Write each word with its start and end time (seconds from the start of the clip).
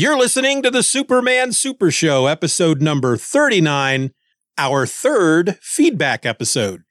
You're 0.00 0.16
listening 0.16 0.62
to 0.62 0.70
the 0.70 0.84
Superman 0.84 1.50
Super 1.52 1.90
Show, 1.90 2.26
episode 2.26 2.80
number 2.80 3.16
39, 3.16 4.12
our 4.56 4.86
third 4.86 5.58
feedback 5.60 6.24
episode. 6.24 6.84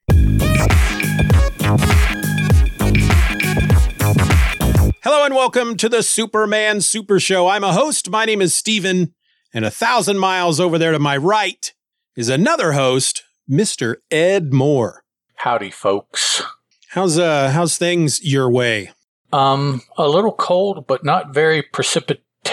Hello 5.04 5.24
and 5.24 5.34
welcome 5.34 5.78
to 5.78 5.88
the 5.88 6.04
Superman 6.04 6.82
Super 6.82 7.18
Show. 7.18 7.48
I'm 7.48 7.64
a 7.64 7.72
host. 7.72 8.10
My 8.10 8.26
name 8.26 8.42
is 8.42 8.54
Steeven, 8.54 9.14
and 9.54 9.64
a 9.64 9.72
thousand 9.72 10.20
miles 10.20 10.60
over 10.60 10.78
there 10.78 10.92
to 10.92 11.00
my 11.00 11.16
right 11.16 11.74
is 12.18 12.28
another 12.28 12.74
host, 12.74 13.24
Mr. 13.50 13.96
Ed 14.12 14.52
Moore. 14.52 15.06
Howdy, 15.36 15.72
folks. 15.72 16.44
How's 16.90 17.18
uh 17.18 17.52
how's 17.52 17.78
things 17.78 18.22
your 18.22 18.50
way? 18.50 18.92
Um, 19.32 19.82
a 19.98 20.10
little 20.10 20.34
cold, 20.34 20.88
but 20.88 21.06
not 21.06 21.34
very 21.34 21.62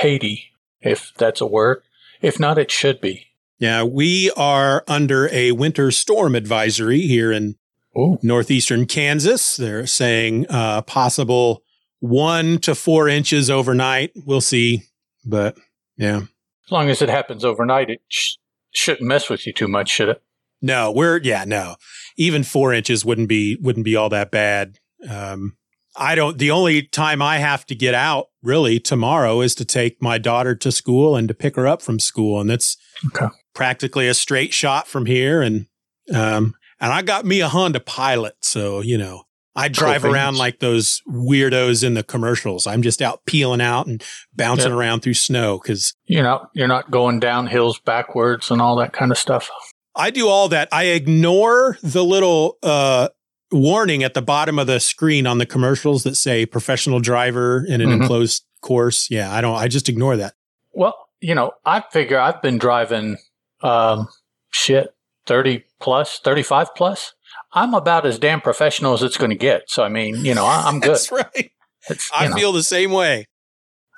precipitaty, 0.05 0.45
if 0.80 1.12
that's 1.16 1.41
a 1.41 1.46
word. 1.46 1.82
If 2.21 2.39
not, 2.40 2.58
it 2.58 2.71
should 2.71 3.00
be. 3.00 3.26
Yeah, 3.58 3.82
we 3.85 4.30
are 4.36 4.85
under 4.89 5.29
a 5.32 5.53
winter 5.53 5.90
storm 5.90 6.35
advisory 6.35 7.03
here 7.03 7.32
in 7.32 7.57
Ooh. 7.96 8.18
northeastern 8.22 8.86
Kansas. 8.86 9.57
They're 9.57 9.86
saying 9.86 10.46
uh, 10.49 10.82
possible 10.82 11.63
one 12.00 12.58
to 12.58 12.75
four 12.75 13.08
inches 13.08 13.50
overnight. 13.50 14.13
We'll 14.27 14.40
see, 14.40 14.82
but 15.25 15.57
yeah, 15.96 16.22
As 16.66 16.72
long 16.72 16.89
as 16.91 17.00
it 17.00 17.08
happens 17.08 17.44
overnight, 17.44 17.91
it 17.91 18.00
sh- 18.08 18.36
shouldn't 18.72 19.07
mess 19.08 19.30
with 19.30 19.46
you 19.46 19.52
too 19.52 19.68
much, 19.68 19.89
should 19.91 20.08
it? 20.08 20.22
no, 20.61 20.91
we're 20.91 21.18
yeah, 21.22 21.44
no, 21.44 21.77
even 22.16 22.43
four 22.43 22.72
inches 22.72 23.05
wouldn't 23.05 23.29
be 23.29 23.57
wouldn't 23.61 23.85
be 23.85 23.96
all 23.96 24.08
that 24.08 24.30
bad. 24.30 24.79
Um, 25.08 25.57
I 25.96 26.14
don't. 26.14 26.39
The 26.39 26.50
only 26.50 26.82
time 26.82 27.22
I 27.22 27.39
have 27.39 27.64
to 27.66 27.75
get 27.75 27.94
out 27.94 28.26
really 28.43 28.80
tomorrow 28.80 29.40
is 29.40 29.54
to 29.57 29.64
take 29.64 30.02
my 30.02 30.18
daughter 30.18 30.54
to 30.57 30.72
school 30.72 31.16
and 31.16 31.29
to 31.29 31.35
pick 31.35 31.57
her 31.57 31.66
up 31.66 31.82
from 31.82 31.98
school, 31.98 32.41
and 32.41 32.48
that's 32.50 32.77
Okay. 33.06 33.27
practically 33.55 34.08
a 34.08 34.14
straight 34.14 34.52
shot 34.54 34.86
from 34.88 35.06
here. 35.06 35.42
And 35.42 35.66
um, 36.14 36.54
and 36.80 36.92
I 36.92 37.02
got 37.02 37.24
me 37.24 37.41
a 37.41 37.48
Honda 37.48 37.80
Pilot, 37.80 38.34
so 38.42 38.80
you 38.80 38.98
know 38.98 39.22
I 39.56 39.69
drive 39.69 40.02
Cool 40.02 40.12
around 40.12 40.36
like 40.36 40.58
those 40.58 41.00
weirdos 41.08 41.84
in 41.84 41.94
the 41.94 42.02
commercials. 42.02 42.66
I'm 42.66 42.82
just 42.82 43.00
out 43.00 43.24
peeling 43.24 43.60
out 43.60 43.86
and 43.86 44.02
bouncing 44.34 44.70
Yeah. 44.72 44.76
around 44.78 45.00
through 45.00 45.14
snow 45.14 45.60
because 45.62 45.94
You're 46.06 46.24
not 46.24 46.50
you're 46.54 46.69
not 46.69 46.91
going 46.91 47.20
down 47.20 47.47
hills 47.47 47.78
backwards 47.78 48.50
and 48.50 48.60
all 48.60 48.74
that 48.76 48.92
kind 48.92 49.12
of 49.12 49.19
stuff. 49.19 49.48
I 49.94 50.10
do 50.10 50.26
all 50.26 50.48
that. 50.48 50.69
I 50.72 50.86
ignore 50.86 51.78
the 51.82 52.04
little 52.04 52.58
uh, 52.64 53.10
warning 53.55 54.02
at 54.02 54.14
the 54.14 54.22
bottom 54.22 54.58
of 54.58 54.66
the 54.66 54.80
screen 54.80 55.27
on 55.27 55.38
the 55.38 55.47
commercials 55.47 56.02
that 56.02 56.16
say 56.16 56.44
professional 56.44 57.00
driver 57.00 57.64
in 57.66 57.80
an 57.80 57.88
Mhm. 57.88 58.02
enclosed 58.02 58.44
course. 58.60 59.08
Yeah, 59.10 59.33
I 59.33 59.41
don't. 59.41 59.55
I 59.56 59.69
just 59.69 59.88
ignore 59.88 60.16
that. 60.16 60.34
Well, 60.72 60.94
you 61.20 61.34
know, 61.34 61.52
I 61.64 61.82
figure 61.92 62.19
I've 62.19 62.42
been 62.42 62.58
driving 62.58 63.16
um 63.62 64.08
shit 64.50 64.94
30 65.27 65.64
plus, 65.80 66.19
35 66.19 66.75
plus. 66.75 67.14
I'm 67.52 67.72
about 67.72 68.05
as 68.05 68.19
damn 68.19 68.41
professional 68.41 68.92
as 68.94 69.02
it's 69.02 69.16
going 69.16 69.30
to 69.30 69.36
get. 69.36 69.70
So 69.70 69.82
I 69.84 69.88
mean, 69.88 70.16
you 70.25 70.34
know, 70.34 70.44
I, 70.44 70.64
I'm 70.66 70.80
good. 70.80 70.91
That's 70.91 71.10
right. 71.12 71.50
I 72.12 72.28
know. 72.28 72.34
feel 72.34 72.52
the 72.52 72.62
same 72.62 72.91
way. 72.91 73.28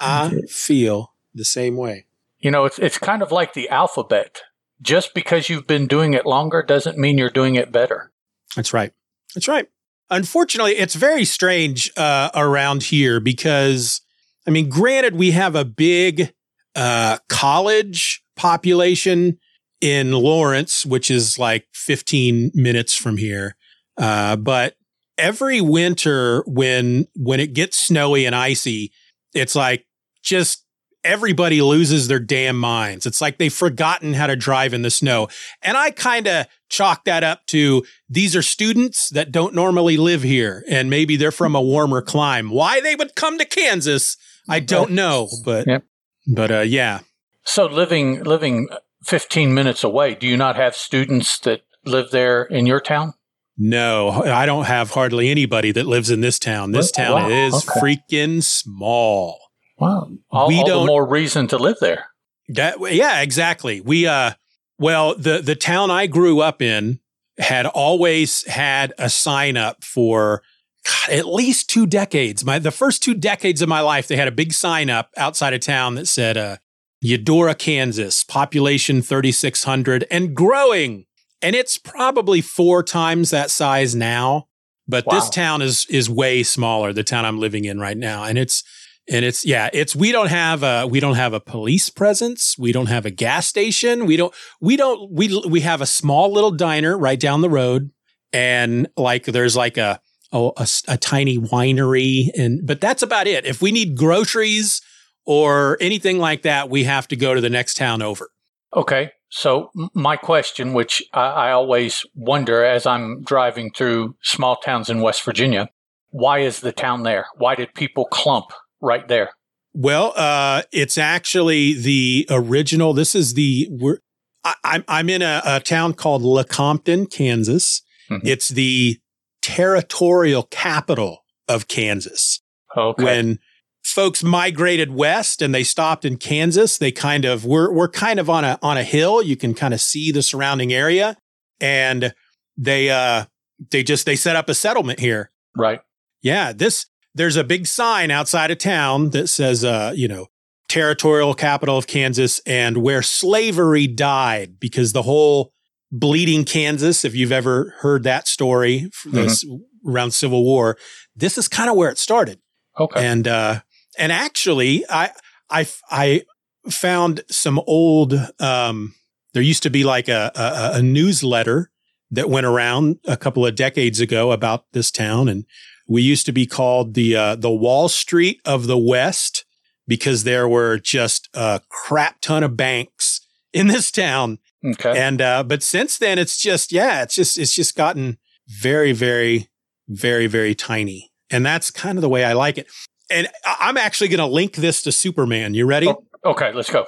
I 0.01 0.43
feel 0.49 1.13
the 1.35 1.45
same 1.45 1.77
way. 1.77 2.05
You 2.39 2.51
know, 2.51 2.65
it's 2.67 2.79
it's 2.79 2.99
kind 2.99 3.23
of 3.23 3.33
like 3.33 3.55
the 3.55 3.69
alphabet. 3.71 4.43
Just 4.83 5.15
because 5.15 5.49
you've 5.49 5.67
been 5.67 5.87
doing 5.87 6.13
it 6.13 6.27
longer 6.27 6.63
doesn't 6.63 6.99
mean 6.99 7.17
you're 7.17 7.31
doing 7.31 7.55
it 7.55 7.73
better. 7.73 8.13
That's 8.55 8.75
right. 8.75 8.93
That's 9.35 9.49
right. 9.49 9.67
Unfortunately, 10.11 10.73
it's 10.73 10.95
very 10.95 11.25
strange 11.25 11.91
uh, 11.97 12.31
around 12.35 12.85
here 12.85 13.19
because, 13.19 14.01
I 14.47 14.51
mean, 14.51 14.69
granted, 14.69 15.17
we 15.17 15.33
have 15.33 15.57
a 15.57 15.65
big 15.65 16.33
uh, 16.77 17.19
college 17.29 18.23
population 18.37 19.39
in 19.81 20.13
Lawrence, 20.13 20.87
which 20.87 21.11
is 21.11 21.39
like 21.39 21.67
15 21.75 22.53
minutes 22.55 22.95
from 22.95 23.17
here. 23.17 23.57
Uh, 23.99 24.37
but 24.37 24.75
every 25.19 25.61
winter, 25.61 26.43
when 26.47 27.07
when 27.17 27.41
it 27.41 27.55
gets 27.55 27.79
snowy 27.79 28.27
and 28.27 28.35
icy, 28.35 28.93
it's 29.35 29.55
like 29.55 29.87
just 30.23 30.66
everybody 31.07 31.63
loses 31.63 32.09
their 32.09 32.19
damn 32.19 32.59
minds. 32.59 33.07
It's 33.07 33.21
like 33.21 33.39
they've 33.39 33.53
forgotten 33.53 34.15
how 34.15 34.27
to 34.27 34.37
drive 34.37 34.75
in 34.75 34.83
the 34.83 34.91
snow. 34.91 35.29
And 35.63 35.77
I 35.77 35.91
kind 35.91 36.27
of 36.27 36.47
chalk 36.69 37.05
that 37.05 37.23
up 37.23 37.47
to 37.47 37.85
these 38.09 38.35
are 38.35 38.43
students 38.43 39.09
that 39.11 39.31
don't 39.31 39.55
normally 39.55 39.97
live 39.97 40.23
here 40.23 40.65
and 40.69 40.91
maybe 40.91 41.17
they're 41.17 41.31
from 41.31 41.55
a 41.55 41.63
warmer 41.63 42.03
clime. 42.03 42.51
Why 42.51 42.81
they 42.81 42.95
would 42.95 43.15
come 43.15 43.39
to 43.39 43.45
Kansas, 43.45 44.17
I 44.49 44.61
don't 44.61 44.91
know, 44.91 45.29
but 45.45 45.67
Yep. 45.67 45.85
but 46.27 46.51
uh 46.51 46.61
yeah. 46.61 47.01
So 47.45 47.67
living 47.67 48.25
living 48.25 48.69
15 49.05 49.55
minutes 49.55 49.85
away, 49.85 50.15
do 50.17 50.27
you 50.27 50.37
not 50.37 50.57
have 50.57 50.75
students 50.75 51.39
that 51.41 51.63
live 51.85 52.11
there 52.11 52.43
in 52.43 52.67
your 52.67 52.81
town? 52.81 53.15
No, 53.59 54.11
I 54.11 54.45
don't 54.45 54.65
have 54.65 54.91
hardly 54.91 55.31
anybody 55.31 55.73
that 55.73 55.87
lives 55.87 56.11
in 56.11 56.21
this 56.21 56.39
town. 56.39 56.73
This 56.73 56.91
town 56.91 57.23
wow, 57.23 57.29
is 57.29 57.55
okay. 57.55 57.81
freaking 57.81 58.43
small. 58.43 59.39
Wow. 59.79 60.11
All, 60.31 60.49
We 60.49 60.59
all 60.59 60.67
don't- 60.67 60.81
the 60.83 60.87
more 60.87 61.07
reason 61.07 61.47
to 61.49 61.59
live 61.59 61.77
there. 61.81 62.07
That 62.49 62.77
yeah, 62.93 63.23
exactly. 63.23 63.81
We 63.81 64.07
uh 64.07 64.33
well, 64.79 65.15
the 65.17 65.41
the 65.43 65.57
town 65.57 65.91
I 65.91 66.07
grew 66.07 66.41
up 66.41 66.63
in 66.63 67.01
had 67.39 67.67
always 67.67 68.47
had 68.47 68.93
a 68.99 69.11
sign 69.11 69.57
up 69.57 69.83
for 69.85 70.43
God, 70.85 71.11
at 71.15 71.27
least 71.27 71.69
two 71.69 71.87
decades. 71.87 72.45
My 72.45 72.59
the 72.61 72.71
first 72.71 73.03
two 73.03 73.15
decades 73.15 73.63
of 73.63 73.69
my 73.69 73.81
life, 73.81 74.07
they 74.07 74.17
had 74.17 74.29
a 74.29 74.33
big 74.33 74.53
sign 74.53 74.89
up 74.91 75.11
outside 75.17 75.55
of 75.55 75.61
town 75.61 75.97
that 75.97 76.07
said 76.07 76.37
uh 76.37 76.57
Eudora, 77.01 77.55
Kansas, 77.55 78.23
population 78.25 79.03
3600 79.03 80.07
and 80.11 80.35
growing. 80.35 81.05
And 81.43 81.55
it's 81.55 81.77
probably 81.79 82.41
four 82.41 82.83
times 82.83 83.31
that 83.31 83.51
size 83.51 83.95
now, 83.95 84.49
but 84.89 85.05
this 85.11 85.29
town 85.31 85.63
is 85.63 85.85
is 85.91 86.09
way 86.09 86.43
smaller, 86.43 86.93
the 86.93 87.05
town 87.05 87.25
I'm 87.25 87.39
living 87.41 87.65
in 87.65 87.79
right 87.81 87.97
now. 87.97 88.25
And 88.25 88.39
it's 88.39 88.63
and 89.09 89.25
it's 89.25 89.45
yeah, 89.45 89.71
it's 89.73 89.95
we 89.95 90.13
don't 90.13 90.29
have 90.29 90.63
a 90.63 90.87
we 90.87 91.01
don't 91.01 91.15
have 91.15 91.33
a 91.33 91.41
police 91.41 91.91
presence. 91.91 92.57
We 92.59 92.73
don't 92.73 92.87
have 92.87 93.07
a 93.07 93.11
gas 93.11 93.47
station. 93.47 94.07
We 94.07 94.17
don't 94.17 94.35
we 94.61 94.77
don't 94.77 95.11
we 95.11 95.43
we 95.49 95.61
have 95.61 95.81
a 95.81 95.87
small 95.87 96.33
little 96.33 96.51
diner 96.51 96.99
right 96.99 97.19
down 97.19 97.41
the 97.41 97.51
road, 97.51 97.91
and 98.33 98.89
like 98.97 99.25
there's 99.25 99.57
like 99.57 99.77
a 99.77 100.01
a 100.33 100.99
tiny 100.99 101.39
winery, 101.39 102.29
and 102.37 102.67
but 102.67 102.81
that's 102.81 103.03
about 103.03 103.27
it. 103.27 103.47
If 103.47 103.63
we 103.63 103.71
need 103.71 103.97
groceries 103.97 104.83
or 105.25 105.77
anything 105.81 106.19
like 106.19 106.43
that, 106.43 106.69
we 106.69 106.85
have 106.85 107.09
to 107.09 107.17
go 107.17 107.35
to 107.35 107.41
the 107.41 107.51
next 107.51 107.75
town 107.75 108.03
over. 108.03 108.31
Okay. 108.75 109.13
So 109.29 109.71
my 109.95 110.17
question, 110.17 110.73
which 110.73 111.03
I, 111.13 111.27
I 111.27 111.53
always 111.53 112.05
wonder 112.15 112.65
as 112.65 112.87
I'm 112.87 113.23
driving 113.23 113.73
through 113.73 114.17
small 114.23 114.57
towns 114.57 114.89
in 114.89 115.01
West 115.01 115.25
Virginia, 115.25 115.69
why 116.11 116.41
is 116.41 116.61
the 116.61 116.73
town 116.73 117.03
there? 117.03 117.27
Why 117.37 117.55
did 117.55 117.75
people 117.75 118.07
clump 118.07 118.53
right 118.87 119.07
there? 119.09 119.31
Well, 119.75 120.15
uh, 120.17 120.63
it's 120.73 120.97
actually 120.97 121.75
the 121.75 122.27
original. 122.31 122.95
This 122.95 123.15
is 123.15 123.35
the 123.35 123.69
we're, 123.71 123.99
I, 124.45 124.55
I'm 124.65 124.85
I'm 124.89 125.11
in 125.11 125.21
a, 125.23 125.43
a 125.45 125.61
town 125.61 125.93
called 125.93 126.23
Lecompton, 126.23 127.11
Kansas. 127.11 127.83
Mhm. 128.11 128.21
It's 128.25 128.49
the 128.49 128.99
territorial 129.43 130.43
capital 130.45 131.25
of 131.49 131.69
Kansas. 131.69 132.41
Okay. 132.77 133.05
When 133.05 133.39
folks 133.83 134.23
migrated 134.23 134.93
west 134.93 135.41
and 135.41 135.55
they 135.55 135.63
stopped 135.63 136.05
in 136.05 136.17
Kansas, 136.17 136.79
they 136.79 136.91
kind 136.93 137.25
of 137.25 137.45
we're 137.45 137.73
we're 137.73 137.89
kind 137.89 138.19
of 138.19 138.29
on 138.29 138.45
a 138.45 138.59
on 138.63 138.77
a 138.77 138.83
hill. 138.83 139.23
You 139.23 139.37
can 139.37 139.55
kind 139.55 139.73
of 139.75 139.81
see 139.81 140.11
the 140.13 140.23
surrounding 140.23 140.73
area, 140.73 141.17
and 141.61 142.13
they 142.57 142.91
uh 142.91 143.25
they 143.71 143.83
just 143.83 144.05
they 144.07 144.17
set 144.17 144.37
up 144.37 144.49
a 144.49 144.55
settlement 144.55 145.01
here. 145.01 145.31
right. 145.57 145.81
Yeah, 146.23 146.53
this 146.53 146.87
there's 147.17 147.37
a 147.37 147.45
big 147.45 147.67
sign 147.67 148.11
outside 148.11 148.51
of 148.51 148.59
town 148.59 149.11
that 149.11 149.29
says 149.29 149.65
uh, 149.65 149.93
you 149.97 150.07
know, 150.07 150.27
territorial 150.69 151.35
capital 151.35 151.77
of 151.77 151.87
Kansas 151.87 152.41
and 152.47 152.79
where 152.79 153.03
slavery 153.03 153.87
died 153.87 154.61
because 154.61 154.93
the 154.93 155.03
whole 155.03 155.53
bleeding 155.91 156.45
Kansas, 156.45 157.05
if 157.05 157.15
you've 157.15 157.33
ever 157.33 157.75
heard 157.79 158.03
that 158.03 158.29
story 158.29 158.91
this, 159.07 159.45
around 159.87 160.13
Civil 160.13 160.45
War, 160.45 160.77
this 161.15 161.39
is 161.39 161.49
kind 161.49 161.71
of 161.71 161.77
where 161.77 161.91
it 161.91 161.99
started. 161.99 162.39
Okay. 162.79 163.05
And 163.05 163.27
uh 163.27 163.61
and 163.99 164.13
actually 164.13 164.85
I 164.91 165.11
I 165.49 165.67
I 165.91 166.23
found 166.69 167.23
some 167.31 167.61
old 167.67 168.15
um 168.39 168.95
there 169.33 169.43
used 169.43 169.63
to 169.63 169.71
be 169.71 169.85
like 169.85 170.09
a 170.09 170.33
a, 170.35 170.79
a 170.79 170.83
newsletter 170.83 171.71
that 172.11 172.29
went 172.29 172.47
around 172.47 172.99
a 173.07 173.17
couple 173.17 173.47
of 173.47 173.55
decades 173.55 174.01
ago 174.01 174.33
about 174.33 174.65
this 174.73 174.91
town 174.91 175.29
and 175.29 175.45
we 175.89 176.03
used 176.03 176.27
to 176.27 176.33
be 176.33 176.47
called 176.47 176.95
the 176.95 177.17
uh, 177.17 177.37
the 177.37 177.51
Wall 177.51 177.89
Street 177.89 178.41
of 178.45 178.67
the 178.67 178.79
West 178.79 179.45
because 179.87 180.25
there 180.25 180.49
were 180.49 180.79
just 180.79 181.29
a 181.35 181.61
crap 181.69 182.21
ton 182.21 182.43
of 182.43 182.57
banks 182.57 183.21
in 183.53 183.69
this 183.69 183.91
town 183.91 184.39
okay. 184.65 184.99
and 184.99 185.23
uh, 185.23 185.43
but 185.43 185.63
since 185.63 185.99
then, 185.99 186.19
it's 186.19 186.41
just 186.41 186.73
yeah, 186.73 187.03
it's 187.03 187.15
just 187.15 187.39
it's 187.39 187.55
just 187.55 187.77
gotten 187.77 188.19
very, 188.49 188.93
very, 188.93 189.49
very, 189.89 190.27
very 190.27 190.55
tiny, 190.55 191.11
and 191.31 191.45
that's 191.45 191.71
kind 191.71 191.99
of 191.99 192.03
the 192.03 192.09
way 192.09 192.25
I 192.25 192.33
like 192.33 192.59
it. 192.59 192.67
And 193.09 193.29
I'm 193.45 193.77
actually 193.77 194.09
going 194.09 194.19
to 194.19 194.27
link 194.27 194.57
this 194.57 194.83
to 194.83 194.91
Superman. 194.91 195.55
You 195.55 195.65
ready? 195.65 195.87
Oh, 195.87 196.03
Okay, 196.27 196.53
let's 196.53 196.71
go. 196.71 196.85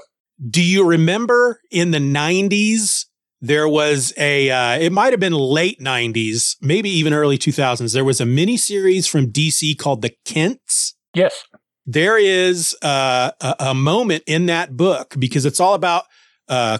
Do 0.51 0.63
you 0.63 0.85
remember 0.85 1.61
in 1.71 1.93
the 1.93 1.99
90s 1.99 3.05
there 3.41 3.69
was 3.69 4.13
a 4.17 4.51
uh, 4.51 4.79
it 4.79 4.93
might 4.93 5.13
have 5.13 5.21
been 5.21 5.33
late 5.33 5.81
90s, 5.81 6.57
maybe 6.61 6.91
even 6.91 7.13
early 7.13 7.39
2000s. 7.39 7.93
There 7.93 8.05
was 8.05 8.21
a 8.21 8.27
mini 8.27 8.57
series 8.57 9.07
from 9.07 9.31
DC 9.31 9.79
called 9.79 10.03
The 10.03 10.15
Kents. 10.25 10.95
Yes. 11.15 11.45
There 11.87 12.19
is 12.19 12.77
uh, 12.83 13.31
a, 13.41 13.55
a 13.61 13.75
moment 13.75 14.25
in 14.27 14.47
that 14.47 14.77
book 14.77 15.15
because 15.19 15.47
it's 15.47 15.61
all 15.61 15.75
about 15.75 16.05
uh, 16.49 16.79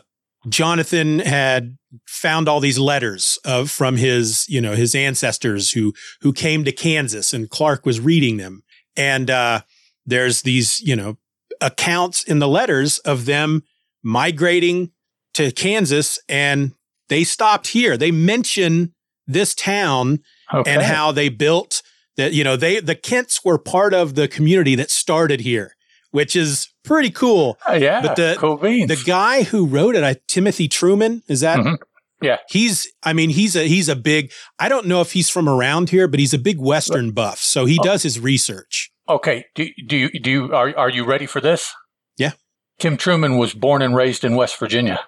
Jonathan 0.49 1.21
had 1.21 1.77
found 2.07 2.49
all 2.49 2.61
these 2.61 2.79
letters 2.79 3.39
of 3.45 3.71
from 3.71 3.97
his, 3.97 4.45
you 4.49 4.61
know, 4.61 4.75
his 4.75 4.95
ancestors 4.95 5.71
who 5.71 5.95
who 6.21 6.33
came 6.33 6.65
to 6.65 6.73
Kansas, 6.73 7.33
and 7.33 7.49
Clark 7.49 7.87
was 7.87 8.01
reading 8.01 8.37
them. 8.37 8.63
And 8.97 9.31
uh, 9.31 9.63
there's 10.05 10.43
these, 10.43 10.81
you 10.81 10.97
know, 10.97 11.19
accounts 11.61 12.25
in 12.25 12.39
the 12.39 12.49
letters 12.49 12.99
of 13.01 13.25
them 13.27 13.63
migrating 14.03 14.91
to 15.39 15.51
Kansas, 15.53 16.19
and 16.29 16.73
they 17.09 17.25
stopped 17.25 17.69
here. 17.69 17.97
They 17.97 18.11
mention 18.11 18.93
this 19.27 19.55
town 19.55 20.21
Okay. 20.53 20.71
and 20.73 20.83
how 20.83 21.13
they 21.13 21.29
built 21.29 21.83
that. 22.17 22.33
You 22.33 22.45
know, 22.45 22.57
they 22.57 22.81
the 22.81 22.95
Kents 22.95 23.45
were 23.45 23.59
part 23.59 23.95
of 23.95 24.15
the 24.15 24.29
community 24.29 24.75
that 24.77 24.91
started 24.91 25.41
here, 25.41 25.75
which 26.11 26.35
is 26.37 26.69
pretty 26.85 27.11
cool. 27.11 27.59
Uh, 27.69 27.73
yeah, 27.75 28.01
but 28.01 28.17
the- 28.17 28.37
cool. 28.39 28.57
The 28.59 29.03
guy 29.07 29.43
who 29.43 29.67
wrote 29.67 29.95
it, 29.95 30.05
I, 30.05 30.17
Timothy 30.27 30.69
Truman, 30.69 31.23
is 31.29 31.41
that? 31.41 31.59
Mhm. 31.59 31.77
Yeah. 32.21 32.39
He's, 32.49 32.91
I 33.05 33.13
mean, 33.13 33.31
he's 33.31 33.55
a, 33.55 33.69
he's 33.69 33.89
a 33.89 33.95
big, 33.95 34.33
I 34.59 34.69
don't 34.69 34.87
know 34.87 35.01
if 35.01 35.13
he's 35.13 35.31
from 35.31 35.49
around 35.49 35.91
here, 35.91 36.09
but 36.09 36.19
he's 36.19 36.35
a 36.35 36.39
big 36.39 36.59
Western 36.59 37.13
buff. 37.13 37.39
So 37.39 37.65
he 37.65 37.79
Oh. 37.81 37.85
does 37.85 38.03
his 38.03 38.19
research. 38.19 38.91
okay, 39.09 39.45
do 39.55 39.69
do 39.87 39.97
you 39.97 40.11
do 40.21 40.31
you 40.31 40.55
are 40.55 40.77
are 40.77 40.91
you 40.91 41.05
ready 41.05 41.27
for 41.27 41.41
this? 41.41 41.73
Yeah. 42.17 42.33
Tim 42.81 42.97
Truman 42.97 43.37
was 43.39 43.55
born 43.55 43.83
and 43.83 43.95
raised 43.97 44.25
in 44.25 44.35
West 44.35 44.59
Virginia. 44.59 44.99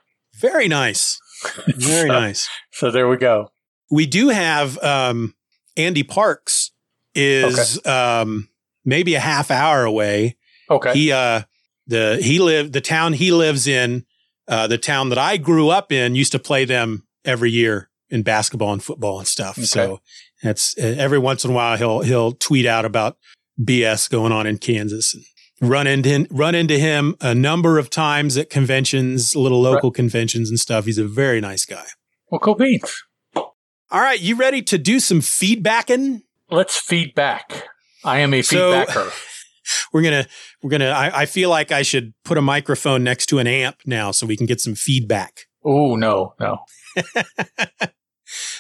Very 0.41 0.69
nice. 0.69 1.21
Very 1.69 2.09
So- 2.09 2.13
nice. 2.21 2.49
So 2.73 2.91
there 2.91 3.09
we 3.09 3.17
go. 3.17 3.51
We 3.91 4.07
do 4.07 4.29
have, 4.29 4.79
um, 4.83 5.35
Andy 5.77 6.03
Parks 6.05 6.71
is, 7.15 7.85
um, 7.87 8.49
maybe 8.85 9.15
a 9.15 9.21
half 9.21 9.51
hour 9.51 9.85
away. 9.85 10.37
Okay. 10.71 10.93
He, 10.95 11.13
uh, 11.13 11.43
the, 11.89 12.19
he 12.23 12.39
lived, 12.39 12.73
the 12.73 12.81
town 12.81 13.15
he 13.15 13.33
lives 13.33 13.67
in, 13.67 14.05
uh, 14.47 14.67
the 14.69 14.79
town 14.79 15.09
that 15.09 15.19
I 15.19 15.37
grew 15.39 15.69
up 15.71 15.91
in 15.91 16.15
used 16.15 16.33
to 16.33 16.39
play 16.39 16.65
them 16.65 17.07
every 17.25 17.51
year 17.51 17.91
in 18.11 18.23
basketball 18.23 18.73
and 18.73 18.83
football 18.83 19.19
and 19.19 19.27
stuff. 19.27 19.59
Okay. 19.59 19.65
So 19.67 20.01
that's 20.43 20.77
uh, 20.79 20.83
every 20.99 21.19
once 21.19 21.45
in 21.45 21.51
a 21.51 21.55
while 21.55 21.77
he'll, 21.77 22.01
he'll 22.01 22.33
tweet 22.33 22.67
out 22.67 22.85
about 22.85 23.17
BS 23.61 24.09
going 24.09 24.33
on 24.33 24.47
in 24.47 24.59
Kansas 24.59 25.15
and 25.15 25.25
run 25.61 25.87
into, 25.87 26.27
run 26.31 26.55
into 26.55 26.79
him 26.79 27.15
a 27.21 27.35
number 27.35 27.79
of 27.79 27.91
times 27.91 28.37
at 28.37 28.51
conventions, 28.51 29.35
little 29.37 29.61
local 29.61 29.91
conventions 29.91 30.49
and 30.51 30.59
stuff. 30.59 30.85
He's 30.87 30.99
a 30.99 31.07
very 31.07 31.41
nice 31.41 31.65
guy. 31.65 31.85
well, 32.31 32.39
cool 32.41 32.55
beans. 32.55 33.03
All 33.37 33.53
right. 34.01 34.21
You 34.21 34.37
ready 34.37 34.63
to 34.63 34.79
do 34.79 35.01
some 35.01 35.21
feedbacking? 35.21 36.23
Let's 36.51 36.77
feedback. 36.79 37.65
I 38.05 38.21
am 38.21 38.33
a 38.35 38.43
So- 38.43 38.73
feedbacker. 38.85 39.13
We're 39.93 40.03
going 40.03 40.25
to, 40.25 40.29
we're 40.65 40.79
to, 40.79 40.89
I, 40.89 41.21
I 41.21 41.27
feel 41.27 41.49
like 41.49 41.71
I 41.71 41.83
should 41.83 42.13
put 42.25 42.37
a 42.37 42.41
microphone 42.43 43.05
next 43.05 43.27
to 43.27 43.39
an 43.39 43.47
amp 43.47 43.77
now 43.87 44.11
so 44.11 44.27
we 44.27 44.37
can 44.37 44.47
get 44.47 44.61
some 44.61 44.75
feedback. 44.75 45.43
oh 45.65 45.95
no, 45.95 46.35
no. 46.41 46.59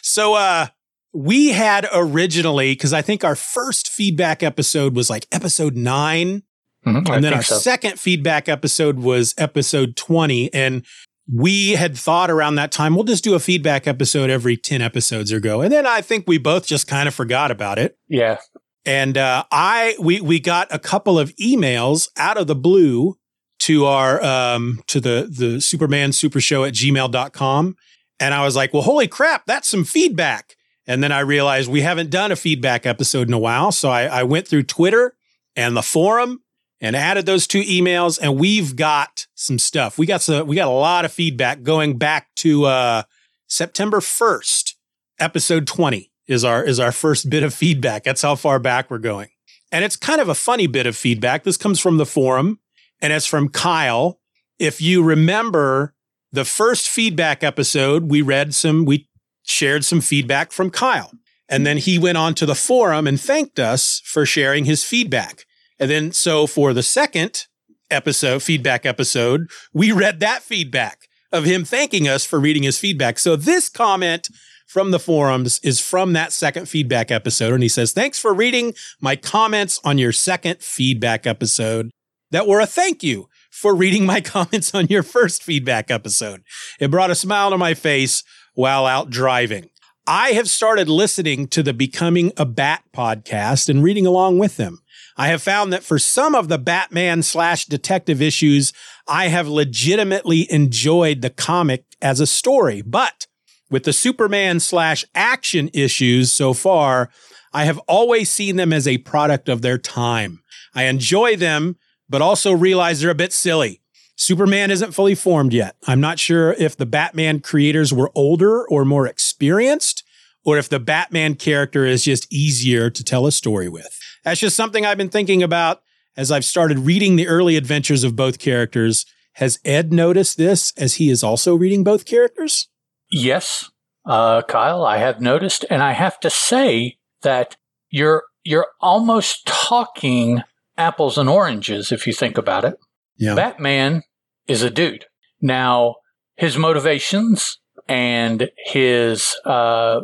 So 0.03 0.35
uh 0.35 0.67
we 1.13 1.49
had 1.49 1.89
originally 1.93 2.73
because 2.73 2.93
I 2.93 3.03
think 3.03 3.25
our 3.25 3.35
first 3.35 3.89
feedback 3.89 4.43
episode 4.45 4.95
was 4.95 5.11
like 5.11 5.27
episode 5.33 5.75
9 5.77 6.43
Mhm, 6.87 7.09
I 7.11 7.15
and 7.17 7.25
then 7.25 7.35
our 7.35 7.43
so. 7.43 7.57
second 7.57 7.99
feedback 8.01 8.49
episode 8.49 8.99
was 9.01 9.35
episode 9.37 9.97
20 9.97 10.53
and 10.55 10.85
we 11.33 11.73
had 11.73 11.97
thought 11.97 12.31
around 12.31 12.57
that 12.57 12.73
time 12.73 12.95
we'll 12.95 13.05
just 13.05 13.23
do 13.23 13.35
a 13.35 13.39
feedback 13.39 13.87
episode 13.87 14.31
every 14.31 14.57
10 14.57 14.81
episodes 14.83 15.33
or 15.33 15.39
go. 15.41 15.61
And 15.61 15.73
then 15.73 15.87
I 15.87 16.01
think 16.01 16.25
we 16.27 16.39
both 16.39 16.67
just 16.67 16.87
kind 16.89 17.07
of 17.07 17.15
forgot 17.15 17.51
about 17.51 17.79
it. 17.79 17.97
yeah. 18.09 18.39
And 18.87 19.19
uh, 19.19 19.45
I 19.53 19.95
we 20.01 20.23
we 20.23 20.41
got 20.41 20.67
a 20.71 20.79
couple 20.79 21.19
of 21.19 21.35
emails 21.37 22.09
out 22.17 22.39
of 22.39 22.47
the 22.47 22.55
blue 22.57 23.19
to 23.61 23.85
our 23.85 24.25
um 24.25 24.81
to 24.87 25.01
the 25.01 25.29
the 25.31 25.61
Superman 25.61 26.13
Super 26.13 26.41
Show 26.41 26.65
at 26.65 26.73
gmail.com. 26.73 27.77
And 28.19 28.35
I 28.35 28.43
was 28.43 28.57
like, 28.57 28.73
well, 28.73 28.83
holy 28.83 29.07
crap, 29.07 29.45
that's 29.47 29.69
some 29.69 29.85
feedback. 29.85 30.57
And 30.87 31.05
then 31.05 31.13
I 31.13 31.21
realized 31.21 31.71
we 31.71 31.83
haven't 31.83 32.09
done 32.11 32.33
a 32.33 32.37
feedback 32.37 32.87
episode 32.87 33.29
in 33.29 33.35
a 33.35 33.39
while. 33.39 33.71
So 33.71 33.91
I, 33.91 34.05
I 34.07 34.23
went 34.23 34.49
through 34.49 34.63
Twitter 34.65 35.15
and 35.55 35.77
the 35.77 35.83
forum 35.83 36.41
and 36.81 36.97
added 36.97 37.27
those 37.27 37.47
two 37.47 37.63
emails, 37.63 38.19
and 38.21 38.39
we've 38.39 38.77
got 38.77 39.27
some 39.35 39.59
stuff. 39.59 39.99
We 39.99 40.07
got 40.07 40.23
some 40.23 40.47
we 40.47 40.57
got 40.57 40.69
a 40.69 40.71
lot 40.71 41.05
of 41.05 41.13
feedback 41.13 41.63
going 41.63 41.99
back 41.99 42.29
to 42.37 42.65
uh 42.65 43.03
September 43.51 43.99
1st, 43.99 44.75
episode 45.19 45.67
20 45.67 46.11
is 46.29 46.45
our 46.45 46.63
is 46.65 46.79
our 46.79 46.93
first 46.93 47.29
bit 47.29 47.43
of 47.43 47.53
feedback. 47.53 48.05
That's 48.05 48.23
how 48.23 48.37
far 48.37 48.61
back 48.61 48.91
we're 48.91 48.99
going. 48.99 49.29
And 49.73 49.85
it's 49.85 49.97
kind 49.97 50.21
of 50.21 50.29
a 50.29 50.35
funny 50.35 50.69
bit 50.69 50.87
of 50.87 50.97
feedback. 50.97 51.43
This 51.43 51.57
comes 51.57 51.81
from 51.81 51.97
the 51.97 52.07
forum 52.07 52.61
and 53.03 53.13
it's 53.13 53.27
from 53.27 53.49
Kyle. 53.49 54.21
If 54.59 54.81
you 54.81 55.03
remember 55.03 55.95
the 56.33 56.45
first 56.45 56.89
feedback 56.89 57.43
episode, 57.43 58.11
we 58.11 58.23
read 58.23 58.55
some 58.55 58.85
we 58.85 59.09
shared 59.43 59.85
some 59.85 60.01
feedback 60.01 60.53
from 60.53 60.71
Kyle. 60.71 61.13
And 61.49 61.67
then 61.67 61.79
he 61.79 61.99
went 61.99 62.17
on 62.17 62.35
to 62.37 62.47
the 62.47 62.55
forum 62.55 63.09
and 63.09 63.21
thanked 63.21 63.59
us 63.59 64.01
for 64.05 64.25
sharing 64.25 64.67
his 64.67 64.85
feedback. 64.85 65.45
And 65.81 65.91
then 65.91 66.13
so 66.13 66.47
for 66.47 66.73
the 66.73 66.83
second 66.83 67.47
episode, 67.91 68.43
feedback 68.43 68.87
episode, 68.87 69.51
we 69.73 69.91
read 69.91 70.21
that 70.21 70.43
feedback 70.43 71.09
of 71.33 71.45
him 71.45 71.65
thanking 71.65 72.07
us 72.07 72.25
for 72.25 72.39
reading 72.39 72.63
his 72.63 72.79
feedback. 72.79 73.19
So 73.19 73.35
this 73.35 73.69
comment 73.69 74.29
from 74.67 74.91
the 74.93 75.01
forums 75.01 75.59
is 75.65 75.81
from 75.81 76.13
that 76.13 76.33
second 76.33 76.69
feedback 76.69 77.11
episode. 77.11 77.55
And 77.55 77.63
he 77.63 77.69
says, 77.69 77.93
Thanks 77.93 78.19
for 78.19 78.33
reading 78.33 78.75
my 79.01 79.17
comments 79.17 79.81
on 79.85 79.99
your 79.99 80.13
second 80.13 80.61
feedback 80.61 81.27
episode 81.27 81.91
that 82.31 82.47
were 82.47 82.61
a 82.61 82.67
thank 82.67 83.03
you 83.03 83.29
for 83.51 83.75
reading 83.75 84.07
my 84.07 84.21
comments 84.21 84.75
on 84.75 84.87
your 84.87 85.03
first 85.03 85.43
feedback 85.43 85.91
episode. 85.91 86.43
It 86.79 86.91
brought 86.91 87.11
a 87.11 87.17
smile 87.17 87.51
to 87.51 87.59
my 87.59 87.75
face 87.75 88.23
while 88.55 88.87
out 88.87 89.11
driving. 89.11 89.71
I 90.07 90.31
have 90.31 90.49
started 90.49 90.89
listening 90.89 91.47
to 91.49 91.63
the 91.63 91.75
Becoming 91.75 92.33
a 92.37 92.45
Bat 92.45 92.85
podcast 92.95 93.69
and 93.69 93.83
reading 93.83 94.07
along 94.07 94.39
with 94.39 94.57
them. 94.57 94.81
I 95.21 95.27
have 95.27 95.43
found 95.43 95.71
that 95.71 95.83
for 95.83 95.99
some 95.99 96.35
of 96.35 96.49
the 96.49 96.57
Batman 96.57 97.23
slash 97.23 97.67
detective 97.67 98.23
issues, 98.23 98.73
I 99.07 99.29
have 99.29 99.47
legitimately 99.47 100.51
enjoyed 100.51 101.21
the 101.21 101.29
comic 101.29 101.85
as 102.01 102.21
a 102.21 102.27
story, 102.27 102.81
but 102.81 103.27
with 103.71 103.85
the 103.85 103.93
Superman 103.93 104.61
slash 104.61 105.05
action 105.15 105.69
issues 105.75 106.33
so 106.33 106.55
far, 106.55 107.11
I 107.53 107.67
have 107.67 107.77
always 107.81 108.31
seen 108.31 108.57
them 108.57 108.73
as 108.73 108.89
a 108.89 108.97
product 108.97 109.51
of 109.51 109.61
their 109.61 109.77
time. 109.77 110.41
I 110.75 110.85
enjoy 110.85 111.37
them, 111.37 111.77
but 112.09 112.23
also 112.23 112.53
realize 112.53 113.03
they're 113.03 113.11
a 113.11 113.15
bit 113.15 113.35
silly. 113.35 113.83
Superman 114.17 114.71
isn't 114.71 114.95
fully 114.95 115.15
formed 115.15 115.53
yet. 115.53 115.77
I'm 115.87 116.01
not 116.01 116.19
sure 116.19 116.55
if 116.55 116.79
the 116.79 116.87
Batman 116.87 117.41
creators 117.41 117.93
were 117.93 118.11
older 118.15 118.67
or 118.69 118.87
more 118.87 119.07
experienced, 119.07 120.03
or 120.47 120.57
if 120.57 120.71
the 120.71 120.81
Batman 120.81 121.35
character 121.35 121.85
is 121.85 122.05
just 122.05 122.27
easier 122.33 122.89
to 122.89 123.05
tell 123.05 123.27
a 123.27 123.33
story 123.33 123.69
with. 123.69 124.00
That's 124.25 124.41
just 124.41 124.57
something 124.57 124.85
I've 124.85 124.99
been 124.99 125.09
thinking 125.09 125.43
about 125.43 125.83
as 126.17 126.31
I've 126.31 126.45
started 126.45 126.81
reading 126.81 127.17
the 127.17 127.29
early 127.29 127.57
adventures 127.57 128.05
of 128.05 128.17
both 128.17 128.39
characters. 128.39 129.07
Has 129.35 129.59
Ed 129.65 129.93
noticed 129.93 130.37
this 130.37 130.73
as 130.77 130.95
he 130.95 131.09
is 131.09 131.23
also 131.23 131.55
reading 131.55 131.85
both 131.85 132.05
characters? 132.05 132.69
Yes, 133.11 133.71
uh, 134.05 134.43
Kyle, 134.43 134.85
I 134.85 134.99
have 134.99 135.21
noticed, 135.21 135.65
and 135.71 135.83
I 135.83 135.93
have 135.93 136.19
to 136.21 136.31
say 136.31 136.99
that 137.23 137.57
you're 137.91 138.25
you're 138.43 138.69
almost 138.81 139.47
talking 139.47 140.43
apples 140.77 141.19
and 141.19 141.29
oranges 141.29 141.93
if 141.93 142.07
you 142.07 142.13
think 142.13 142.39
about 142.39 142.65
it. 142.65 142.75
Yeah. 143.19 143.35
Batman 143.35 144.03
is 144.49 144.63
a 144.63 144.71
dude. 144.71 145.05
Now, 145.41 145.97
his 146.37 146.57
motivations 146.57 147.59
and 147.87 148.51
his 148.65 149.37
uh, 149.45 150.01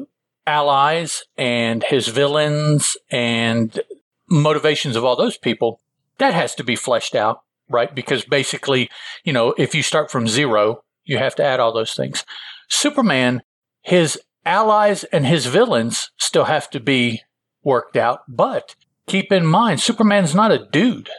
allies 0.47 1.25
and 1.37 1.83
his 1.83 2.09
villains 2.09 2.97
and 3.11 3.81
motivations 4.29 4.97
of 4.97 5.05
all 5.05 5.17
those 5.17 5.39
people, 5.39 5.81
that 6.19 6.35
has 6.35 6.55
to 6.57 6.65
be 6.65 6.77
fleshed 6.77 7.15
out, 7.15 7.43
right? 7.69 7.95
Because 7.95 8.25
basically, 8.25 8.89
you 9.25 9.33
know, 9.33 9.55
if 9.59 9.75
you 9.75 9.83
start 9.83 10.11
from 10.11 10.29
zero, 10.29 10.83
you 11.05 11.19
have 11.19 11.35
to 11.37 11.45
add 11.45 11.61
all 11.61 11.73
those 11.73 11.95
things. 11.95 12.25
Superman, 12.69 13.43
his 13.83 14.21
allies 14.45 15.05
and 15.05 15.27
his 15.27 15.47
villains 15.47 16.11
still 16.19 16.45
have 16.45 16.71
to 16.71 16.81
be 16.81 17.23
worked 17.63 17.97
out. 17.97 18.21
But 18.29 18.75
keep 19.07 19.33
in 19.33 19.47
mind, 19.47 19.81
Superman's 19.81 20.35
not 20.35 20.53
a 20.53 20.67
dude. 20.71 21.11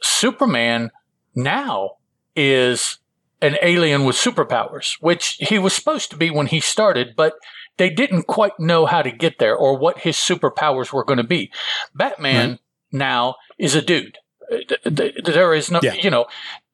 Superman 0.00 0.90
now 1.34 1.92
is 2.34 2.98
an 3.42 3.56
alien 3.62 4.04
with 4.04 4.16
superpowers, 4.16 4.96
which 5.00 5.36
he 5.40 5.58
was 5.58 5.74
supposed 5.74 6.10
to 6.10 6.16
be 6.16 6.30
when 6.30 6.46
he 6.46 6.60
started, 6.60 7.14
but 7.16 7.34
they 7.78 7.90
didn't 7.90 8.24
quite 8.26 8.58
know 8.58 8.86
how 8.86 9.02
to 9.02 9.10
get 9.10 9.38
there 9.38 9.56
or 9.56 9.76
what 9.78 9.98
his 10.00 10.16
superpowers 10.16 10.92
were 10.92 11.04
going 11.04 11.18
to 11.18 11.24
be. 11.24 11.50
Batman 11.94 12.58
now 12.92 13.36
is 13.58 13.74
a 13.74 13.82
dude. 13.82 14.18
Uh, 14.50 14.58
th- 14.68 14.96
th- 14.96 15.14
There 15.24 15.54
is 15.54 15.70
no, 15.70 15.80
Yeah. 15.82 15.94
you 15.94 16.10
know, 16.10 16.26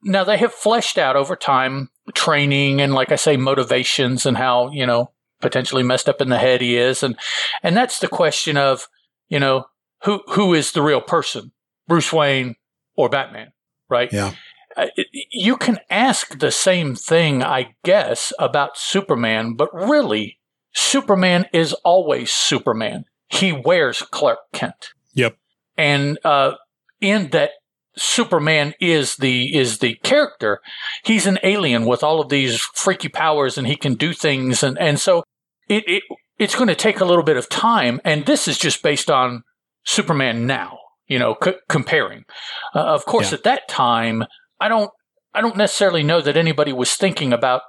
now 0.03 0.25
they 0.25 0.37
have 0.37 0.53
fleshed 0.53 0.99
out 0.99 1.17
over 1.17 1.37
time 1.37 1.89
training 2.15 2.81
and, 2.81 2.93
like 2.95 3.13
I 3.13 3.17
say, 3.17 3.37
motivations 3.37 4.27
and 4.27 4.37
how 4.37 4.71
you 4.71 4.87
know 4.87 5.13
potentially 5.41 5.83
messed 5.83 6.09
up 6.09 6.21
in 6.21 6.29
the 6.29 6.39
head 6.39 6.61
he 6.61 6.77
is, 6.77 7.03
and 7.03 7.17
and 7.63 7.77
that's 7.77 7.99
the 8.01 8.09
question 8.09 8.57
of 8.57 8.89
you 9.29 9.39
know 9.41 9.65
who 10.05 10.21
who 10.31 10.55
is 10.55 10.73
the 10.73 10.83
real 10.83 11.01
person, 11.01 11.53
Bruce 11.89 12.13
Wayne 12.13 12.57
or 12.97 13.09
Batman, 13.09 13.53
right? 13.89 14.13
Yeah. 14.13 14.33
Uh, 14.77 14.87
you 15.31 15.57
can 15.57 15.79
ask 15.91 16.39
the 16.39 16.51
same 16.51 16.95
thing, 16.95 17.43
I 17.43 17.75
guess, 17.85 18.33
about 18.39 18.77
Superman, 18.79 19.55
but 19.55 19.69
really, 19.75 20.39
Superman 20.73 21.47
is 21.53 21.73
always 21.85 22.31
Superman. 22.31 23.05
He 23.29 23.53
wears 23.53 24.03
Clark 24.03 24.39
Kent. 24.53 24.91
Yep. 25.15 25.37
And 25.77 26.19
uh, 26.25 26.53
in 27.01 27.31
that 27.31 27.51
Superman 27.97 28.75
is 28.81 29.17
the 29.17 29.55
is 29.55 29.79
the 29.79 29.95
character, 30.03 30.61
he's 31.05 31.27
an 31.27 31.39
alien 31.43 31.85
with 31.85 32.03
all 32.03 32.21
of 32.21 32.31
these 32.31 32.61
freaky 32.75 33.09
powers, 33.09 33.59
and 33.59 33.67
he 33.67 33.77
can 33.77 33.95
do 33.95 34.15
things, 34.15 34.63
and 34.63 34.79
and 34.79 34.99
so 34.99 35.25
it, 35.69 35.85
it 35.87 36.03
it's 36.39 36.55
going 36.55 36.69
to 36.69 36.75
take 36.75 37.01
a 37.01 37.05
little 37.05 37.23
bit 37.23 37.37
of 37.37 37.51
time, 37.51 38.01
and 38.05 38.25
this 38.25 38.49
is 38.49 38.57
just 38.59 38.83
based 38.83 39.11
on 39.11 39.43
Superman 39.85 40.47
now. 40.47 40.79
You 41.07 41.19
know, 41.19 41.37
c- 41.43 41.57
comparing. 41.69 42.25
Uh, 42.75 42.81
of 42.81 43.05
course, 43.05 43.31
yeah. 43.31 43.39
at 43.39 43.45
that 43.45 43.69
time, 43.69 44.25
I 44.59 44.69
don't 44.69 44.91
I 45.35 45.43
don't 45.43 45.57
necessarily 45.57 46.03
know 46.03 46.23
that 46.23 46.37
anybody 46.37 46.73
was 46.73 46.95
thinking 46.95 47.33
about 47.33 47.63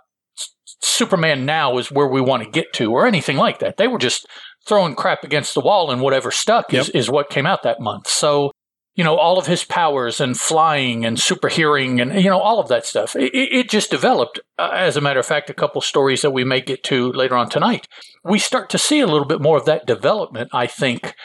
Superman 0.84 1.46
now 1.46 1.78
is 1.78 1.92
where 1.92 2.08
we 2.08 2.22
want 2.22 2.44
to 2.44 2.50
get 2.50 2.74
to 2.74 2.92
or 2.92 3.08
anything 3.08 3.38
like 3.38 3.60
that. 3.60 3.78
They 3.78 3.88
were 3.88 3.98
just 3.98 4.28
throwing 4.68 4.96
crap 4.96 5.24
against 5.24 5.54
the 5.54 5.62
wall 5.62 5.92
and 5.92 6.02
whatever 6.02 6.32
stuck 6.32 6.72
yep. 6.72 6.84
is, 6.84 6.90
is 6.90 7.10
what 7.10 7.30
came 7.30 7.46
out 7.46 7.64
that 7.64 7.80
month. 7.80 8.08
So, 8.08 8.52
you 8.96 9.04
know, 9.04 9.16
all 9.16 9.40
of 9.40 9.48
his 9.48 9.64
powers 9.64 10.22
and 10.22 10.40
flying 10.40 11.06
and 11.06 11.20
super 11.20 11.48
hearing 11.48 12.00
and, 12.00 12.14
you 12.22 12.30
know, 12.30 12.40
all 12.40 12.60
of 12.60 12.68
that 12.68 12.86
stuff. 12.86 13.16
It, 13.16 13.34
it 13.34 13.70
just 13.70 13.90
developed. 13.90 14.40
Uh, 14.60 14.72
as 14.74 14.96
a 14.96 15.02
matter 15.02 15.20
of 15.20 15.26
fact, 15.26 15.50
a 15.50 15.54
couple 15.54 15.82
stories 15.82 16.22
that 16.22 16.32
we 16.32 16.44
may 16.44 16.62
get 16.62 16.84
to 16.86 17.12
later 17.12 17.36
on 17.36 17.50
tonight. 17.50 17.88
We 18.24 18.40
start 18.40 18.70
to 18.72 18.78
see 18.78 19.00
a 19.00 19.08
little 19.08 19.28
bit 19.28 19.42
more 19.42 19.58
of 19.58 19.66
that 19.66 19.86
development, 19.86 20.50
I 20.54 20.68
think, 20.68 21.16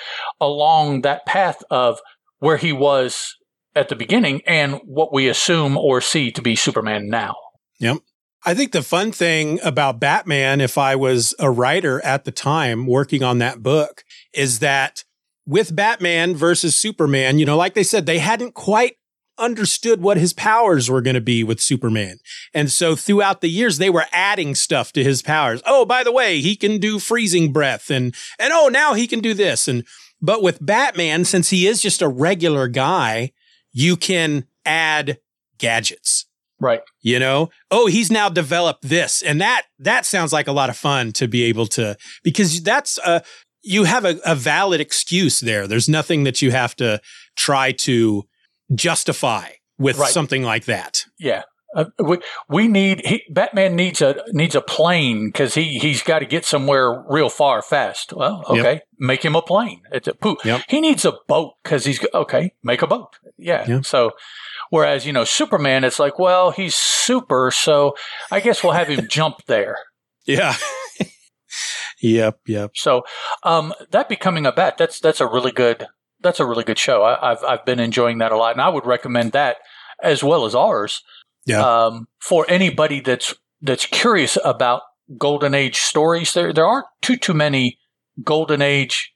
along 0.41 1.03
that 1.03 1.27
path 1.27 1.63
of 1.71 2.01
where 2.39 2.57
he 2.57 2.73
was 2.73 3.35
at 3.75 3.89
the 3.89 3.97
beginning 3.97 4.41
and 4.47 4.81
what 4.85 5.13
we 5.13 5.29
assume 5.29 5.77
or 5.77 6.01
see 6.01 6.31
to 6.33 6.43
be 6.43 6.57
Superman 6.57 7.09
now. 7.09 7.35
Yep. 7.81 7.99
I 8.45 8.55
think 8.55 8.73
the 8.73 8.83
fun 8.83 9.13
thing 9.13 9.59
about 9.65 10.01
Batman, 10.01 10.61
if 10.61 10.79
I 10.79 10.97
was 10.97 11.35
a 11.39 11.51
writer 11.51 12.05
at 12.05 12.25
the 12.25 12.31
time 12.31 12.87
working 12.87 13.23
on 13.23 13.39
that 13.39 13.63
book, 13.63 14.05
is 14.33 14.61
that 14.61 15.05
with 15.47 15.75
Batman 15.75 16.37
versus 16.37 16.77
Superman, 16.77 17.39
you 17.39 17.47
know, 17.47 17.57
like 17.57 17.75
they 17.75 17.83
said, 17.83 18.07
they 18.07 18.19
hadn't 18.19 18.55
quite 18.55 18.97
understood 19.39 20.03
what 20.03 20.17
his 20.17 20.33
powers 20.33 20.91
were 20.91 21.01
going 21.01 21.15
to 21.15 21.21
be 21.21 21.43
with 21.43 21.61
Superman. 21.61 22.19
And 22.53 22.71
so 22.71 22.97
throughout 22.97 23.41
the 23.41 23.49
years, 23.49 23.79
they 23.79 23.91
were 23.91 24.07
adding 24.13 24.55
stuff 24.55 24.93
to 24.93 25.05
his 25.05 25.23
powers. 25.23 25.63
Oh, 25.65 25.85
by 25.85 26.05
the 26.05 26.13
way, 26.13 26.41
he 26.41 26.57
can 26.57 26.79
do 26.79 26.99
freezing 26.99 27.53
breath 27.53 27.91
and, 27.91 28.15
and 28.39 28.53
oh, 28.53 28.69
now 28.69 28.95
he 28.95 29.07
can 29.07 29.21
do 29.21 29.35
this. 29.35 29.69
And, 29.69 29.85
but 30.21 30.43
with 30.43 30.65
Batman, 30.65 31.25
since 31.25 31.51
he 31.51 31.67
is 31.67 31.81
just 31.81 32.03
a 32.03 32.09
regular 32.09 32.69
guy, 32.69 33.33
you 33.73 33.97
can 33.97 34.47
add 34.65 35.19
gadgets. 35.59 36.27
Right. 36.61 36.81
You 37.01 37.19
know, 37.19 37.51
oh, 37.71 37.87
he's 37.87 38.11
now 38.11 38.29
developed 38.29 38.89
this. 38.89 39.23
And 39.23 39.41
that, 39.41 39.63
that 39.79 40.07
sounds 40.07 40.33
like 40.33 40.49
a 40.49 40.53
lot 40.53 40.71
of 40.71 40.77
fun 40.77 41.13
to 41.13 41.29
be 41.29 41.45
able 41.45 41.67
to, 41.69 41.97
because 42.23 42.63
that's 42.63 42.99
a, 42.99 43.23
you 43.63 43.85
have 43.85 44.05
a, 44.05 44.19
a 44.25 44.35
valid 44.35 44.81
excuse 44.81 45.41
there. 45.41 45.67
There's 45.67 45.89
nothing 45.89 46.25
that 46.25 46.43
you 46.43 46.51
have 46.51 46.75
to 46.77 47.01
try 47.37 47.73
to 47.73 48.25
justify 48.75 49.51
with 49.79 49.99
right. 49.99 50.11
something 50.11 50.43
like 50.43 50.65
that. 50.67 51.05
Yeah. 51.19 51.43
Uh, 51.77 51.85
we, 51.99 52.19
we 52.49 52.67
need 52.67 53.03
he, 53.05 53.23
Batman 53.29 53.77
needs 53.77 54.01
a 54.01 54.25
needs 54.33 54.55
a 54.55 54.61
plane 54.63 55.29
because 55.29 55.55
he 55.55 55.79
he's 55.79 56.03
got 56.03 56.21
to 56.21 56.25
get 56.25 56.47
somewhere 56.47 57.05
real 57.11 57.29
far 57.29 57.61
fast. 57.61 58.15
Well, 58.15 58.43
okay, 58.49 58.73
yep. 58.73 58.83
make 58.99 59.23
him 59.23 59.37
a 59.37 59.43
plane. 59.43 59.83
It's 59.93 60.09
a 60.09 60.15
poop. 60.15 60.39
Yep. 60.47 60.63
He 60.67 60.81
needs 60.81 61.05
a 61.05 61.13
boat 61.29 61.57
because 61.63 61.85
he's 61.85 62.03
okay. 62.15 62.55
Make 62.65 62.81
a 62.81 62.87
boat. 62.87 63.19
Yeah. 63.37 63.69
Yep. 63.69 63.85
So, 63.85 64.13
whereas 64.71 65.07
you 65.07 65.13
know 65.13 65.25
Superman, 65.25 65.85
it's 65.85 65.99
like, 65.99 66.19
well, 66.19 66.51
he's 66.51 66.75
super, 66.75 67.51
so 67.51 67.95
I 68.31 68.41
guess 68.41 68.63
we'll 68.63 68.73
have 68.73 68.89
him 68.89 69.07
jump 69.11 69.45
there. 69.47 69.77
Yeah. 70.27 70.55
yep. 72.01 72.41
Yep. 72.47 72.73
So, 72.75 73.03
um, 73.43 73.73
that 73.91 74.09
becoming 74.09 74.47
a 74.47 74.53
bat 74.53 74.79
that's 74.79 75.01
that's 75.01 75.21
a 75.21 75.27
really 75.27 75.53
good 75.53 75.87
that's 76.21 76.41
a 76.41 76.47
really 76.47 76.65
good 76.65 76.79
show. 76.79 77.03
I, 77.03 77.33
I've 77.33 77.45
I've 77.45 77.65
been 77.65 77.81
enjoying 77.81 78.19
that 78.19 78.33
a 78.33 78.37
lot, 78.37 78.53
and 78.53 78.61
I 78.61 78.69
would 78.69 78.87
recommend 78.87 79.33
that 79.33 79.57
as 80.03 80.23
well 80.23 80.45
as 80.45 80.55
ours 80.55 81.03
yeah. 81.49 81.63
Um, 81.63 82.09
for 82.21 82.45
anybody 82.49 83.01
that's 83.01 83.35
that's 83.63 83.87
curious 83.87 84.37
about 84.45 84.83
golden 85.17 85.55
age 85.55 85.79
stories, 85.79 86.35
there 86.35 86.53
there 86.53 86.67
aren't 86.67 86.87
too 87.01 87.17
too 87.17 87.33
many 87.33 87.79
golden 88.23 88.61
age 88.61 89.13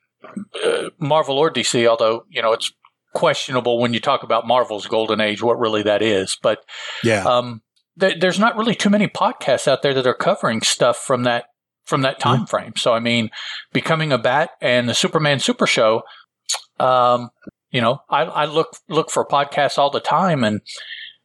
uh, 0.64 0.88
Marvel 0.98 1.36
or 1.38 1.50
DC. 1.50 1.86
Although 1.86 2.24
you 2.30 2.40
know 2.40 2.52
it's 2.54 2.72
questionable 3.14 3.78
when 3.78 3.92
you 3.92 4.00
talk 4.00 4.22
about 4.22 4.46
Marvel's 4.46 4.86
golden 4.86 5.20
age, 5.20 5.42
what 5.42 5.58
really 5.58 5.82
that 5.82 6.02
is. 6.02 6.36
But 6.42 6.64
yeah, 7.04 7.24
um, 7.24 7.62
th- 7.98 8.20
there's 8.20 8.38
not 8.38 8.56
really 8.56 8.74
too 8.74 8.90
many 8.90 9.08
podcasts 9.08 9.68
out 9.68 9.82
there 9.82 9.94
that 9.94 10.06
are 10.06 10.14
covering 10.14 10.62
stuff 10.62 10.96
from 10.96 11.24
that 11.24 11.46
from 11.84 12.02
that 12.02 12.20
time 12.20 12.40
mm-hmm. 12.40 12.44
frame. 12.46 12.72
So 12.76 12.92
I 12.92 13.00
mean, 13.00 13.30
becoming 13.72 14.12
a 14.12 14.18
bat 14.18 14.50
and 14.60 14.88
the 14.88 14.94
Superman 14.94 15.38
Super 15.38 15.66
Show. 15.66 16.02
Um, 16.80 17.30
you 17.70 17.80
know, 17.80 18.00
I, 18.10 18.22
I 18.22 18.44
look 18.44 18.76
look 18.88 19.10
for 19.10 19.26
podcasts 19.26 19.78
all 19.78 19.90
the 19.90 20.00
time, 20.00 20.44
and 20.44 20.60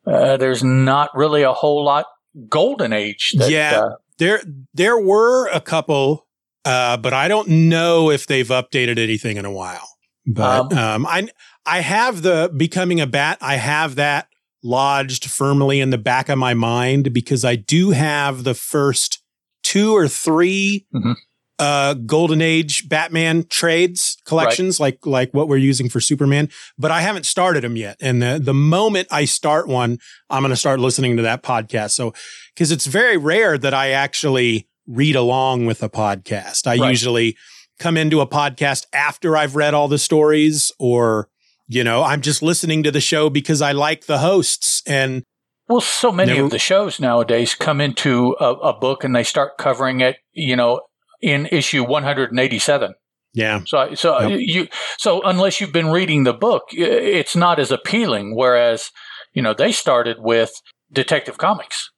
uh, 0.06 0.38
there's 0.38 0.64
not 0.64 1.10
really 1.14 1.44
a 1.44 1.54
whole 1.54 1.84
lot 1.84 2.06
golden 2.48 2.94
age. 2.94 3.34
That, 3.38 3.50
yeah, 3.50 3.82
uh, 3.82 3.90
there 4.18 4.42
there 4.74 4.98
were 4.98 5.48
a 5.50 5.60
couple, 5.60 6.28
uh, 6.66 6.98
but 6.98 7.14
I 7.14 7.28
don't 7.28 7.48
know 7.48 8.10
if 8.10 8.28
they've 8.28 8.48
updated 8.48 8.98
anything 8.98 9.38
in 9.38 9.46
a 9.46 9.52
while. 9.52 9.88
But 10.26 10.74
um, 10.74 10.78
um, 10.78 11.06
I 11.06 11.30
I 11.68 11.82
have 11.82 12.22
the 12.22 12.52
becoming 12.56 13.00
a 13.02 13.06
bat. 13.06 13.38
I 13.42 13.58
have 13.58 13.96
that 13.96 14.30
lodged 14.64 15.26
firmly 15.30 15.80
in 15.82 15.92
the 15.92 15.98
back 15.98 16.30
of 16.30 16.38
my 16.38 16.54
mind 16.54 17.14
because 17.14 17.46
I 17.46 17.56
do 17.56 17.92
have 17.92 18.44
the 18.44 18.54
first 18.54 19.22
two 19.64 19.96
or 19.96 20.08
3 20.08 20.88
mm-hmm 20.96 21.12
uh 21.60 21.96
golden 21.96 22.40
age 22.40 22.88
batman 22.88 23.44
trades 23.50 24.18
collections 24.26 24.80
right. 24.80 24.94
like 24.94 25.06
like 25.06 25.34
what 25.34 25.48
we're 25.48 25.58
using 25.58 25.90
for 25.90 26.00
superman 26.00 26.48
but 26.78 26.92
i 26.92 27.02
haven't 27.02 27.26
started 27.26 27.64
them 27.64 27.76
yet 27.76 27.98
and 28.00 28.22
the, 28.22 28.40
the 28.42 28.54
moment 28.54 29.08
i 29.10 29.26
start 29.26 29.68
one 29.68 29.98
i'm 30.30 30.44
going 30.44 30.52
to 30.52 30.56
start 30.56 30.80
listening 30.80 31.18
to 31.18 31.24
that 31.24 31.42
podcast 31.42 31.92
so 31.92 32.14
because 32.54 32.72
it's 32.72 32.86
very 32.86 33.18
rare 33.18 33.58
that 33.58 33.74
i 33.74 33.90
actually 33.90 34.68
read 34.86 35.16
along 35.16 35.66
with 35.66 35.82
a 35.82 35.90
podcast 35.90 36.68
i 36.68 36.78
right. 36.78 36.90
usually 36.90 37.36
come 37.80 37.98
into 37.98 38.22
a 38.22 38.28
podcast 38.28 38.86
after 38.94 39.36
i've 39.36 39.56
read 39.56 39.74
all 39.74 39.88
the 39.88 39.98
stories 39.98 40.72
or 40.78 41.28
you 41.68 41.84
know 41.84 42.04
i'm 42.04 42.22
just 42.22 42.42
listening 42.42 42.84
to 42.84 42.92
the 42.92 43.02
show 43.02 43.30
because 43.30 43.62
i 43.62 43.72
like 43.72 44.06
the 44.06 44.20
hosts 44.20 44.82
and 44.88 45.24
well, 45.68 45.82
so 45.82 46.12
many 46.12 46.34
Never, 46.34 46.46
of 46.46 46.52
the 46.52 46.60
shows 46.60 47.00
nowadays 47.00 47.54
come 47.54 47.82
into 47.82 48.36
a, 48.40 48.54
a, 48.54 48.74
book 48.74 49.04
and 49.04 49.14
they 49.14 49.24
start 49.24 49.58
covering 49.58 50.00
it, 50.00 50.16
you 50.32 50.56
know, 50.56 50.82
in 51.22 51.46
issue 51.48 51.84
187. 51.84 52.94
Yeah. 53.34 53.62
So, 53.66 53.94
so 53.94 54.28
yep. 54.28 54.40
you, 54.42 54.68
so 54.98 55.22
unless 55.24 55.60
you've 55.60 55.74
been 55.74 55.90
reading 55.92 56.24
the 56.24 56.34
book, 56.34 56.64
it's 56.72 57.36
not 57.36 57.60
as 57.60 57.72
appealing. 57.72 58.36
Whereas, 58.36 58.92
you 59.34 59.42
know, 59.42 59.54
they 59.54 59.74
started 59.74 60.18
with 60.20 60.52
Detective 60.92 61.38
Comics, 61.38 61.92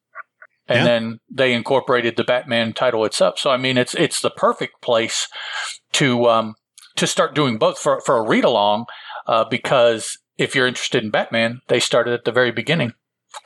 and 0.68 0.80
yeah. 0.80 0.84
then 0.86 1.20
they 1.32 1.54
incorporated 1.54 2.18
the 2.18 2.24
Batman 2.24 2.74
title 2.74 3.06
itself. 3.06 3.38
So, 3.38 3.52
I 3.52 3.58
mean, 3.58 3.78
it's 3.78 3.94
it's 3.96 4.20
the 4.20 4.32
perfect 4.32 4.82
place 4.82 5.28
to 5.94 6.28
um, 6.28 6.56
to 6.98 7.08
start 7.08 7.36
doing 7.36 7.58
both 7.58 7.78
for 7.78 8.02
for 8.02 8.18
a 8.18 8.28
read 8.28 8.44
along, 8.44 8.86
uh, 9.30 9.44
because 9.44 10.18
if 10.40 10.56
you're 10.56 10.66
interested 10.66 11.04
in 11.04 11.12
Batman, 11.12 11.62
they 11.68 11.80
started 11.80 12.16
at 12.16 12.26
the 12.26 12.32
very 12.32 12.52
beginning. 12.52 12.94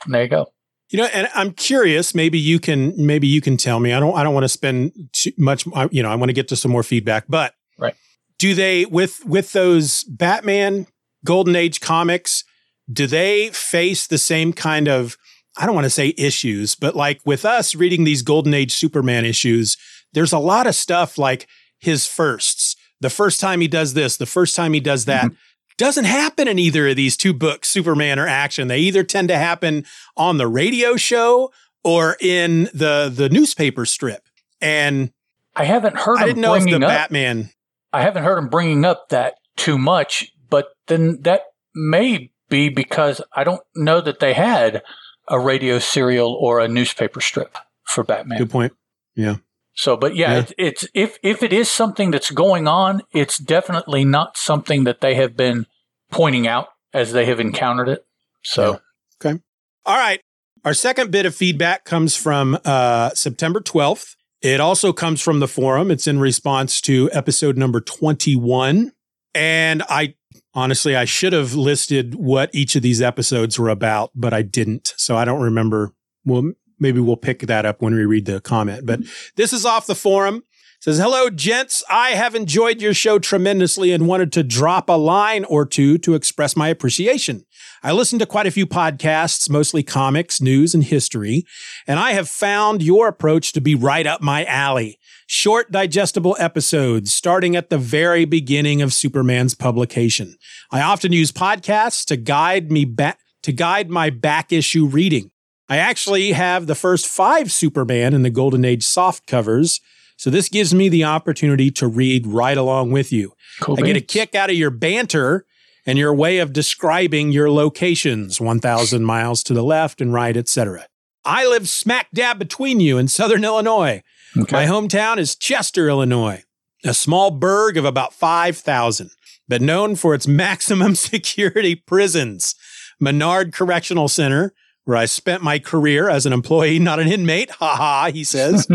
And 0.06 0.14
there 0.14 0.22
you 0.22 0.28
go. 0.28 0.46
You 0.88 0.98
know, 0.98 1.08
and 1.12 1.28
I'm 1.34 1.52
curious. 1.52 2.14
Maybe 2.14 2.38
you 2.38 2.58
can. 2.58 2.94
Maybe 2.96 3.26
you 3.26 3.42
can 3.42 3.58
tell 3.58 3.80
me. 3.80 3.92
I 3.92 4.00
don't. 4.00 4.16
I 4.16 4.22
don't 4.24 4.32
want 4.32 4.44
to 4.44 4.48
spend 4.48 4.92
too 5.12 5.32
much. 5.36 5.66
You 5.90 6.02
know, 6.02 6.10
I 6.10 6.14
want 6.14 6.30
to 6.30 6.34
get 6.34 6.48
to 6.48 6.56
some 6.56 6.70
more 6.70 6.82
feedback. 6.82 7.24
But 7.28 7.54
right. 7.78 7.94
Do 8.38 8.54
they 8.54 8.86
with 8.86 9.24
with 9.26 9.52
those 9.52 10.04
Batman 10.04 10.86
Golden 11.24 11.54
Age 11.54 11.80
comics? 11.80 12.44
Do 12.90 13.06
they 13.06 13.50
face 13.50 14.06
the 14.06 14.18
same 14.18 14.52
kind 14.52 14.88
of? 14.88 15.16
I 15.56 15.66
don't 15.66 15.74
want 15.74 15.84
to 15.84 15.90
say 15.90 16.14
issues, 16.16 16.74
but 16.74 16.96
like 16.96 17.20
with 17.24 17.44
us 17.44 17.74
reading 17.74 18.04
these 18.04 18.22
Golden 18.22 18.54
Age 18.54 18.72
Superman 18.72 19.24
issues, 19.24 19.76
there's 20.12 20.32
a 20.32 20.38
lot 20.38 20.66
of 20.66 20.74
stuff 20.74 21.18
like 21.18 21.46
his 21.78 22.06
firsts. 22.06 22.76
The 23.00 23.10
first 23.10 23.40
time 23.40 23.60
he 23.60 23.68
does 23.68 23.94
this, 23.94 24.16
the 24.16 24.26
first 24.26 24.56
time 24.56 24.72
he 24.72 24.80
does 24.80 25.04
that. 25.04 25.26
Mm-hmm 25.26 25.34
doesn't 25.76 26.04
happen 26.04 26.48
in 26.48 26.58
either 26.58 26.88
of 26.88 26.96
these 26.96 27.16
two 27.16 27.32
books, 27.32 27.68
Superman 27.68 28.18
or 28.18 28.26
Action. 28.26 28.68
They 28.68 28.78
either 28.78 29.02
tend 29.02 29.28
to 29.28 29.36
happen 29.36 29.84
on 30.16 30.38
the 30.38 30.46
radio 30.46 30.96
show 30.96 31.52
or 31.82 32.16
in 32.20 32.64
the 32.74 33.12
the 33.14 33.28
newspaper 33.28 33.86
strip. 33.86 34.28
And 34.60 35.12
I 35.56 35.64
haven't 35.64 35.96
heard. 35.96 36.18
I 36.18 36.26
didn't 36.26 36.42
know 36.42 36.54
if 36.54 36.64
the 36.64 36.74
up, 36.76 36.80
Batman. 36.80 37.50
I 37.92 38.02
haven't 38.02 38.24
heard 38.24 38.38
him 38.38 38.48
bringing 38.48 38.84
up 38.84 39.08
that 39.10 39.34
too 39.56 39.78
much, 39.78 40.32
but 40.50 40.68
then 40.86 41.20
that 41.22 41.42
may 41.74 42.30
be 42.48 42.68
because 42.68 43.20
I 43.32 43.44
don't 43.44 43.62
know 43.74 44.00
that 44.00 44.20
they 44.20 44.32
had 44.32 44.82
a 45.28 45.38
radio 45.38 45.78
serial 45.78 46.32
or 46.34 46.60
a 46.60 46.68
newspaper 46.68 47.20
strip 47.20 47.56
for 47.84 48.04
Batman. 48.04 48.38
Good 48.38 48.50
point. 48.50 48.72
Yeah. 49.14 49.36
So, 49.74 49.96
but 49.96 50.14
yeah, 50.14 50.32
Yeah. 50.32 50.38
It's, 50.40 50.52
it's 50.58 50.88
if 50.94 51.18
if 51.22 51.42
it 51.42 51.52
is 51.52 51.70
something 51.70 52.10
that's 52.10 52.30
going 52.30 52.68
on, 52.68 53.02
it's 53.12 53.38
definitely 53.38 54.04
not 54.04 54.36
something 54.36 54.84
that 54.84 55.00
they 55.00 55.14
have 55.16 55.36
been 55.36 55.66
pointing 56.10 56.46
out 56.46 56.68
as 56.92 57.12
they 57.12 57.26
have 57.26 57.40
encountered 57.40 57.88
it. 57.88 58.06
So, 58.42 58.80
Okay. 59.24 59.40
All 59.86 59.96
right. 59.96 60.20
Our 60.64 60.74
second 60.74 61.10
bit 61.10 61.26
of 61.26 61.34
feedback 61.34 61.84
comes 61.84 62.16
from 62.16 62.58
uh, 62.64 63.10
September 63.10 63.60
12th. 63.60 64.14
It 64.40 64.60
also 64.60 64.92
comes 64.92 65.20
from 65.20 65.40
the 65.40 65.48
forum. 65.48 65.90
It's 65.90 66.06
in 66.06 66.18
response 66.20 66.80
to 66.82 67.10
episode 67.12 67.56
number 67.56 67.80
21. 67.80 68.92
And 69.34 69.82
I 69.88 70.14
honestly, 70.54 70.96
I 70.96 71.04
should 71.04 71.32
have 71.32 71.54
listed 71.54 72.14
what 72.14 72.50
each 72.54 72.76
of 72.76 72.82
these 72.82 73.02
episodes 73.02 73.58
were 73.58 73.68
about, 73.68 74.10
but 74.14 74.32
I 74.32 74.42
didn't. 74.42 74.94
So 74.96 75.16
I 75.16 75.24
don't 75.24 75.40
remember. 75.40 75.92
Well, 76.24 76.52
maybe 76.78 77.00
we'll 77.00 77.16
pick 77.16 77.40
that 77.40 77.66
up 77.66 77.82
when 77.82 77.94
we 77.94 78.04
read 78.04 78.26
the 78.26 78.40
comment. 78.40 78.86
But 78.86 79.00
this 79.36 79.52
is 79.52 79.64
off 79.64 79.86
the 79.86 79.94
forum. 79.94 80.36
It 80.36 80.42
says, 80.80 80.98
Hello, 80.98 81.30
gents. 81.30 81.82
I 81.90 82.10
have 82.10 82.34
enjoyed 82.34 82.80
your 82.80 82.94
show 82.94 83.18
tremendously 83.18 83.92
and 83.92 84.06
wanted 84.06 84.32
to 84.32 84.42
drop 84.42 84.88
a 84.88 84.92
line 84.92 85.44
or 85.44 85.64
two 85.64 85.98
to 85.98 86.14
express 86.14 86.56
my 86.56 86.68
appreciation. 86.68 87.44
I 87.82 87.92
listen 87.92 88.18
to 88.18 88.26
quite 88.26 88.46
a 88.46 88.50
few 88.50 88.66
podcasts, 88.66 89.50
mostly 89.50 89.82
comics, 89.82 90.40
news, 90.40 90.74
and 90.74 90.84
history, 90.84 91.44
and 91.86 92.00
I 92.00 92.12
have 92.12 92.28
found 92.28 92.82
your 92.82 93.08
approach 93.08 93.52
to 93.52 93.60
be 93.60 93.74
right 93.74 94.06
up 94.06 94.22
my 94.22 94.44
alley. 94.46 94.98
Short, 95.26 95.70
digestible 95.70 96.36
episodes 96.38 97.12
starting 97.12 97.56
at 97.56 97.70
the 97.70 97.78
very 97.78 98.24
beginning 98.24 98.82
of 98.82 98.92
Superman's 98.92 99.54
publication. 99.54 100.36
I 100.70 100.80
often 100.80 101.12
use 101.12 101.32
podcasts 101.32 102.04
to 102.06 102.16
guide 102.16 102.70
me 102.70 102.84
back 102.84 103.18
to 103.42 103.52
guide 103.52 103.90
my 103.90 104.08
back 104.08 104.52
issue 104.52 104.86
reading. 104.86 105.30
I 105.68 105.78
actually 105.78 106.32
have 106.32 106.66
the 106.66 106.74
first 106.74 107.06
five 107.06 107.50
Superman 107.50 108.12
in 108.14 108.22
the 108.22 108.30
Golden 108.30 108.64
Age 108.64 108.84
soft 108.84 109.26
covers, 109.26 109.80
so 110.16 110.30
this 110.30 110.48
gives 110.48 110.74
me 110.74 110.88
the 110.88 111.04
opportunity 111.04 111.70
to 111.72 111.86
read 111.86 112.26
right 112.26 112.56
along 112.56 112.92
with 112.92 113.12
you. 113.12 113.32
cool. 113.60 113.76
I 113.78 113.82
get 113.82 113.96
a 113.96 114.00
kick 114.00 114.34
out 114.34 114.50
of 114.50 114.56
your 114.56 114.70
banter 114.70 115.46
and 115.86 115.98
your 115.98 116.14
way 116.14 116.38
of 116.38 116.52
describing 116.52 117.32
your 117.32 117.50
locations 117.50 118.40
1,000 118.40 119.04
miles 119.04 119.42
to 119.44 119.54
the 119.54 119.64
left 119.64 120.00
and 120.00 120.12
right, 120.12 120.36
etc. 120.36 120.86
I 121.24 121.46
live 121.46 121.68
smack 121.68 122.08
dab 122.12 122.38
between 122.38 122.80
you 122.80 122.98
in 122.98 123.08
southern 123.08 123.44
Illinois. 123.44 124.02
Okay. 124.36 124.56
My 124.56 124.66
hometown 124.66 125.18
is 125.18 125.36
Chester, 125.36 125.88
Illinois, 125.88 126.42
a 126.84 126.94
small 126.94 127.30
burg 127.30 127.76
of 127.76 127.84
about 127.84 128.12
5,000, 128.12 129.10
but 129.48 129.62
known 129.62 129.96
for 129.96 130.14
its 130.14 130.26
maximum 130.26 130.94
security 130.94 131.74
prisons. 131.74 132.54
Menard 133.00 133.52
Correctional 133.52 134.08
Center, 134.08 134.52
where 134.84 134.96
I 134.96 135.06
spent 135.06 135.42
my 135.42 135.58
career 135.58 136.08
as 136.08 136.26
an 136.26 136.32
employee, 136.32 136.78
not 136.78 137.00
an 137.00 137.08
inmate. 137.08 137.50
Ha 137.50 137.76
ha, 137.76 138.10
he 138.12 138.24
says. 138.24 138.66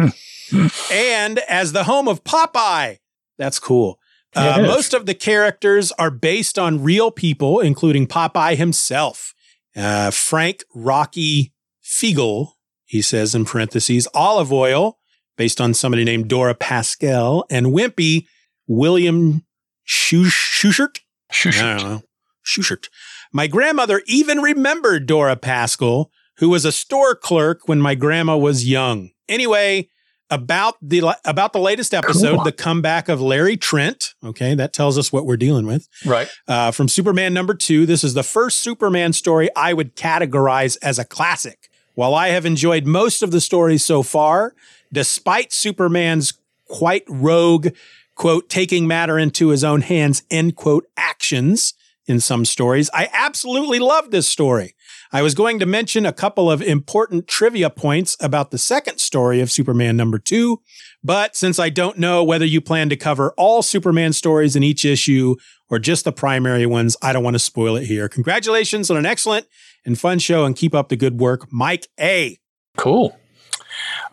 and 0.91 1.39
as 1.39 1.71
the 1.71 1.83
home 1.83 2.07
of 2.07 2.23
Popeye. 2.23 2.97
That's 3.37 3.59
cool. 3.59 3.99
Uh, 4.35 4.61
most 4.61 4.93
of 4.93 5.05
the 5.05 5.15
characters 5.15 5.91
are 5.93 6.11
based 6.11 6.59
on 6.59 6.83
real 6.83 7.09
people, 7.09 7.59
including 7.59 8.05
Popeye 8.05 8.55
himself. 8.55 9.33
Uh, 9.75 10.11
Frank 10.11 10.63
Rocky 10.75 11.53
Fiegel, 11.83 12.53
he 12.85 13.01
says 13.01 13.33
in 13.33 13.45
parentheses, 13.45 14.07
Olive 14.13 14.51
Oyl, 14.53 14.99
based 15.37 15.59
on 15.61 15.73
somebody 15.73 16.03
named 16.03 16.27
Dora 16.27 16.53
Paskel, 16.53 17.43
and 17.49 17.67
Wimpy, 17.67 18.25
William 18.67 19.45
Schuch- 19.87 20.27
Schuchert. 20.27 20.99
Shush. 21.31 21.59
I 21.61 21.77
don't 21.77 21.89
know. 21.89 22.01
Schuchert. 22.45 22.89
My 23.31 23.48
grandmother 23.48 24.01
even 24.07 24.39
remembered 24.39 25.05
Dora 25.05 25.36
Paskel, 25.36 26.07
who 26.38 26.50
was 26.50 26.65
a 26.65 26.71
store 26.71 27.15
clerk 27.15 27.67
when 27.67 27.79
my 27.79 27.95
grandma 27.95 28.38
was 28.38 28.67
young. 28.67 29.12
Anyway, 29.27 29.89
about 30.31 30.75
the 30.81 31.15
about 31.25 31.53
the 31.53 31.59
latest 31.59 31.94
episode, 31.94 32.35
Cool. 32.35 32.44
the 32.44 32.51
comeback 32.51 33.09
of 33.09 33.20
Larry 33.22 33.57
Trent. 33.57 34.13
Okay, 34.24 34.55
that 34.55 34.74
tells 34.74 34.98
us 34.98 35.11
what 35.11 35.25
we're 35.25 35.37
dealing 35.37 35.65
with. 35.65 35.87
Right. 36.05 36.27
Uh, 36.48 36.72
from 36.72 36.87
Superman 36.87 37.33
number 37.33 37.53
two, 37.53 37.85
this 37.85 38.03
is 38.03 38.13
the 38.13 38.24
first 38.24 38.57
Superman 38.57 39.13
story 39.13 39.50
I 39.55 39.74
would 39.74 39.96
categorize 39.96 40.77
as 40.81 40.98
a 41.00 41.05
classic. 41.05 41.70
While 41.96 42.15
I 42.15 42.29
have 42.29 42.46
enjoyed 42.46 42.85
most 42.85 43.22
of 43.24 43.31
the 43.31 43.42
stories 43.42 43.83
so 43.83 44.03
far, 44.03 44.53
despite 44.94 45.51
Superman's 45.51 46.33
quite 46.68 47.03
rogue, 47.07 47.70
quote, 48.15 48.50
taking 48.50 48.87
matter 48.87 49.18
into 49.20 49.50
his 49.50 49.63
own 49.63 49.81
hands, 49.81 50.24
end 50.31 50.55
quote, 50.55 50.85
actions 50.96 51.74
in 52.09 52.19
some 52.19 52.43
stories, 52.43 52.89
I 52.93 53.07
absolutely 53.13 53.79
love 53.79 54.09
this 54.09 54.27
story. 54.27 54.75
I 55.11 55.22
was 55.22 55.35
going 55.35 55.59
to 55.59 55.65
mention 55.65 56.05
a 56.05 56.11
couple 56.11 56.51
of 56.51 56.61
important 56.61 57.27
trivia 57.27 57.69
points 57.69 58.17
about 58.19 58.51
the 58.51 58.57
second 58.57 59.00
story 59.00 59.41
of 59.41 59.51
Superman 59.51 59.95
number 59.95 60.17
two, 60.17 60.61
but 61.03 61.35
since 61.35 61.59
I 61.59 61.69
don't 61.69 61.98
know 61.98 62.24
whether 62.24 62.45
you 62.45 62.61
plan 62.61 62.89
to 62.89 62.95
cover 62.95 63.33
all 63.37 63.61
Superman 63.61 64.13
stories 64.13 64.55
in 64.55 64.63
each 64.63 64.83
issue 64.85 65.35
or 65.69 65.77
just 65.77 66.03
the 66.03 66.11
primary 66.11 66.65
ones, 66.65 66.98
I 67.01 67.13
don't 67.13 67.24
want 67.24 67.35
to 67.35 67.39
spoil 67.39 67.75
it 67.75 67.85
here. 67.85 68.09
Congratulations 68.09 68.89
on 68.89 68.98
an 68.98 69.05
excellent 69.05 69.45
and 69.85 69.98
fun 69.98 70.19
show 70.19 70.45
and 70.45 70.55
keep 70.55 70.74
up 70.74 70.89
the 70.89 70.98
good 70.98 71.19
work, 71.19 71.48
Mike 71.51 71.87
A. 72.00 72.39
Cool. 72.75 73.17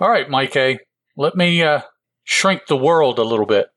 All 0.00 0.10
right, 0.10 0.28
Mike 0.28 0.54
A. 0.56 0.78
Let 1.16 1.34
me 1.34 1.62
uh, 1.62 1.80
shrink 2.24 2.66
the 2.66 2.76
world 2.76 3.18
a 3.18 3.24
little 3.24 3.46
bit. 3.46 3.68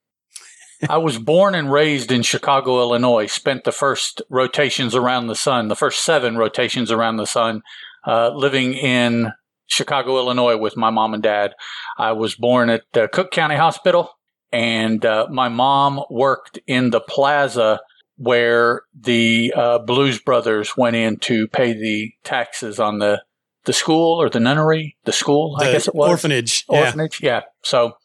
I 0.88 0.98
was 0.98 1.18
born 1.18 1.56
and 1.56 1.72
raised 1.72 2.12
in 2.12 2.22
Chicago, 2.22 2.80
Illinois. 2.80 3.28
Spent 3.28 3.63
the 3.63 3.72
first 3.72 4.22
rotations 4.30 4.96
around 4.96 5.28
the 5.28 5.36
sun, 5.36 5.68
the 5.68 5.76
first 5.76 6.04
seven 6.04 6.38
rotations 6.38 6.92
around 6.92 7.18
the 7.18 7.26
sun, 7.26 7.63
uh, 8.08 8.30
living 8.30 8.74
in 8.74 9.32
Chicago, 9.68 10.18
Illinois 10.18 10.58
with 10.58 10.78
my 10.78 10.89
mom 10.89 11.13
and 11.13 11.24
dad. 11.24 11.54
I 11.98 12.13
was 12.13 12.36
born 12.36 12.70
at 12.70 12.84
uh, 12.96 13.08
Cook 13.12 13.32
County 13.32 13.56
Hospital, 13.56 14.12
and 14.52 15.06
uh, 15.06 15.28
my 15.30 15.50
mom 15.50 16.02
worked 16.10 16.60
in 16.65 16.92
the 16.92 17.02
plaza 17.02 17.82
where 18.18 18.84
the 19.00 19.54
uh, 19.56 19.80
Blues 19.80 20.20
Brothers 20.20 20.76
went 20.76 20.96
in 20.96 21.18
to 21.18 21.48
pay 21.48 21.74
the 21.74 22.12
taxes 22.24 22.80
on 22.80 23.00
the 23.00 23.22
the 23.65 23.74
school 23.74 24.20
or 24.20 24.30
the 24.30 24.39
nunnery, 24.39 24.98
the 25.04 25.12
school, 25.12 25.56
I 25.60 25.72
guess 25.72 25.88
it 25.88 25.94
was 25.94 26.10
Orphanage. 26.10 26.65
Yeah. 26.70 26.80
orphanage. 26.80 27.22
Yeah. 27.22 27.42
So, 27.62 27.98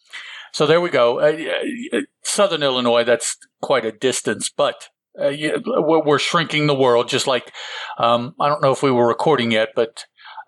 so 0.55 0.67
there 0.67 0.81
we 0.81 0.89
go. 0.89 1.19
Uh, 1.19 1.37
uh, 1.93 2.01
Southern 2.23 2.63
Illinois, 2.63 3.03
that's 3.03 3.37
quite 3.61 3.85
a 3.85 3.91
distance, 3.91 4.49
but 4.49 4.89
uh, 5.21 5.33
we're, 5.67 6.05
we're 6.05 6.19
shrinking 6.21 6.69
the 6.69 6.75
world. 6.75 7.09
Just 7.09 7.27
like 7.27 7.53
um, 7.99 8.35
I 8.41 8.49
don't 8.49 8.63
know 8.63 8.71
if 8.71 8.83
we 8.83 8.93
were 8.93 9.09
recording 9.09 9.51
yet, 9.51 9.71
but 9.75 10.05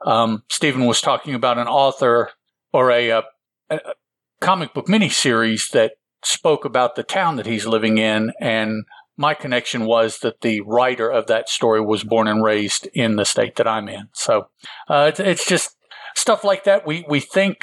um, 0.06 0.44
Steeven 0.48 0.86
was 0.86 1.00
talking 1.00 1.34
about 1.34 1.58
an 1.58 1.66
author 1.66 2.30
or 2.72 2.92
a, 2.92 3.10
uh, 3.10 3.22
a, 3.68 3.76
a 3.76 3.94
comic 4.40 4.74
book 4.74 4.86
miniseries 4.86 5.70
that 5.72 5.94
spoke 6.22 6.64
about 6.64 6.94
the 6.94 7.02
town 7.02 7.34
that 7.36 7.46
he's 7.46 7.66
living 7.66 7.98
in, 7.98 8.32
and 8.40 8.84
my 9.16 9.34
connection 9.34 9.86
was 9.86 10.18
that 10.18 10.40
the 10.42 10.60
writer 10.60 11.10
of 11.10 11.26
that 11.26 11.48
story 11.48 11.80
was 11.80 12.04
born 12.04 12.28
and 12.28 12.44
raised 12.44 12.88
in 12.94 13.16
the 13.16 13.24
state 13.24 13.56
that 13.56 13.66
I'm 13.66 13.88
in. 13.88 14.08
So 14.12 14.48
uh, 14.88 15.06
it's, 15.08 15.20
it's 15.20 15.46
just 15.46 15.76
stuff 16.14 16.44
like 16.44 16.64
that. 16.64 16.86
We 16.86 17.04
we 17.08 17.20
think, 17.20 17.58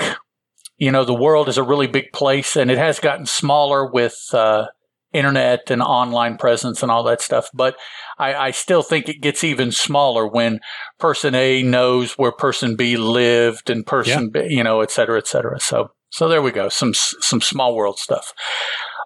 you 0.83 0.91
know, 0.91 1.05
the 1.05 1.13
world 1.13 1.47
is 1.47 1.57
a 1.57 1.63
really 1.63 1.87
big 1.87 2.11
place, 2.11 2.57
and 2.57 2.69
it 2.69 2.77
has 2.77 2.99
gotten 2.99 3.25
smaller 3.25 3.89
with 3.89 4.17
uh, 4.33 4.67
internet 5.13 5.71
and 5.71 5.81
online 5.81 6.35
presence 6.35 6.83
and 6.83 6.91
all 6.91 7.03
that 7.03 7.21
stuff. 7.21 7.47
But 7.53 7.77
I, 8.19 8.33
I 8.33 8.51
still 8.51 8.83
think 8.83 9.07
it 9.07 9.21
gets 9.21 9.45
even 9.45 9.71
smaller 9.71 10.27
when 10.27 10.59
person 10.99 11.35
A 11.35 11.63
knows 11.63 12.17
where 12.17 12.33
person 12.33 12.75
B 12.75 12.97
lived 12.97 13.69
and 13.69 13.85
person 13.85 14.29
B, 14.29 14.45
you 14.49 14.61
know, 14.61 14.81
et 14.81 14.91
cetera, 14.91 15.17
et 15.17 15.25
cetera. 15.25 15.57
So 15.57 15.91
so 16.09 16.27
there 16.27 16.41
we 16.41 16.51
go. 16.51 16.67
Some 16.67 16.93
some 16.93 17.39
small 17.39 17.75
world 17.75 17.97
stuff. 17.97 18.33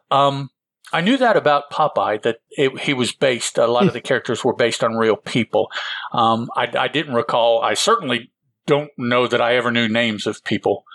Um, 0.09 0.49
I 0.91 1.01
knew 1.01 1.17
that 1.17 1.37
about 1.37 1.69
Popeye 1.71 2.23
that 2.23 2.37
it, 2.49 2.79
he 2.79 2.95
was 2.95 3.11
based. 3.13 3.59
A 3.59 3.67
lot 3.67 3.85
of 3.85 3.93
the 3.93 4.01
characters 4.09 4.43
were 4.43 4.55
based 4.55 4.83
on 4.83 4.95
real 4.95 5.15
people. 5.15 5.67
Um, 6.11 6.49
I, 6.55 6.71
I 6.75 6.87
didn't 6.87 7.13
recall. 7.13 7.61
I 7.61 7.75
certainly 7.75 8.31
don't 8.65 8.89
know 8.97 9.27
that 9.27 9.41
I 9.41 9.55
ever 9.55 9.71
knew 9.71 9.87
names 9.87 10.25
of 10.25 10.43
people. 10.43 10.85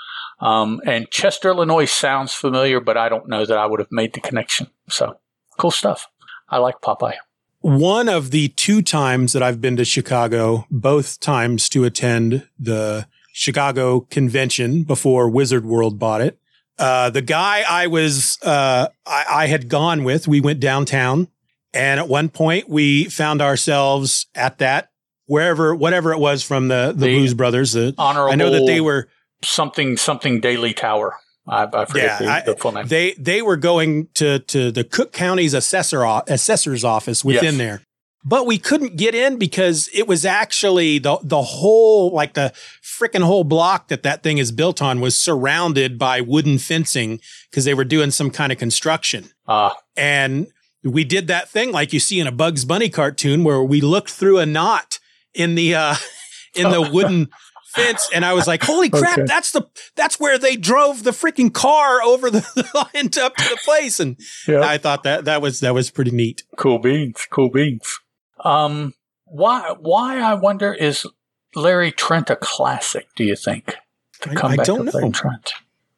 Um, 0.42 0.81
and 0.85 1.09
Chester, 1.11 1.50
Illinois 1.50 1.85
sounds 1.85 2.35
familiar, 2.35 2.81
but 2.81 2.96
I 2.96 3.09
don't 3.09 3.28
know 3.28 3.46
that 3.46 3.57
I 3.57 3.64
would 3.64 3.78
have 3.78 3.92
made 3.92 4.12
the 4.12 4.20
connection. 4.20 4.66
So 4.88 5.18
cool 5.57 5.70
stuff. 5.70 6.09
I 6.48 6.59
like 6.59 6.81
Popeye. 6.81 7.14
One 7.61 8.09
of 8.09 8.33
the 8.33 8.48
two 8.48 8.83
times 8.83 9.33
that 9.35 9.42
I've 9.42 9.61
been 9.61 9.76
to 9.76 9.85
Chicago, 9.85 10.66
both 10.68 11.20
times 11.20 11.68
to 11.70 11.85
attend 11.85 12.48
the 12.59 13.07
Chicago 13.33 14.00
convention 14.00 14.83
before 14.83 15.31
Wizard 15.31 15.64
World 15.64 15.98
bought 16.00 16.20
it. 16.20 16.38
Uh, 16.76 17.09
the 17.11 17.22
guy 17.22 17.62
I 17.68 17.87
was, 17.87 18.38
uh, 18.42 18.88
I, 19.07 19.24
I 19.28 19.46
had 19.46 19.68
gone 19.68 20.02
with, 20.02 20.26
we 20.26 20.40
went 20.40 20.59
downtown 20.59 21.28
and 21.72 22.00
at 22.00 22.09
one 22.09 22.28
point 22.28 22.68
we 22.68 23.05
found 23.05 23.40
ourselves 23.40 24.26
at 24.35 24.59
that 24.59 24.90
wherever, 25.26 25.72
whatever 25.72 26.12
it 26.12 26.18
was 26.18 26.42
from 26.42 26.66
the, 26.66 26.92
the, 26.96 27.07
The 27.07 27.18
Blues 27.18 27.35
Brothers. 27.35 27.72
The, 27.72 27.94
Honorable. 27.96 28.33
I 28.33 28.35
know 28.35 28.50
that 28.50 28.66
they 28.66 28.81
were, 28.81 29.09
something 29.44 29.96
something 29.96 30.40
Daily 30.40 30.72
Tower. 30.74 31.16
I, 31.48 31.64
I 31.72 31.85
forget 31.87 32.20
Yeah, 32.20 32.40
the, 32.42 32.52
the 32.52 32.59
full 32.59 32.70
name. 32.72 32.87
they, 32.87 33.14
they 33.14 33.42
were 33.42 33.57
going 33.57 34.07
to, 34.14 34.38
to 34.38 34.70
the 34.70 34.85
Cook 34.85 35.12
County's 35.12 35.55
assessor, 35.55 36.05
assessor's 36.28 36.85
office 36.85 37.24
within 37.24 37.57
Yes. 37.57 37.59
there. 37.59 37.83
but 38.24 38.46
we 38.46 38.59
couldn't 38.59 38.96
get 38.96 39.12
in 39.16 39.38
because 39.38 39.88
it 39.92 40.07
was 40.07 40.24
actually 40.24 40.98
the 41.00 41.18
the 41.24 41.42
whole 41.42 42.12
like 42.12 42.35
the 42.35 42.52
freaking 42.81 43.24
whole 43.24 43.42
block 43.42 43.88
that 43.88 44.05
that 44.05 44.22
thing 44.22 44.38
is 44.38 44.52
built 44.52 44.81
on 44.81 45.00
was 45.00 45.18
surrounded 45.18 45.98
by 45.98 46.20
wooden 46.20 46.59
fencing 46.59 47.18
because 47.50 47.64
they 47.64 47.74
were 47.74 47.85
doing 47.85 48.12
some 48.12 48.31
kind 48.31 48.52
of 48.52 48.59
construction. 48.59 49.31
Ah, 49.48 49.74
And 49.96 50.46
we 50.85 51.02
did 51.02 51.26
that 51.26 51.48
thing 51.48 51.72
like 51.72 51.92
you 51.92 51.98
see 51.98 52.20
in 52.20 52.28
a 52.28 52.33
Bugs 52.33 52.64
Bunny 52.64 52.88
cartoon 52.88 53.42
where 53.42 53.62
we 53.64 53.81
looked 53.81 54.11
through 54.11 54.38
a 54.38 54.46
knot 54.46 55.00
in 55.35 55.57
the 55.57 55.74
uh 55.74 55.96
in 56.55 56.70
the 56.70 56.83
wooden 56.92 57.28
fence 57.74 58.08
and 58.14 58.24
I 58.24 58.32
was 58.35 58.46
like, 58.46 58.62
"Holy 58.62 58.88
crap, 58.90 59.18
Okay. 59.18 59.26
that's 59.26 59.52
the 59.52 59.62
that's 59.96 60.18
where 60.20 60.38
they 60.38 60.56
drove 60.56 61.02
the 61.04 61.11
freaking 61.11 61.52
car 61.52 62.02
over 62.02 62.30
the 62.30 62.40
line 62.74 63.06
up 63.22 63.37
to 63.37 63.48
the 63.48 63.58
place." 63.64 63.98
And 64.00 64.16
yeah. 64.46 64.61
I 64.61 64.78
thought 64.78 65.02
that 65.04 65.24
that 65.24 65.42
was 65.42 65.61
that 65.61 65.74
was 65.74 65.90
pretty 65.90 66.11
neat. 66.11 66.42
Cool 66.56 66.78
beans. 66.78 67.26
Cool 67.30 67.50
beans. 67.50 67.98
Um, 68.44 68.94
why? 69.24 69.74
Why? 69.80 70.20
I 70.20 70.35
wonder 70.35 70.72
is 70.72 71.06
Larry 71.54 71.92
Trent 71.92 72.30
a 72.30 72.37
classic? 72.37 73.08
Do 73.16 73.24
you 73.24 73.37
think? 73.37 73.76
The 74.22 74.30
I- 74.30 74.32
I 74.32 74.37
comeback 74.37 74.66
don't 74.66 74.88
of 74.88 74.94
Larry. 74.94 75.11
Trent 75.11 75.52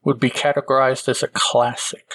would 0.04 0.20
be 0.20 0.30
categorized 0.30 1.08
as 1.08 1.22
a 1.22 1.28
classic. 1.28 2.14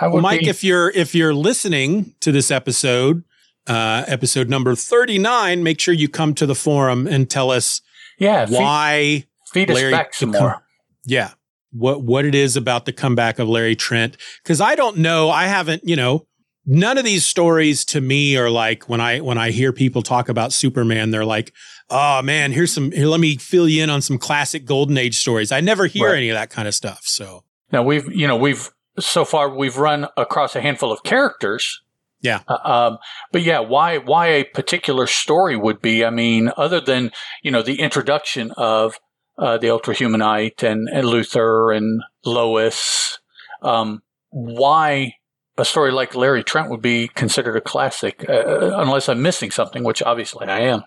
I 0.00 0.06
would 0.06 0.14
Well, 0.14 0.22
Mike, 0.22 0.40
be- 0.40 0.48
if 0.48 0.62
you're 0.64 0.90
if 0.90 1.14
you're 1.14 1.34
listening 1.34 2.14
to 2.20 2.32
this 2.32 2.50
episode, 2.50 3.24
uh 3.66 4.04
episode 4.06 4.48
number 4.48 4.74
39, 4.74 5.62
make 5.62 5.80
sure 5.80 5.92
you 5.94 6.08
come 6.08 6.34
to 6.34 6.46
the 6.46 6.54
forum 6.54 7.06
and 7.06 7.28
tell 7.30 7.50
us 7.50 7.80
yeah, 8.18 8.46
why 8.48 9.24
feed 9.52 9.70
us 9.70 9.74
Larry 9.76 9.92
back 9.92 10.14
some 10.14 10.30
more. 10.30 10.62
yeah 11.04 11.30
what 11.72 12.02
what 12.02 12.24
it 12.24 12.34
is 12.34 12.56
about 12.56 12.84
the 12.86 12.92
comeback 12.92 13.38
of 13.38 13.48
Larry 13.48 13.76
Trent 13.76 14.16
cuz 14.44 14.60
I 14.60 14.74
don't 14.74 14.98
know 14.98 15.30
I 15.30 15.46
haven't 15.46 15.82
you 15.84 15.96
know 15.96 16.26
none 16.64 16.98
of 16.98 17.04
these 17.04 17.24
stories 17.26 17.84
to 17.86 18.00
me 18.00 18.36
are 18.36 18.50
like 18.50 18.88
when 18.88 19.00
I 19.00 19.20
when 19.20 19.38
I 19.38 19.50
hear 19.50 19.72
people 19.72 20.02
talk 20.02 20.28
about 20.28 20.52
Superman 20.52 21.10
they're 21.10 21.24
like 21.24 21.52
oh 21.90 22.22
man 22.22 22.52
here's 22.52 22.72
some 22.72 22.90
here 22.92 23.06
let 23.06 23.20
me 23.20 23.36
fill 23.36 23.68
you 23.68 23.82
in 23.82 23.90
on 23.90 24.00
some 24.02 24.18
classic 24.18 24.64
golden 24.64 24.96
age 24.98 25.18
stories 25.18 25.52
I 25.52 25.60
never 25.60 25.86
hear 25.86 26.08
Right. 26.08 26.16
any 26.18 26.28
of 26.30 26.34
that 26.34 26.50
kind 26.50 26.66
of 26.66 26.74
stuff 26.74 27.02
so 27.04 27.44
Now 27.72 27.82
we've, 27.82 28.10
you 28.12 28.26
know, 28.26 28.36
we've 28.36 28.70
so 28.98 29.24
far 29.24 29.50
we've 29.54 29.76
run 29.76 30.06
across 30.16 30.56
a 30.56 30.60
handful 30.60 30.90
of 30.92 31.02
characters. 31.02 31.82
Yeah. 32.26 32.40
Uh, 32.48 32.58
um, 32.64 32.98
but 33.32 33.42
yeah, 33.42 33.60
why 33.60 33.98
why 33.98 34.26
a 34.26 34.44
particular 34.44 35.06
story 35.06 35.56
would 35.56 35.80
be? 35.80 36.04
I 36.04 36.10
mean, 36.10 36.50
other 36.56 36.80
than 36.80 37.12
you 37.42 37.50
know 37.50 37.62
the 37.62 37.80
introduction 37.80 38.50
of 38.56 38.98
uh, 39.38 39.58
the 39.58 39.70
Ultra 39.70 39.94
Humanite 39.94 40.62
and, 40.62 40.88
and 40.92 41.06
Luthor 41.06 41.76
and 41.76 42.02
Lois, 42.24 43.18
um, 43.62 44.02
why 44.30 45.14
a 45.58 45.64
story 45.64 45.92
like 45.92 46.14
Larry 46.14 46.42
Trent 46.42 46.70
would 46.70 46.82
be 46.82 47.08
considered 47.08 47.56
a 47.56 47.60
classic? 47.60 48.24
Uh, 48.28 48.72
unless 48.80 49.08
I'm 49.08 49.22
missing 49.22 49.50
something, 49.50 49.84
which 49.84 50.02
obviously 50.02 50.46
I 50.46 50.60
am. 50.60 50.82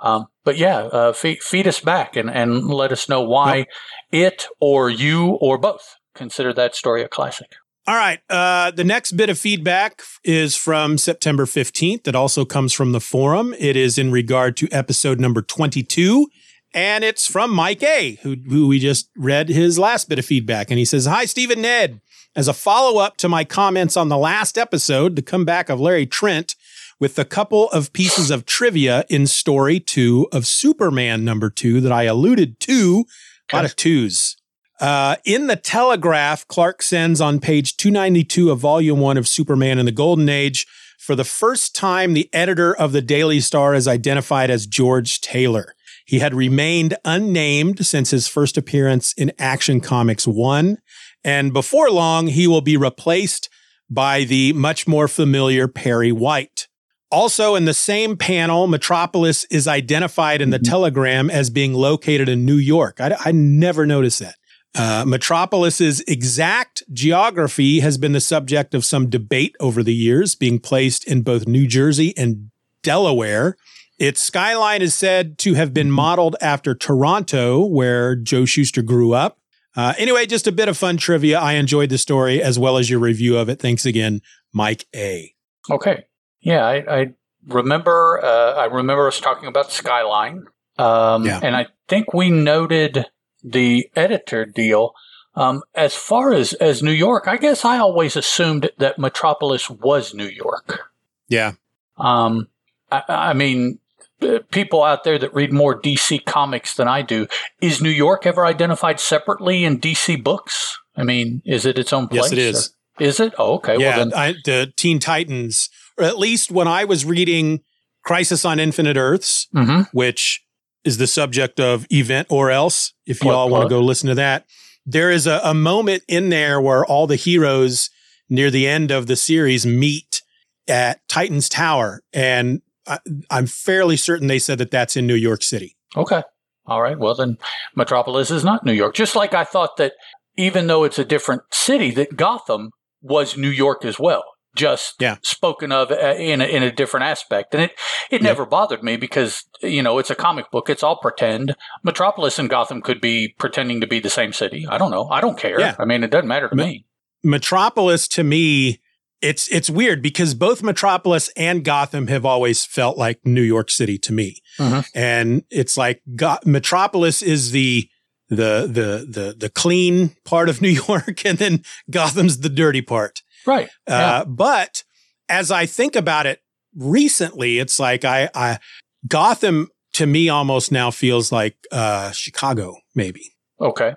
Um, 0.00 0.26
but 0.44 0.56
yeah, 0.56 0.78
uh, 0.78 1.12
feed, 1.12 1.42
feed 1.42 1.66
us 1.66 1.80
back 1.80 2.16
and, 2.16 2.30
and 2.30 2.66
let 2.66 2.92
us 2.92 3.08
know 3.08 3.22
why 3.22 3.66
it 4.12 4.46
or 4.60 4.88
you 4.88 5.38
or 5.40 5.58
both 5.58 5.96
consider 6.14 6.52
that 6.54 6.74
story 6.74 7.02
a 7.02 7.08
classic. 7.08 7.56
All 7.86 7.96
right. 7.96 8.18
Uh, 8.30 8.70
the 8.70 8.84
next 8.84 9.12
bit 9.12 9.28
of 9.28 9.38
feedback 9.38 10.02
is 10.24 10.56
from 10.56 10.96
September 10.96 11.44
15th. 11.44 12.08
It 12.08 12.14
also 12.14 12.46
comes 12.46 12.72
from 12.72 12.92
the 12.92 13.00
forum. 13.00 13.54
It 13.58 13.76
is 13.76 13.98
in 13.98 14.10
regard 14.10 14.56
to 14.58 14.68
episode 14.72 15.20
number 15.20 15.42
22. 15.42 16.28
And 16.72 17.04
it's 17.04 17.30
from 17.30 17.50
Mike 17.50 17.82
A, 17.82 18.18
who, 18.22 18.36
who 18.48 18.68
we 18.68 18.78
just 18.78 19.10
read 19.16 19.50
his 19.50 19.78
last 19.78 20.08
bit 20.08 20.18
of 20.18 20.24
feedback. 20.24 20.70
And 20.70 20.78
he 20.78 20.86
says, 20.86 21.04
Hi, 21.04 21.26
Steve 21.26 21.50
and 21.50 21.62
Ned. 21.62 22.00
As 22.34 22.48
a 22.48 22.54
follow 22.54 22.98
up 22.98 23.18
to 23.18 23.28
my 23.28 23.44
comments 23.44 23.96
on 23.96 24.08
the 24.08 24.18
last 24.18 24.56
episode, 24.56 25.14
the 25.14 25.22
comeback 25.22 25.68
of 25.68 25.78
Larry 25.78 26.06
Trent, 26.06 26.56
with 26.98 27.18
a 27.18 27.24
couple 27.24 27.70
of 27.70 27.92
pieces 27.92 28.30
of 28.30 28.46
trivia 28.46 29.04
in 29.08 29.26
story 29.26 29.78
two 29.78 30.26
of 30.32 30.46
Superman 30.46 31.24
number 31.24 31.50
two 31.50 31.80
that 31.82 31.92
I 31.92 32.04
alluded 32.04 32.58
to. 32.60 33.04
A 33.52 33.56
lot 33.56 33.64
of 33.66 33.76
twos. 33.76 34.36
Uh, 34.80 35.16
in 35.24 35.46
the 35.46 35.56
Telegraph, 35.56 36.46
Clark 36.48 36.82
sends 36.82 37.20
on 37.20 37.40
page 37.40 37.76
292 37.76 38.50
of 38.50 38.58
volume 38.58 39.00
one 39.00 39.16
of 39.16 39.28
Superman 39.28 39.78
in 39.78 39.86
the 39.86 39.92
Golden 39.92 40.28
Age. 40.28 40.66
For 40.98 41.14
the 41.14 41.24
first 41.24 41.74
time, 41.74 42.14
the 42.14 42.28
editor 42.32 42.74
of 42.74 42.92
the 42.92 43.02
Daily 43.02 43.40
Star 43.40 43.74
is 43.74 43.86
identified 43.86 44.50
as 44.50 44.66
George 44.66 45.20
Taylor. 45.20 45.74
He 46.06 46.18
had 46.18 46.34
remained 46.34 46.96
unnamed 47.04 47.86
since 47.86 48.10
his 48.10 48.28
first 48.28 48.56
appearance 48.56 49.12
in 49.14 49.32
Action 49.38 49.80
Comics 49.80 50.26
1. 50.26 50.78
And 51.22 51.52
before 51.52 51.90
long, 51.90 52.26
he 52.26 52.46
will 52.46 52.60
be 52.60 52.76
replaced 52.76 53.48
by 53.88 54.24
the 54.24 54.52
much 54.52 54.86
more 54.86 55.08
familiar 55.08 55.68
Perry 55.68 56.12
White. 56.12 56.68
Also, 57.10 57.54
in 57.54 57.64
the 57.64 57.74
same 57.74 58.16
panel, 58.16 58.66
Metropolis 58.66 59.44
is 59.44 59.68
identified 59.68 60.42
in 60.42 60.50
the 60.50 60.58
telegram 60.58 61.30
as 61.30 61.48
being 61.48 61.72
located 61.72 62.28
in 62.28 62.44
New 62.44 62.56
York. 62.56 63.00
I, 63.00 63.16
I 63.24 63.32
never 63.32 63.86
noticed 63.86 64.18
that. 64.18 64.34
Uh, 64.76 65.04
Metropolis's 65.04 66.00
exact 66.08 66.82
geography 66.92 67.80
has 67.80 67.96
been 67.96 68.12
the 68.12 68.20
subject 68.20 68.74
of 68.74 68.84
some 68.84 69.08
debate 69.08 69.54
over 69.60 69.82
the 69.82 69.94
years, 69.94 70.34
being 70.34 70.58
placed 70.58 71.06
in 71.06 71.22
both 71.22 71.46
New 71.46 71.66
Jersey 71.66 72.12
and 72.16 72.50
Delaware. 72.82 73.56
Its 73.98 74.20
skyline 74.20 74.82
is 74.82 74.94
said 74.94 75.38
to 75.38 75.54
have 75.54 75.72
been 75.72 75.90
modeled 75.90 76.34
after 76.40 76.74
Toronto, 76.74 77.64
where 77.64 78.16
Joe 78.16 78.44
Shuster 78.44 78.82
grew 78.82 79.12
up. 79.12 79.38
Uh, 79.76 79.94
anyway, 79.98 80.26
just 80.26 80.46
a 80.48 80.52
bit 80.52 80.68
of 80.68 80.76
fun 80.76 80.96
trivia. 80.96 81.38
I 81.38 81.52
enjoyed 81.52 81.90
the 81.90 81.98
story 81.98 82.42
as 82.42 82.58
well 82.58 82.76
as 82.76 82.90
your 82.90 82.98
review 83.00 83.36
of 83.38 83.48
it. 83.48 83.60
Thanks 83.60 83.86
again, 83.86 84.20
Mike 84.52 84.86
A. 84.94 85.32
Okay. 85.70 86.04
Yeah, 86.40 86.64
I, 86.66 87.00
I 87.00 87.06
remember. 87.46 88.20
Uh, 88.22 88.52
I 88.54 88.64
remember 88.66 89.06
us 89.06 89.20
talking 89.20 89.48
about 89.48 89.70
Skyline, 89.72 90.44
um, 90.78 91.24
Yeah. 91.24 91.40
and 91.42 91.56
I 91.56 91.68
think 91.88 92.12
we 92.12 92.30
noted 92.30 93.06
the 93.44 93.88
editor 93.94 94.44
deal. 94.46 94.94
Um, 95.36 95.62
as 95.74 95.94
far 95.94 96.32
as 96.32 96.52
as 96.54 96.82
New 96.82 96.92
York, 96.92 97.24
I 97.26 97.36
guess 97.36 97.64
I 97.64 97.78
always 97.78 98.16
assumed 98.16 98.70
that 98.78 98.98
Metropolis 98.98 99.68
was 99.68 100.14
New 100.14 100.28
York. 100.28 100.90
Yeah. 101.28 101.52
Um, 101.98 102.48
I, 102.92 103.02
I 103.08 103.32
mean, 103.32 103.78
uh, 104.22 104.38
people 104.52 104.82
out 104.84 105.02
there 105.04 105.18
that 105.18 105.34
read 105.34 105.52
more 105.52 105.80
DC 105.80 106.24
comics 106.24 106.74
than 106.76 106.86
I 106.86 107.02
do, 107.02 107.26
is 107.60 107.80
New 107.82 107.90
York 107.90 108.26
ever 108.26 108.46
identified 108.46 109.00
separately 109.00 109.64
in 109.64 109.80
DC 109.80 110.22
books? 110.22 110.78
I 110.96 111.02
mean, 111.02 111.42
is 111.44 111.66
it 111.66 111.78
its 111.78 111.92
own 111.92 112.06
place? 112.06 112.24
Yes, 112.24 112.32
it 112.32 112.38
is. 112.38 112.74
or- 113.00 113.04
Is 113.04 113.18
it? 113.18 113.34
Oh, 113.38 113.54
okay. 113.54 113.76
yeah, 113.76 113.96
Well, 113.96 114.06
then, 114.10 114.14
I, 114.14 114.34
the 114.44 114.72
Teen 114.76 115.00
Titans, 115.00 115.68
or 115.98 116.04
at 116.04 116.16
least 116.18 116.52
when 116.52 116.68
I 116.68 116.84
was 116.84 117.04
reading 117.04 117.60
Crisis 118.04 118.44
on 118.44 118.60
Infinite 118.60 118.96
Earths, 118.96 119.48
Mhm. 119.52 119.88
which 119.92 120.43
is 120.84 120.98
the 120.98 121.06
subject 121.06 121.58
of 121.58 121.86
Event 121.90 122.28
or 122.30 122.50
Else, 122.50 122.92
if 123.06 123.22
you 123.22 123.30
all 123.30 123.48
want 123.48 123.62
to 123.62 123.66
uh-huh. 123.66 123.80
go 123.80 123.84
listen 123.84 124.08
to 124.08 124.14
that, 124.16 124.46
there 124.86 125.10
is 125.10 125.26
a, 125.26 125.40
a 125.42 125.54
moment 125.54 126.02
in 126.08 126.28
there 126.28 126.60
where 126.60 126.84
all 126.84 127.06
the 127.06 127.16
heroes 127.16 127.90
near 128.28 128.50
the 128.50 128.66
end 128.66 128.90
of 128.90 129.06
the 129.06 129.16
series 129.16 129.66
meet 129.66 130.22
at 130.68 131.06
Titan's 131.08 131.48
Tower. 131.48 132.02
And 132.12 132.62
I, 132.86 132.98
I'm 133.30 133.46
fairly 133.46 133.96
certain 133.96 134.26
they 134.26 134.38
said 134.38 134.58
that 134.58 134.70
that's 134.70 134.96
in 134.96 135.06
New 135.06 135.14
York 135.14 135.42
City. 135.42 135.76
Okay. 135.96 136.22
All 136.66 136.82
right. 136.82 136.98
Well, 136.98 137.14
then 137.14 137.38
Metropolis 137.74 138.30
is 138.30 138.44
not 138.44 138.64
New 138.64 138.72
York. 138.72 138.94
Just 138.94 139.16
like 139.16 139.34
I 139.34 139.44
thought 139.44 139.76
that 139.76 139.92
even 140.36 140.66
though 140.66 140.84
it's 140.84 140.98
a 140.98 141.04
different 141.04 141.42
city, 141.52 141.90
that 141.92 142.16
Gotham 142.16 142.70
was 143.02 143.36
New 143.36 143.50
York 143.50 143.84
as 143.84 143.98
well, 143.98 144.24
just 144.54 144.94
Yeah. 145.00 145.16
spoken 145.22 145.72
of 145.72 145.90
uh, 145.90 146.14
in 146.16 146.40
a, 146.40 146.44
in 146.44 146.62
a 146.62 146.70
different 146.72 147.04
aspect. 147.04 147.54
And 147.54 147.64
it, 147.64 147.72
it 148.10 148.20
Yeah. 148.22 148.28
never 148.28 148.46
bothered 148.46 148.82
me 148.82 148.96
because, 148.96 149.44
you 149.62 149.82
know, 149.82 149.98
it's 149.98 150.10
a 150.10 150.14
comic 150.14 150.50
book. 150.50 150.68
It's 150.70 150.82
all 150.82 150.96
pretend. 150.96 151.54
Metropolis 151.82 152.38
and 152.38 152.48
Gotham 152.48 152.80
could 152.82 153.00
be 153.00 153.34
pretending 153.38 153.80
to 153.80 153.86
be 153.86 154.00
the 154.00 154.10
same 154.10 154.32
city. 154.32 154.66
I 154.68 154.78
don't 154.78 154.90
know. 154.90 155.08
I 155.10 155.20
don't 155.20 155.38
care. 155.38 155.58
Yeah. 155.60 155.74
I 155.78 155.84
mean, 155.84 156.04
it 156.04 156.10
doesn't 156.10 156.28
matter 156.28 156.48
to 156.48 156.54
Me- 156.56 156.64
me. 156.64 156.86
Metropolis 157.24 158.06
to 158.08 158.22
me, 158.22 158.80
it's 159.22 159.48
it's 159.48 159.70
weird 159.70 160.02
because 160.02 160.34
both 160.34 160.62
Metropolis 160.62 161.30
and 161.36 161.64
Gotham 161.64 162.06
have 162.08 162.24
always 162.26 162.64
felt 162.66 162.98
like 162.98 163.20
New 163.24 163.40
York 163.42 163.70
City 163.70 163.96
to 163.98 164.12
me, 164.12 164.42
Mhm. 164.58 164.84
and 164.94 165.42
it's 165.50 165.76
like 165.78 166.02
Go- 166.14 166.38
Metropolis 166.44 167.22
is 167.22 167.50
the 167.52 167.88
the 168.28 168.66
the 168.70 169.06
the 169.10 169.34
the 169.38 169.48
clean 169.48 170.14
part 170.24 170.48
of 170.50 170.60
New 170.62 170.68
York, 170.68 171.24
and 171.24 171.38
then 171.38 171.62
Gotham's 171.90 172.38
the 172.40 172.48
dirty 172.50 172.82
part. 172.82 173.22
Right. 173.46 173.68
Uh, 173.86 174.24
But 174.24 174.84
as 175.28 175.50
I 175.50 175.66
think 175.66 175.96
about 175.96 176.26
it 176.26 176.40
recently, 176.76 177.58
it's 177.58 177.78
like 177.78 178.04
I, 178.04 178.28
I 178.34 178.58
Gotham 179.06 179.68
to 179.94 180.06
me 180.06 180.28
almost 180.28 180.72
now 180.72 180.90
feels 180.90 181.30
like 181.32 181.56
uh, 181.72 182.10
Chicago, 182.12 182.76
maybe. 182.94 183.32
Okay. 183.60 183.94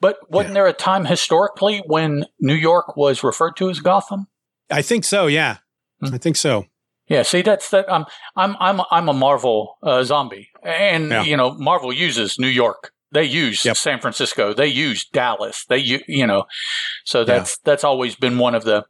But 0.00 0.16
wasn't 0.30 0.50
Yeah. 0.50 0.54
there 0.54 0.66
a 0.66 0.72
time 0.72 1.04
historically 1.04 1.82
when 1.86 2.24
New 2.40 2.54
York 2.54 2.96
was 2.96 3.22
referred 3.22 3.56
to 3.56 3.70
as 3.70 3.80
Gotham? 3.80 4.26
I 4.70 4.82
think 4.82 5.04
so. 5.04 5.26
Yeah, 5.26 5.58
Hmm. 6.00 6.14
I 6.14 6.18
think 6.18 6.36
so. 6.36 6.66
Yeah, 7.08 7.22
see, 7.22 7.40
that's 7.42 7.70
that. 7.70 7.90
I'm 7.90 8.04
I'm 8.36 8.54
I'm 8.60 8.82
I'm 8.90 9.08
a 9.08 9.12
Marvel 9.14 9.76
uh, 9.82 10.02
zombie, 10.04 10.48
and 10.62 11.10
Yeah. 11.10 11.22
you 11.22 11.36
know, 11.36 11.52
Marvel 11.54 11.92
uses 11.92 12.38
New 12.38 12.48
York. 12.48 12.92
They 13.12 13.24
use 13.24 13.64
Yep. 13.64 13.76
San 13.76 14.00
Francisco. 14.00 14.52
They 14.52 14.66
use 14.66 15.06
Dallas. 15.06 15.64
They 15.68 15.78
you 16.06 16.26
know, 16.26 16.44
so 17.04 17.24
that's 17.24 17.58
that's 17.58 17.84
always 17.84 18.16
been 18.16 18.38
one 18.38 18.54
of 18.54 18.64
the 18.64 18.84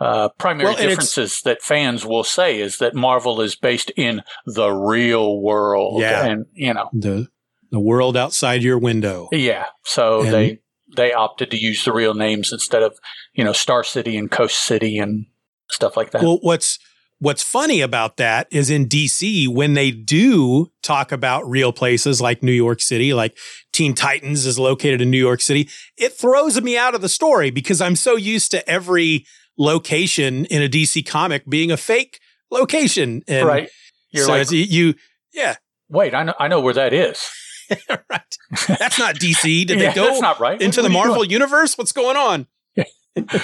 uh, 0.00 0.28
primary 0.38 0.70
Well, 0.70 0.76
differences 0.76 1.40
that 1.44 1.62
fans 1.62 2.04
will 2.04 2.24
say 2.24 2.58
is 2.60 2.78
that 2.78 2.94
Marvel 2.96 3.40
is 3.40 3.54
based 3.54 3.90
in 3.96 4.22
the 4.44 4.70
real 4.70 5.40
world. 5.40 6.00
Yeah. 6.00 6.24
And, 6.26 6.46
you 6.52 6.74
know, 6.74 6.88
The 6.92 7.28
the 7.70 7.78
world 7.80 8.16
outside 8.16 8.62
your 8.62 8.78
window. 8.78 9.28
yeah. 9.32 9.66
So 9.84 10.22
And- 10.22 10.32
they, 10.34 10.58
they 10.96 11.12
opted 11.12 11.50
to 11.52 11.56
use 11.56 11.84
the 11.84 11.92
real 11.92 12.14
names 12.14 12.52
instead 12.52 12.82
of, 12.82 12.98
you 13.34 13.44
know, 13.44 13.52
Star 13.52 13.82
City 13.84 14.16
and 14.16 14.30
Coast 14.30 14.58
City 14.64 14.98
and 14.98 15.26
stuff 15.70 15.96
like 15.96 16.10
that. 16.10 16.22
Well, 16.22 16.38
what's 16.42 16.78
what's 17.24 17.42
funny 17.42 17.80
about 17.80 18.18
that 18.18 18.46
is 18.50 18.68
in 18.68 18.86
DC 18.86 19.48
when 19.48 19.72
they 19.72 19.90
do 19.90 20.70
talk 20.82 21.10
about 21.10 21.48
real 21.48 21.72
places 21.72 22.20
like 22.20 22.42
New 22.42 22.52
York 22.52 22.82
City, 22.82 23.14
like 23.14 23.34
Teen 23.72 23.94
Titans 23.94 24.44
is 24.44 24.58
located 24.58 25.00
in 25.00 25.10
New 25.10 25.18
York 25.18 25.40
City, 25.40 25.70
it 25.96 26.12
throws 26.12 26.60
me 26.60 26.76
out 26.76 26.94
of 26.94 27.00
the 27.00 27.08
story 27.08 27.50
because 27.50 27.80
I'm 27.80 27.96
so 27.96 28.14
used 28.14 28.50
to 28.50 28.68
every 28.68 29.24
location 29.56 30.44
in 30.44 30.60
a 30.62 30.68
DC 30.68 31.06
comic 31.06 31.48
being 31.48 31.70
a 31.72 31.78
fake 31.78 32.20
location. 32.50 33.22
And 33.26 33.46
right. 33.48 33.70
You're 34.10 34.26
so 34.26 34.32
like, 34.32 34.50
you, 34.50 34.94
yeah, 35.32 35.56
wait, 35.88 36.14
I 36.14 36.24
know, 36.24 36.34
I 36.38 36.48
know 36.48 36.60
where 36.60 36.74
that 36.74 36.92
is. 36.92 37.26
right. 38.10 38.36
That's 38.68 38.98
not 38.98 39.14
DC. 39.14 39.66
Did 39.66 39.70
Yeah, 39.80 39.88
they 39.88 39.94
go 39.94 40.06
that's 40.08 40.20
not 40.20 40.40
right. 40.40 40.60
into 40.60 40.82
What- 40.82 40.88
the 40.88 40.94
what 40.94 41.06
Marvel 41.06 41.24
universe? 41.24 41.78
What's 41.78 41.92
going 41.92 42.18
on? 42.18 42.46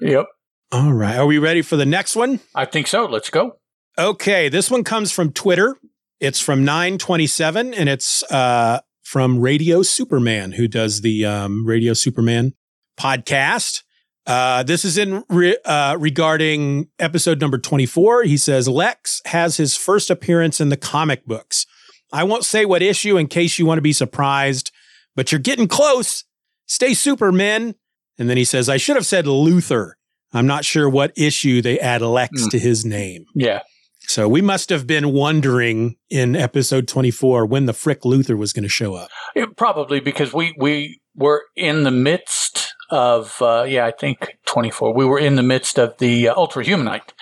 Yep. 0.00 0.26
All 0.72 0.92
right. 0.92 1.16
Are 1.16 1.26
we 1.26 1.38
ready 1.38 1.62
for 1.62 1.76
the 1.76 1.86
next 1.86 2.16
one? 2.16 2.40
I 2.54 2.64
think 2.64 2.86
so. 2.86 3.04
Let's 3.04 3.30
go. 3.30 3.58
Okay, 3.96 4.48
this 4.48 4.70
one 4.70 4.82
comes 4.82 5.12
from 5.12 5.32
Twitter. 5.32 5.76
It's 6.20 6.40
from 6.40 6.64
927 6.64 7.74
and 7.74 7.88
it's 7.88 8.24
uh, 8.24 8.80
from 9.02 9.38
Radio 9.38 9.82
Superman, 9.82 10.52
who 10.52 10.66
does 10.66 11.02
the 11.02 11.24
um, 11.24 11.64
Radio 11.66 11.92
Superman 11.92 12.54
podcast. 12.98 13.82
Uh, 14.26 14.62
this 14.62 14.84
is 14.84 14.96
in 14.96 15.22
re- 15.28 15.58
uh, 15.64 15.96
regarding 16.00 16.88
episode 16.98 17.40
number 17.40 17.58
24. 17.58 18.24
He 18.24 18.36
says 18.36 18.66
Lex 18.68 19.20
has 19.26 19.58
his 19.58 19.76
first 19.76 20.10
appearance 20.10 20.60
in 20.60 20.70
the 20.70 20.76
comic 20.76 21.26
books. 21.26 21.66
I 22.12 22.24
won't 22.24 22.44
say 22.44 22.64
what 22.64 22.82
issue 22.82 23.16
in 23.16 23.26
case 23.26 23.58
you 23.58 23.66
want 23.66 23.78
to 23.78 23.82
be 23.82 23.92
surprised, 23.92 24.72
but 25.14 25.30
you're 25.30 25.38
getting 25.40 25.68
close. 25.68 26.24
Stay 26.66 26.94
Superman. 26.94 27.74
And 28.18 28.30
then 28.30 28.36
he 28.36 28.44
says, 28.44 28.68
I 28.68 28.76
should 28.76 28.96
have 28.96 29.06
said 29.06 29.26
Luthor. 29.26 29.92
I'm 30.34 30.46
not 30.46 30.64
sure 30.64 30.88
what 30.88 31.12
issue 31.16 31.62
they 31.62 31.78
add 31.78 32.02
Lex 32.02 32.42
Hmm. 32.42 32.48
to 32.50 32.58
his 32.58 32.84
name. 32.84 33.24
Yeah. 33.34 33.60
So 34.06 34.28
we 34.28 34.42
must 34.42 34.68
have 34.68 34.86
been 34.86 35.12
wondering 35.14 35.96
in 36.10 36.36
episode 36.36 36.86
24 36.86 37.46
when 37.46 37.64
the 37.64 37.72
Frick 37.72 38.02
Luthor 38.02 38.36
was 38.36 38.52
going 38.52 38.64
to 38.64 38.68
show 38.68 38.94
up. 38.94 39.08
It, 39.34 39.56
probably 39.56 40.00
because 40.00 40.34
we, 40.34 40.54
we 40.58 41.00
were 41.16 41.42
in 41.56 41.84
the 41.84 41.90
midst 41.90 42.74
of, 42.90 43.40
uh, 43.40 43.64
yeah, 43.66 43.86
I 43.86 43.92
think 43.92 44.36
24. 44.46 44.92
We 44.94 45.06
were 45.06 45.18
in 45.18 45.36
the 45.36 45.42
midst 45.42 45.78
of 45.78 45.96
the 45.98 46.28
uh, 46.28 46.34
Ultra 46.36 46.62
Humanite. 46.64 47.12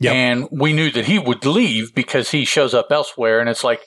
Yep. 0.00 0.14
And 0.14 0.48
we 0.52 0.72
knew 0.74 0.90
that 0.92 1.06
he 1.06 1.18
would 1.18 1.44
leave 1.46 1.94
because 1.94 2.30
he 2.30 2.44
shows 2.44 2.74
up 2.74 2.88
elsewhere. 2.92 3.40
And 3.40 3.48
it's 3.48 3.64
like, 3.64 3.80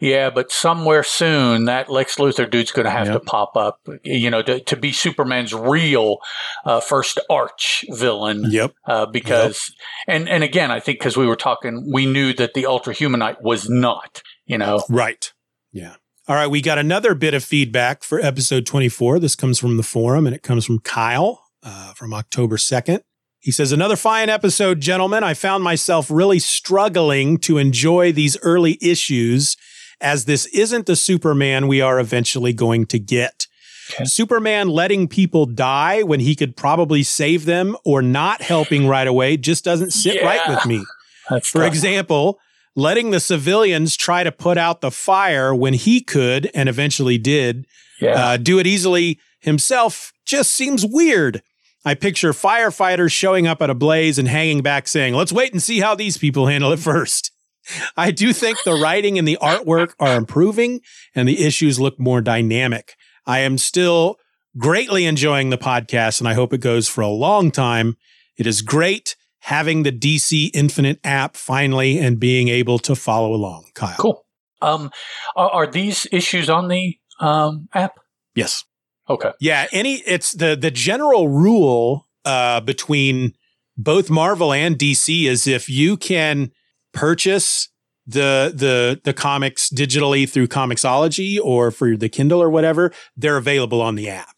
yeah, 0.00 0.30
but 0.30 0.50
somewhere 0.52 1.02
soon 1.02 1.64
that 1.66 1.88
Lex 1.90 2.16
Luthor 2.16 2.50
dude's 2.50 2.70
going 2.72 2.84
to 2.84 2.90
have 2.90 3.06
Yep. 3.08 3.14
to 3.14 3.20
pop 3.20 3.56
up, 3.56 3.80
you 4.04 4.30
know, 4.30 4.42
to, 4.42 4.60
to 4.60 4.76
be 4.76 4.92
Superman's 4.92 5.52
real 5.54 6.18
uh, 6.64 6.80
first 6.80 7.18
arch 7.30 7.84
villain. 7.90 8.44
Yep. 8.50 8.72
uh, 8.86 9.06
because 9.06 9.74
and 10.06 10.28
and 10.28 10.42
again 10.44 10.70
I 10.70 10.80
think 10.80 10.98
because 10.98 11.16
we 11.16 11.26
were 11.26 11.36
talking 11.36 11.90
we 11.92 12.06
knew 12.06 12.32
that 12.34 12.54
the 12.54 12.66
ultra 12.66 12.94
humanite 12.94 13.42
was 13.42 13.68
not 13.68 14.22
you 14.46 14.58
know 14.58 14.82
Right. 14.88 15.32
Yeah. 15.72 15.94
All 16.26 16.34
right. 16.36 16.46
We 16.46 16.60
got 16.60 16.78
another 16.78 17.14
bit 17.14 17.34
of 17.34 17.42
feedback 17.42 18.02
for 18.02 18.20
episode 18.20 18.66
24. 18.66 19.18
This 19.18 19.34
comes 19.34 19.58
from 19.58 19.76
the 19.78 19.82
forum 19.82 20.26
and 20.26 20.34
it 20.36 20.42
comes 20.42 20.64
from 20.66 20.78
Kyle 20.80 21.42
uh, 21.62 21.92
from 21.94 22.12
October 22.12 22.56
2nd. 22.56 23.00
He 23.40 23.50
says, 23.50 23.72
Another 23.72 23.96
fine 23.96 24.28
episode, 24.28 24.80
gentlemen. 24.80 25.22
I 25.24 25.32
found 25.32 25.62
myself 25.64 26.10
really 26.10 26.38
struggling 26.38 27.38
to 27.38 27.56
enjoy 27.56 28.12
these 28.12 28.36
early 28.42 28.76
issues 28.82 29.56
as 30.00 30.24
this 30.24 30.46
isn't 30.46 30.86
the 30.86 30.96
Superman 30.96 31.66
we 31.68 31.80
are 31.80 31.98
eventually 31.98 32.52
going 32.52 32.86
to 32.86 32.98
get. 32.98 33.46
Okay. 33.92 34.04
Superman 34.04 34.68
letting 34.68 35.08
people 35.08 35.46
die 35.46 36.02
when 36.02 36.20
he 36.20 36.34
could 36.34 36.56
probably 36.56 37.02
save 37.02 37.46
them 37.46 37.76
or 37.84 38.02
not 38.02 38.42
helping 38.42 38.86
right 38.86 39.06
away 39.06 39.36
just 39.36 39.64
doesn't 39.64 39.92
sit 39.92 40.22
right 40.22 40.46
with 40.46 40.66
me. 40.66 40.84
that's 41.30 41.48
For 41.48 41.58
tough. 41.60 41.68
example, 41.68 42.38
letting 42.76 43.10
the 43.10 43.20
civilians 43.20 43.96
try 43.96 44.24
to 44.24 44.30
put 44.30 44.58
out 44.58 44.82
the 44.82 44.90
fire 44.90 45.54
when 45.54 45.72
he 45.74 46.00
could 46.02 46.50
and 46.54 46.68
eventually 46.68 47.16
did 47.18 47.66
yeah 48.00 48.12
uh, 48.12 48.36
do 48.36 48.58
it 48.58 48.66
easily 48.66 49.18
himself 49.40 50.12
just 50.26 50.52
seems 50.52 50.84
weird. 50.86 51.42
I 51.84 51.94
picture 51.94 52.32
firefighters 52.32 53.12
showing 53.12 53.46
up 53.46 53.62
at 53.62 53.70
a 53.70 53.74
blaze 53.74 54.18
and 54.18 54.28
hanging 54.28 54.62
back 54.62 54.86
saying, 54.86 55.14
let's 55.14 55.32
wait 55.32 55.52
and 55.52 55.62
see 55.62 55.80
how 55.80 55.94
these 55.94 56.18
people 56.18 56.46
handle 56.46 56.70
it 56.72 56.78
first. 56.80 57.32
I 57.96 58.10
do 58.10 58.32
think 58.32 58.58
the 58.64 58.74
writing 58.74 59.18
and 59.18 59.26
the 59.26 59.38
artwork 59.40 59.94
are 59.98 60.16
improving 60.16 60.80
and 61.14 61.28
the 61.28 61.44
issues 61.44 61.78
look 61.80 61.98
more 61.98 62.20
dynamic. 62.20 62.94
I 63.26 63.40
am 63.40 63.58
still 63.58 64.16
greatly 64.56 65.04
enjoying 65.04 65.50
the 65.50 65.58
podcast 65.58 66.20
and 66.20 66.28
I 66.28 66.34
hope 66.34 66.52
it 66.52 66.60
goes 66.60 66.88
for 66.88 67.00
a 67.02 67.08
long 67.08 67.50
time. 67.50 67.96
It 68.36 68.46
is 68.46 68.62
great 68.62 69.16
having 69.40 69.82
the 69.82 69.92
DC 69.92 70.50
Infinite 70.54 71.00
app 71.04 71.36
finally 71.36 71.98
and 71.98 72.18
being 72.18 72.48
able 72.48 72.78
to 72.80 72.94
follow 72.94 73.32
along. 73.32 73.66
Kyle. 73.74 73.96
cool 73.98 74.24
um 74.60 74.90
are, 75.36 75.50
are 75.50 75.66
these 75.66 76.06
issues 76.10 76.50
on 76.50 76.68
the 76.68 76.98
um 77.20 77.68
app 77.74 78.00
Yes. 78.34 78.64
okay 79.08 79.32
Yeah, 79.40 79.66
any 79.72 79.94
it's 80.06 80.32
the 80.32 80.56
the 80.56 80.70
general 80.70 81.28
rule 81.28 82.06
uh 82.24 82.60
between 82.60 83.34
both 83.76 84.10
Marvel 84.10 84.52
and 84.52 84.76
DC 84.76 85.24
is 85.26 85.46
if 85.46 85.68
you 85.70 85.96
can 85.96 86.50
purchase 86.92 87.68
the 88.06 88.52
the 88.54 89.00
the 89.04 89.12
comics 89.12 89.68
digitally 89.70 90.28
through 90.28 90.48
Comixology 90.48 91.38
or 91.42 91.70
for 91.70 91.96
the 91.96 92.08
Kindle 92.08 92.40
or 92.42 92.48
whatever, 92.50 92.90
they're 93.16 93.36
available 93.36 93.80
on 93.82 93.94
the 93.96 94.08
app. 94.08 94.34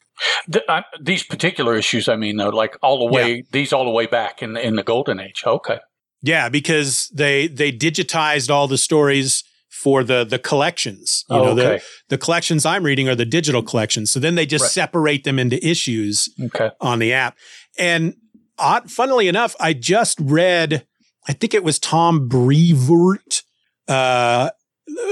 Th- 0.53 0.65
I, 0.69 0.79
uh, 0.79 0.83
these 1.01 1.23
particular 1.23 1.75
issues 1.77 2.07
i 2.07 2.15
mean 2.15 2.37
though 2.37 2.51
like 2.51 2.77
all 2.83 2.99
the 2.99 3.07
way 3.15 3.43
these 3.53 3.73
all 3.73 3.87
the 3.87 3.91
way 3.91 4.05
back 4.05 4.43
in 4.43 4.55
in 4.59 4.77
the 4.77 4.83
golden 4.83 5.19
age 5.19 5.43
okay 5.47 5.79
Yeah, 6.23 6.51
because 6.51 7.09
they 7.15 7.49
they 7.49 7.73
digitized 7.73 8.51
all 8.51 8.69
the 8.69 8.77
stories 8.77 9.43
for 9.71 10.05
the 10.05 10.25
the 10.25 10.39
collections. 10.39 11.25
You 11.31 11.37
Oh, 11.39 11.45
know, 11.45 11.55
the 11.55 11.67
okay 11.75 11.81
the 12.11 12.19
collections 12.19 12.67
I'm 12.67 12.85
reading 12.85 13.09
are 13.09 13.15
the 13.15 13.25
digital 13.25 13.63
collections. 13.63 14.13
So 14.13 14.21
then 14.21 14.35
they 14.35 14.45
just 14.45 14.65
Right. 14.65 14.71
separate 14.73 15.25
them 15.25 15.39
into 15.39 15.57
issues 15.67 16.29
okay 16.47 16.69
on 16.81 16.99
the 16.99 17.15
app. 17.15 17.37
And 17.79 18.15
odd, 18.59 18.91
funnily 18.91 19.27
enough, 19.29 19.57
I 19.59 19.73
just 19.73 20.19
read, 20.21 20.85
I 21.29 21.33
think 21.33 21.55
it 21.55 21.65
was 21.65 21.79
Tom 21.79 22.29
Brevoort, 22.29 23.43
uh, 23.89 24.51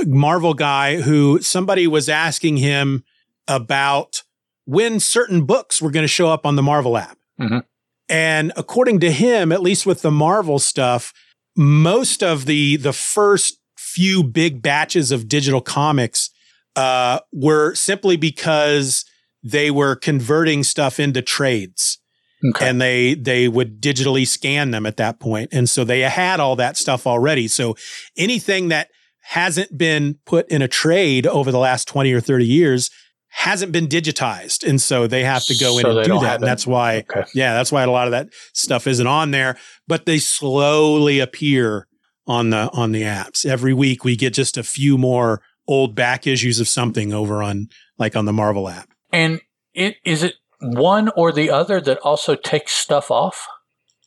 Marvel 0.06 0.54
guy, 0.54 1.00
who 1.00 1.40
somebody 1.40 1.86
was 1.86 2.08
asking 2.08 2.58
him 2.58 3.04
about 3.46 4.22
when 4.64 5.00
certain 5.00 5.44
books 5.44 5.80
were 5.80 5.90
going 5.90 6.04
to 6.04 6.08
show 6.08 6.28
up 6.28 6.44
on 6.44 6.56
the 6.56 6.62
Marvel 6.62 6.96
app. 6.96 7.16
Mhm. 7.40 7.64
And 8.08 8.52
according 8.56 9.00
to 9.00 9.10
him, 9.10 9.52
at 9.52 9.62
least 9.62 9.86
with 9.86 10.02
the 10.02 10.10
Marvel 10.10 10.58
stuff, 10.58 11.12
most 11.56 12.22
of 12.22 12.46
the 12.46 12.76
the 12.76 12.92
first 12.92 13.58
few 13.76 14.22
big 14.22 14.62
batches 14.62 15.10
of 15.12 15.28
digital 15.28 15.60
comics 15.60 16.30
uh, 16.76 17.20
were 17.32 17.74
simply 17.74 18.16
because 18.16 19.04
they 19.42 19.70
were 19.70 19.96
converting 19.96 20.62
stuff 20.62 21.00
into 21.00 21.22
trades 21.22 21.98
okay. 22.44 22.68
And 22.68 22.80
they 22.80 23.14
they 23.14 23.48
would 23.48 23.80
digitally 23.80 24.26
scan 24.26 24.70
them 24.70 24.86
at 24.86 24.96
that 24.96 25.20
point. 25.20 25.50
And 25.52 25.68
so 25.68 25.84
they 25.84 26.00
had 26.00 26.40
all 26.40 26.56
that 26.56 26.76
stuff 26.76 27.06
already. 27.06 27.48
So 27.48 27.76
anything 28.16 28.68
that 28.68 28.88
hasn't 29.20 29.76
been 29.76 30.18
put 30.24 30.48
in 30.48 30.62
a 30.62 30.68
trade 30.68 31.26
over 31.26 31.50
the 31.50 31.58
last 31.58 31.86
20 31.88 32.12
or 32.12 32.20
30 32.20 32.46
years 32.46 32.90
hasn't 33.28 33.72
been 33.72 33.86
digitized. 33.86 34.66
And 34.66 34.80
so 34.80 35.06
they 35.06 35.22
have 35.22 35.44
to 35.46 35.56
go 35.58 35.78
in 35.78 35.86
and 35.86 36.04
do 36.04 36.18
that. 36.20 36.36
and 36.36 36.44
that's 36.44 36.66
why 36.66 37.04
okay. 37.10 37.24
yeah 37.34 37.54
that's 37.54 37.70
why 37.70 37.82
a 37.82 37.90
lot 37.90 38.06
of 38.06 38.12
that 38.12 38.28
stuff 38.54 38.86
isn't 38.86 39.06
on 39.06 39.30
there. 39.30 39.56
But 39.86 40.06
they 40.06 40.18
slowly 40.18 41.20
appear 41.20 41.86
on 42.26 42.50
the 42.50 42.70
on 42.72 42.92
the 42.92 43.02
apps. 43.02 43.44
Every 43.44 43.74
week 43.74 44.04
we 44.04 44.16
get 44.16 44.34
just 44.34 44.56
a 44.56 44.62
few 44.62 44.96
more 44.96 45.42
old 45.66 45.94
back 45.94 46.26
issues 46.26 46.60
of 46.60 46.68
something 46.68 47.12
over 47.12 47.42
on 47.42 47.68
like 47.98 48.16
on 48.16 48.24
the 48.24 48.32
marvel 48.32 48.68
app. 48.68 48.88
And 49.12 49.40
it 49.74 49.96
is 50.04 50.22
it 50.22 50.34
one 50.60 51.10
or 51.16 51.32
the 51.32 51.50
other 51.50 51.80
that 51.80 51.98
also 51.98 52.34
takes 52.34 52.72
stuff 52.72 53.10
off 53.10 53.46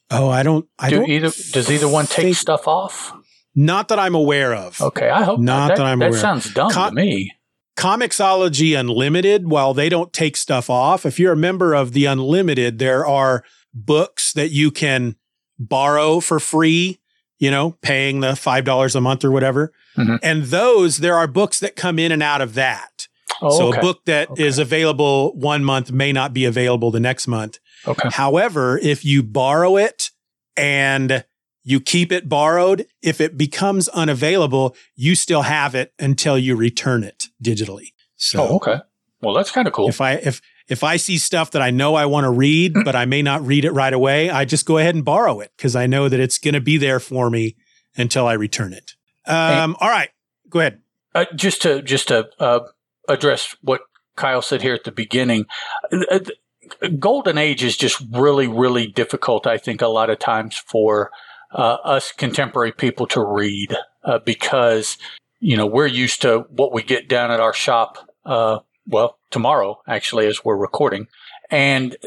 oh 0.10 0.30
i 0.30 0.44
don't 0.44 0.68
i 0.80 0.90
Do 0.90 0.98
don't 0.98 1.10
either 1.10 1.30
does 1.54 1.72
either 1.72 1.88
one 1.88 2.06
take 2.06 2.26
think- 2.26 2.36
stuff 2.38 2.68
off 2.68 3.14
not 3.56 3.88
that 3.90 4.00
i'm 4.00 4.16
aware 4.16 4.54
of 4.54 4.82
okay 4.82 5.10
i 5.10 5.24
hope 5.24 5.40
Not 5.40 5.70
that, 5.70 5.78
that 5.78 5.86
I'm 5.86 6.00
that 6.00 6.08
aware 6.08 6.18
of. 6.18 6.22
sounds 6.22 6.54
dumb 6.54 6.72
Co- 6.72 6.90
to 6.90 6.96
me 6.96 7.32
Comixology 7.78 8.80
Unlimited, 8.80 9.48
while 9.50 9.74
they 9.74 9.90
don't 9.90 10.14
take 10.14 10.38
stuff 10.38 10.70
off, 10.70 11.06
if 11.06 11.20
you're 11.20 11.34
a 11.34 11.38
member 11.38 11.74
of 11.74 11.94
the 11.94 12.06
Unlimited, 12.06 12.78
there 12.80 13.08
are 13.08 13.44
books 13.74 14.34
that 14.34 14.52
you 14.52 14.70
can 14.72 15.16
borrow 15.58 16.20
for 16.20 16.40
free, 16.40 17.00
you 17.40 17.50
know, 17.50 17.72
paying 17.82 18.20
the 18.20 18.34
$5 18.34 18.96
a 18.96 19.02
month 19.02 19.26
or 19.26 19.32
whatever. 19.32 19.74
Mhm. 19.98 20.20
And 20.22 20.44
those, 20.44 20.98
there 20.98 21.16
are 21.16 21.28
books 21.28 21.60
that 21.60 21.76
come 21.76 21.98
in 21.98 22.12
and 22.12 22.22
out 22.22 22.42
of 22.42 22.54
that. 22.54 23.08
Oh, 23.42 23.58
so 23.58 23.68
okay. 23.70 23.80
a 23.80 23.82
book 23.82 24.06
that 24.06 24.30
is 24.38 24.60
Okay. 24.60 24.64
available 24.64 25.34
one 25.36 25.64
month 25.64 25.92
may 25.92 26.12
not 26.12 26.34
be 26.34 26.46
available 26.46 26.92
the 26.92 27.00
next 27.00 27.28
month. 27.28 27.60
okay 27.88 28.10
However, 28.12 28.78
if 28.78 29.04
you 29.04 29.24
borrow 29.24 29.78
it 29.78 30.10
and 30.58 31.24
you 31.64 31.80
keep 31.80 32.12
it 32.12 32.28
borrowed. 32.28 32.86
If 33.02 33.22
it 33.22 33.38
becomes 33.38 33.88
unavailable, 33.90 34.76
you 34.96 35.16
still 35.16 35.44
have 35.44 35.76
it 35.76 35.94
until 36.00 36.38
you 36.38 36.56
return 36.56 37.04
it 37.04 37.26
digitally. 37.44 37.94
So, 38.16 38.42
oh, 38.42 38.56
okay. 38.56 38.80
Well, 39.22 39.34
that's 39.34 39.52
kind 39.52 39.68
of 39.68 39.74
cool. 39.74 39.88
If 39.88 40.02
I 40.02 40.14
if 40.14 40.42
if 40.68 40.84
I 40.84 40.98
see 40.98 41.18
stuff 41.18 41.52
that 41.52 41.62
I 41.62 41.70
know 41.70 41.96
I 41.96 42.06
want 42.06 42.24
to 42.24 42.32
read, 42.32 42.74
but 42.86 42.96
I 42.96 43.06
may 43.06 43.22
not 43.22 43.46
read 43.46 43.66
it 43.66 43.72
right 43.72 43.94
away, 43.94 44.30
I 44.30 44.46
just 44.46 44.66
go 44.66 44.78
ahead 44.78 44.96
and 44.96 45.06
borrow 45.06 45.40
it 45.40 45.52
because 45.56 45.76
I 45.76 45.86
know 45.86 46.10
that 46.10 46.20
it's 46.20 46.38
going 46.40 46.54
to 46.54 46.62
be 46.62 46.78
there 46.78 47.00
for 47.00 47.30
me 47.30 47.56
until 47.96 48.26
I 48.26 48.34
return 48.34 48.74
it. 48.74 48.94
Um, 49.28 49.76
all 49.80 49.90
right, 49.90 50.10
go 50.50 50.60
ahead. 50.60 50.82
Uh, 51.14 51.26
just 51.36 51.62
to 51.64 51.82
just 51.84 52.08
to 52.08 52.30
uh, 52.40 52.62
address 53.12 53.56
what 53.62 53.82
Kyle 54.16 54.42
said 54.42 54.62
here 54.62 54.74
at 54.74 54.84
the 54.84 54.92
beginning, 54.92 55.46
uh, 55.92 56.20
golden 57.00 57.38
age 57.38 57.64
is 57.64 57.78
just 57.78 58.04
really 58.12 58.48
really 58.48 58.88
difficult. 58.88 59.48
I 59.48 59.58
think 59.58 59.82
a 59.82 59.88
lot 59.88 60.10
of 60.10 60.20
times 60.20 60.58
for 60.58 61.12
uh, 61.54 61.78
us 61.84 62.12
contemporary 62.12 62.72
people 62.72 63.08
to 63.08 63.24
read 63.24 63.76
uh, 64.04 64.20
because 64.20 64.98
you 65.40 65.58
know 65.58 65.66
we're 65.66 65.88
used 65.88 66.22
to 66.22 66.46
what 66.50 66.74
we 66.74 66.84
get 66.84 67.10
down 67.10 67.32
at 67.32 67.40
our 67.40 67.54
shop. 67.54 68.10
Uh, 68.26 68.60
well, 68.88 69.18
tomorrow 69.30 69.82
actually, 69.88 70.28
as 70.28 70.44
we're 70.44 70.58
recording, 70.58 71.08
and 71.50 71.98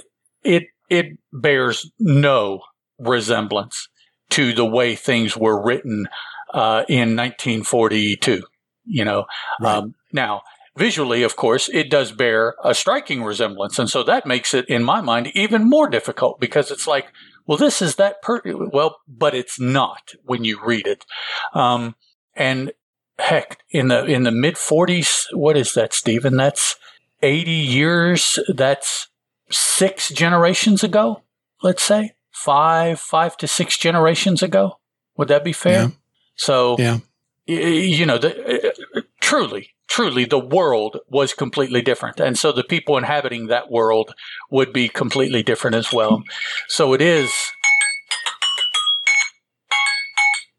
it 0.43 0.65
it 0.89 1.19
bears 1.33 1.91
no 1.99 2.61
resemblance 2.99 3.89
to 4.31 4.53
the 4.53 4.65
way 4.65 4.95
things 4.95 5.37
were 5.37 5.63
written 5.63 6.09
uh, 6.53 6.85
in 6.89 7.17
1942. 7.17 8.43
You 8.87 9.05
know, 9.05 9.25
right. 9.61 9.77
um, 9.79 9.95
now 10.13 10.43
visually, 10.77 11.23
of 11.23 11.37
course, 11.37 11.69
it 11.73 11.91
does 11.91 12.13
bear 12.13 12.55
a 12.63 12.75
striking 12.75 13.23
resemblance, 13.23 13.79
and 13.79 13.89
so 13.89 14.03
that 14.03 14.27
makes 14.27 14.55
it, 14.55 14.69
in 14.69 14.83
my 14.85 15.01
mind, 15.01 15.29
even 15.35 15.69
more 15.69 15.89
difficult 15.89 16.41
because 16.41 16.71
it's 16.71 16.87
like, 16.87 17.13
well, 17.47 17.59
this 17.59 17.83
is 17.83 17.97
that 17.97 18.23
per 18.23 18.41
well, 18.45 19.01
but 19.07 19.35
it's 19.35 19.61
not 19.61 20.13
when 20.25 20.45
you 20.45 20.59
read 20.65 20.87
it. 20.87 21.05
Um, 21.53 21.95
and 22.35 22.73
heck, 23.19 23.61
in 23.71 23.89
the 23.89 24.05
in 24.05 24.23
the 24.23 24.31
mid 24.31 24.55
40s, 24.55 25.27
what 25.33 25.57
is 25.57 25.75
that, 25.75 25.93
Steeven? 25.93 26.37
That's 26.37 26.77
80 27.23 27.51
years. 27.51 28.39
That's 28.49 29.09
six 29.51 30.09
generations 30.09 30.83
ago. 30.83 31.23
Let's 31.63 31.83
say 31.83 32.13
five, 32.31 33.01
five 33.01 33.37
to 33.39 33.47
six 33.47 33.77
generations 33.77 34.43
ago. 34.43 34.79
Would 35.17 35.29
that 35.29 35.45
be 35.45 35.53
fair? 35.53 35.83
Yeah. 35.83 35.89
So, 36.37 36.77
yeah. 36.79 36.99
you 37.47 38.05
know, 38.05 38.19
the, 38.19 38.73
uh, 38.97 39.01
truly, 39.21 39.74
truly, 39.89 40.25
the 40.25 40.39
world 40.39 40.99
was 41.09 41.35
completely 41.35 41.83
different, 41.83 42.21
and 42.21 42.39
so 42.39 42.53
the 42.53 42.65
people 42.65 42.97
inhabiting 42.97 43.47
that 43.47 43.71
world 43.71 44.15
would 44.51 44.73
be 44.73 44.89
completely 44.89 45.43
different 45.43 45.77
as 45.77 45.93
well. 45.93 46.23
So 46.69 46.93
it 46.93 47.01
is. 47.01 47.31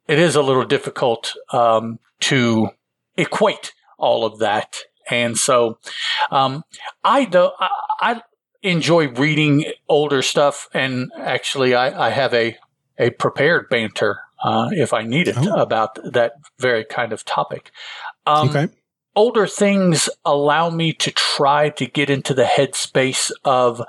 It 0.07 0.19
is 0.19 0.35
a 0.35 0.43
little 0.43 0.65
difficult 0.65 1.33
um, 1.51 1.97
to 2.21 2.69
equate 3.17 3.73
all 3.97 4.23
of 4.23 4.39
that, 4.39 4.77
and 5.09 5.37
so 5.37 5.79
um, 6.31 6.63
I 7.03 7.25
do. 7.25 7.49
I, 7.59 7.69
I 8.01 8.21
enjoy 8.61 9.09
reading 9.09 9.65
older 9.89 10.21
stuff, 10.21 10.67
and 10.73 11.11
actually, 11.17 11.73
I, 11.73 12.07
I 12.07 12.09
have 12.09 12.33
a 12.33 12.57
a 12.97 13.09
prepared 13.09 13.67
banter 13.69 14.19
uh, 14.43 14.69
if 14.71 14.93
I 14.93 15.01
need 15.01 15.27
it 15.27 15.35
oh. 15.37 15.55
about 15.55 15.97
that 16.13 16.33
very 16.59 16.85
kind 16.85 17.11
of 17.11 17.25
topic. 17.25 17.71
Um, 18.25 18.49
okay. 18.49 18.67
Older 19.15 19.47
things 19.47 20.09
allow 20.25 20.69
me 20.69 20.93
to 20.93 21.11
try 21.11 21.69
to 21.69 21.85
get 21.85 22.09
into 22.09 22.33
the 22.33 22.43
headspace 22.43 23.31
of 23.43 23.81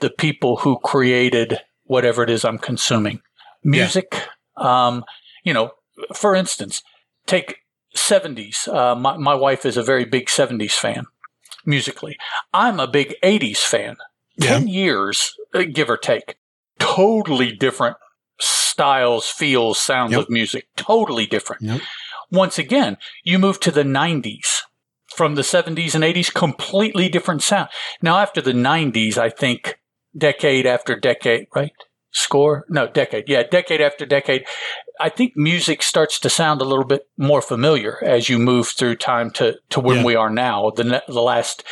the 0.00 0.10
people 0.10 0.56
who 0.58 0.78
created 0.78 1.60
whatever 1.84 2.22
it 2.22 2.30
is 2.30 2.44
I'm 2.44 2.58
consuming. 2.58 3.20
Music, 3.62 4.08
yeah. 4.58 4.86
um, 4.88 5.04
you 5.42 5.54
know, 5.54 5.70
for 6.14 6.34
instance, 6.34 6.82
take 7.26 7.60
70s. 7.96 8.68
Uh, 8.68 8.94
my, 8.94 9.16
my 9.16 9.34
wife 9.34 9.64
is 9.64 9.76
a 9.76 9.82
very 9.82 10.04
big 10.04 10.26
70s 10.26 10.72
fan 10.72 11.06
musically. 11.66 12.16
I'm 12.52 12.80
a 12.80 12.86
big 12.86 13.14
80s 13.22 13.58
fan. 13.58 13.96
Yeah. 14.36 14.58
10 14.58 14.68
years, 14.68 15.34
uh, 15.54 15.62
give 15.72 15.88
or 15.88 15.96
take. 15.96 16.36
Totally 16.78 17.52
different 17.52 17.96
styles, 18.40 19.28
feels, 19.28 19.78
sounds 19.78 20.12
yep. 20.12 20.22
of 20.22 20.30
music. 20.30 20.66
Totally 20.76 21.26
different. 21.26 21.62
Yep. 21.62 21.80
Once 22.30 22.58
again, 22.58 22.96
you 23.22 23.38
move 23.38 23.60
to 23.60 23.70
the 23.70 23.84
90s. 23.84 24.53
From 25.14 25.34
the 25.34 25.42
70s 25.42 25.94
and 25.94 26.02
80s, 26.02 26.32
completely 26.32 27.08
different 27.08 27.42
sound. 27.42 27.68
Now, 28.02 28.18
after 28.18 28.40
the 28.40 28.52
90s, 28.52 29.16
I 29.16 29.30
think 29.30 29.78
decade 30.16 30.66
after 30.66 30.98
decade, 30.98 31.46
right? 31.54 31.72
Score? 32.12 32.64
No, 32.68 32.86
decade. 32.86 33.28
Yeah, 33.28 33.42
decade 33.42 33.80
after 33.80 34.06
decade. 34.06 34.44
I 35.00 35.08
think 35.08 35.32
music 35.36 35.82
starts 35.82 36.20
to 36.20 36.30
sound 36.30 36.60
a 36.60 36.64
little 36.64 36.84
bit 36.84 37.02
more 37.16 37.42
familiar 37.42 38.02
as 38.04 38.28
you 38.28 38.38
move 38.38 38.68
through 38.68 38.96
time 38.96 39.30
to, 39.32 39.56
to 39.70 39.80
when 39.80 39.98
yeah. 39.98 40.04
we 40.04 40.14
are 40.14 40.30
now. 40.30 40.70
The, 40.70 41.02
the 41.08 41.22
last 41.22 41.64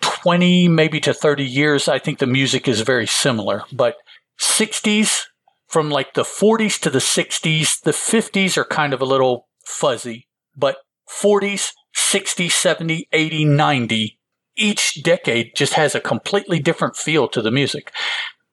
20, 0.00 0.68
maybe 0.68 1.00
to 1.00 1.14
30 1.14 1.44
years, 1.44 1.88
I 1.88 1.98
think 1.98 2.18
the 2.18 2.26
music 2.26 2.66
is 2.66 2.80
very 2.80 3.06
similar. 3.06 3.62
But 3.72 3.96
60s, 4.40 5.24
from 5.68 5.90
like 5.90 6.14
the 6.14 6.22
40s 6.22 6.80
to 6.80 6.90
the 6.90 6.98
60s, 6.98 7.80
the 7.80 7.92
50s 7.92 8.56
are 8.56 8.64
kind 8.64 8.92
of 8.92 9.00
a 9.00 9.06
little 9.06 9.48
fuzzy, 9.64 10.26
but 10.56 10.78
40s, 11.22 11.72
60, 12.10 12.48
70, 12.48 13.08
80, 13.12 13.44
90, 13.44 14.18
each 14.56 15.02
decade 15.02 15.52
just 15.54 15.74
has 15.74 15.94
a 15.94 16.00
completely 16.00 16.58
different 16.58 16.96
feel 16.96 17.28
to 17.28 17.42
the 17.42 17.50
music. 17.50 17.92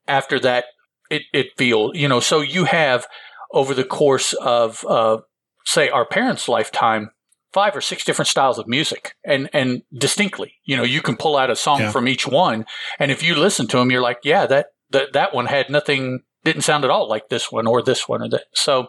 After 0.08 0.40
that, 0.42 0.66
it, 1.10 1.24
it 1.34 1.48
feels, 1.58 1.96
you 1.96 2.08
know, 2.08 2.20
so 2.20 2.42
you 2.42 2.66
have 2.66 3.08
over 3.52 3.74
the 3.74 3.86
course 3.86 4.34
of, 4.34 4.86
uh, 4.86 5.20
say, 5.66 5.90
our 5.90 6.06
parents' 6.06 6.50
lifetime, 6.50 7.12
five 7.54 7.76
or 7.76 7.82
six 7.82 8.04
different 8.04 8.28
styles 8.28 8.60
of 8.60 8.68
music 8.68 9.16
and, 9.24 9.50
and 9.54 9.84
distinctly, 9.98 10.56
you 10.66 10.76
know, 10.76 10.84
you 10.84 11.02
can 11.02 11.16
pull 11.16 11.38
out 11.38 11.50
a 11.50 11.56
song 11.56 11.80
yeah. 11.80 11.92
from 11.92 12.08
each 12.08 12.28
one. 12.28 12.66
And 13.00 13.10
if 13.10 13.24
you 13.24 13.36
listen 13.36 13.68
to 13.68 13.78
them, 13.78 13.90
you're 13.90 14.02
like, 14.02 14.20
yeah, 14.24 14.46
that, 14.48 14.68
that, 14.90 15.14
that 15.14 15.34
one 15.34 15.46
had 15.46 15.70
nothing 15.70 16.24
didn't 16.44 16.64
sound 16.64 16.84
at 16.84 16.92
all 16.92 17.08
like 17.08 17.30
this 17.30 17.52
one 17.52 17.68
or 17.68 17.82
this 17.82 18.08
one 18.08 18.22
or 18.22 18.30
that. 18.30 18.44
So, 18.54 18.88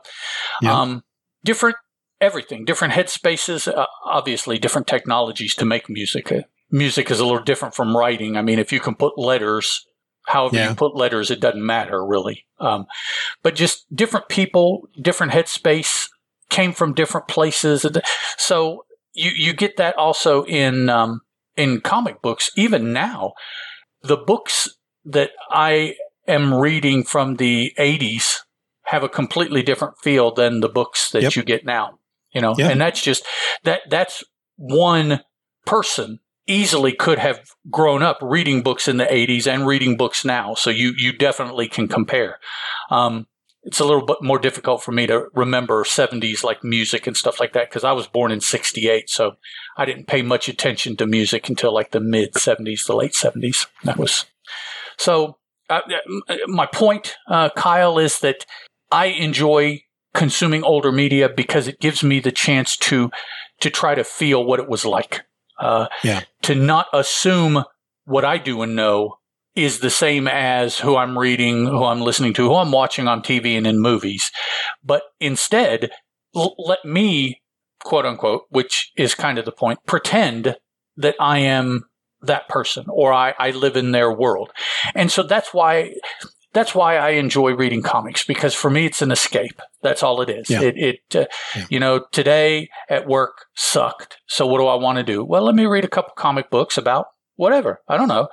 yeah. 0.60 0.80
um, 0.80 1.04
different 1.44 1.76
everything, 2.20 2.64
different 2.64 2.94
headspaces, 2.94 3.68
uh, 3.72 3.86
obviously 4.04 4.58
different 4.58 4.86
technologies 4.86 5.54
to 5.56 5.64
make 5.64 5.88
music. 5.88 6.32
Uh, 6.32 6.42
music 6.70 7.10
is 7.10 7.20
a 7.20 7.24
little 7.24 7.42
different 7.42 7.74
from 7.74 7.96
writing. 7.96 8.36
I 8.36 8.42
mean, 8.42 8.58
if 8.58 8.72
you 8.72 8.80
can 8.80 8.94
put 8.94 9.18
letters, 9.18 9.86
however 10.26 10.56
yeah. 10.56 10.70
you 10.70 10.74
put 10.74 10.96
letters, 10.96 11.30
it 11.30 11.40
doesn't 11.40 11.64
matter 11.64 12.04
really. 12.04 12.46
Um, 12.58 12.86
but 13.42 13.54
just 13.54 13.84
different 13.94 14.28
people, 14.28 14.88
different 15.00 15.32
headspace 15.32 16.08
came 16.48 16.72
from 16.72 16.94
different 16.94 17.28
places. 17.28 17.86
So 18.38 18.86
you, 19.12 19.30
you 19.34 19.52
get 19.52 19.76
that 19.76 19.96
also 19.96 20.44
in, 20.44 20.88
um, 20.88 21.20
in 21.56 21.80
comic 21.80 22.22
books, 22.22 22.50
even 22.56 22.92
now, 22.92 23.32
the 24.02 24.16
books 24.16 24.68
that 25.04 25.30
I 25.50 25.96
am 26.26 26.54
reading 26.54 27.02
from 27.04 27.36
the 27.36 27.72
80s 27.78 28.40
have 28.86 29.02
a 29.02 29.08
completely 29.08 29.62
different 29.62 29.98
feel 29.98 30.32
than 30.32 30.60
the 30.60 30.68
books 30.68 31.10
that 31.10 31.22
yep. 31.22 31.34
you 31.34 31.42
get 31.42 31.64
now. 31.64 31.95
You 32.36 32.42
know, 32.42 32.54
yeah. 32.58 32.68
and 32.68 32.78
that's 32.78 33.00
just 33.00 33.24
that 33.64 33.80
that's 33.88 34.22
one 34.56 35.22
person 35.64 36.20
easily 36.46 36.92
could 36.92 37.18
have 37.18 37.40
grown 37.70 38.02
up 38.02 38.18
reading 38.20 38.62
books 38.62 38.88
in 38.88 38.98
the 38.98 39.06
80s 39.06 39.46
and 39.46 39.66
reading 39.66 39.96
books 39.96 40.22
now. 40.22 40.52
So 40.52 40.68
you 40.68 40.92
you 40.98 41.16
definitely 41.16 41.66
can 41.66 41.88
compare. 41.88 42.38
Um, 42.90 43.26
it's 43.62 43.80
a 43.80 43.86
little 43.86 44.04
bit 44.04 44.18
more 44.20 44.38
difficult 44.38 44.82
for 44.82 44.92
me 44.92 45.06
to 45.06 45.28
remember 45.32 45.82
70s 45.82 46.44
like 46.44 46.62
music 46.62 47.06
and 47.06 47.16
stuff 47.16 47.40
like 47.40 47.54
that 47.54 47.70
because 47.70 47.84
I 47.84 47.92
was 47.92 48.06
born 48.06 48.30
in 48.30 48.42
68. 48.42 49.08
So 49.08 49.36
I 49.78 49.86
didn't 49.86 50.08
pay 50.08 50.20
much 50.20 50.46
attention 50.50 50.94
to 50.98 51.06
music 51.06 51.48
until 51.48 51.72
like 51.72 51.92
the 51.92 52.00
mid 52.00 52.34
70s, 52.34 52.86
the 52.86 52.94
late 52.94 53.14
70s. 53.14 53.66
That 53.84 53.96
was 53.96 54.26
so 54.98 55.38
uh, 55.70 55.80
my 56.48 56.66
point, 56.66 57.16
uh, 57.28 57.48
Kyle, 57.56 57.98
is 57.98 58.20
that 58.20 58.44
I 58.92 59.06
enjoy 59.06 59.80
consuming 60.16 60.64
older 60.64 60.90
media 60.90 61.28
because 61.28 61.68
it 61.68 61.78
gives 61.78 62.02
me 62.02 62.18
the 62.18 62.32
chance 62.32 62.76
to 62.76 63.10
to 63.60 63.70
try 63.70 63.94
to 63.94 64.02
feel 64.02 64.44
what 64.44 64.58
it 64.58 64.68
was 64.68 64.84
like. 64.84 65.22
Uh, 65.60 65.86
yeah. 66.02 66.22
To 66.42 66.54
not 66.54 66.86
assume 66.92 67.64
what 68.04 68.24
I 68.24 68.38
do 68.38 68.62
and 68.62 68.74
know 68.74 69.18
is 69.54 69.78
the 69.78 69.90
same 69.90 70.28
as 70.28 70.78
who 70.78 70.96
I'm 70.96 71.18
reading, 71.18 71.66
who 71.66 71.84
I'm 71.84 72.00
listening 72.00 72.34
to, 72.34 72.48
who 72.48 72.54
I'm 72.54 72.72
watching 72.72 73.08
on 73.08 73.22
TV 73.22 73.56
and 73.56 73.66
in 73.66 73.80
movies, 73.80 74.30
but 74.84 75.02
instead 75.18 75.90
l- 76.34 76.54
let 76.58 76.84
me, 76.84 77.40
quote 77.82 78.04
unquote, 78.04 78.42
which 78.50 78.92
is 78.96 79.14
kind 79.14 79.38
of 79.38 79.46
the 79.46 79.52
point, 79.52 79.78
pretend 79.86 80.56
that 80.98 81.14
I 81.18 81.38
am 81.38 81.84
that 82.20 82.48
person 82.48 82.84
or 82.88 83.12
I, 83.12 83.34
I 83.38 83.50
live 83.50 83.76
in 83.76 83.92
their 83.92 84.12
world. 84.12 84.50
And 84.94 85.10
so 85.10 85.22
that's 85.22 85.54
why 85.54 85.94
that's 86.56 86.74
why 86.74 86.96
I 86.96 87.10
enjoy 87.10 87.52
reading 87.52 87.82
comics 87.82 88.24
because 88.24 88.54
for 88.54 88.70
me 88.70 88.86
it's 88.86 89.02
an 89.02 89.10
escape. 89.10 89.60
That's 89.82 90.02
all 90.02 90.22
it 90.22 90.30
is. 90.30 90.48
Yeah. 90.48 90.62
It, 90.62 90.78
it 90.78 91.00
uh, 91.14 91.26
yeah. 91.54 91.66
you 91.68 91.78
know, 91.78 92.06
today 92.12 92.70
at 92.88 93.06
work 93.06 93.44
sucked. 93.54 94.16
So 94.26 94.46
what 94.46 94.58
do 94.58 94.66
I 94.66 94.76
want 94.76 94.96
to 94.96 95.04
do? 95.04 95.22
Well, 95.22 95.42
let 95.42 95.54
me 95.54 95.66
read 95.66 95.84
a 95.84 95.88
couple 95.88 96.14
comic 96.16 96.48
books 96.48 96.78
about 96.78 97.08
whatever. 97.34 97.82
I 97.88 97.98
don't 97.98 98.08
know. 98.08 98.28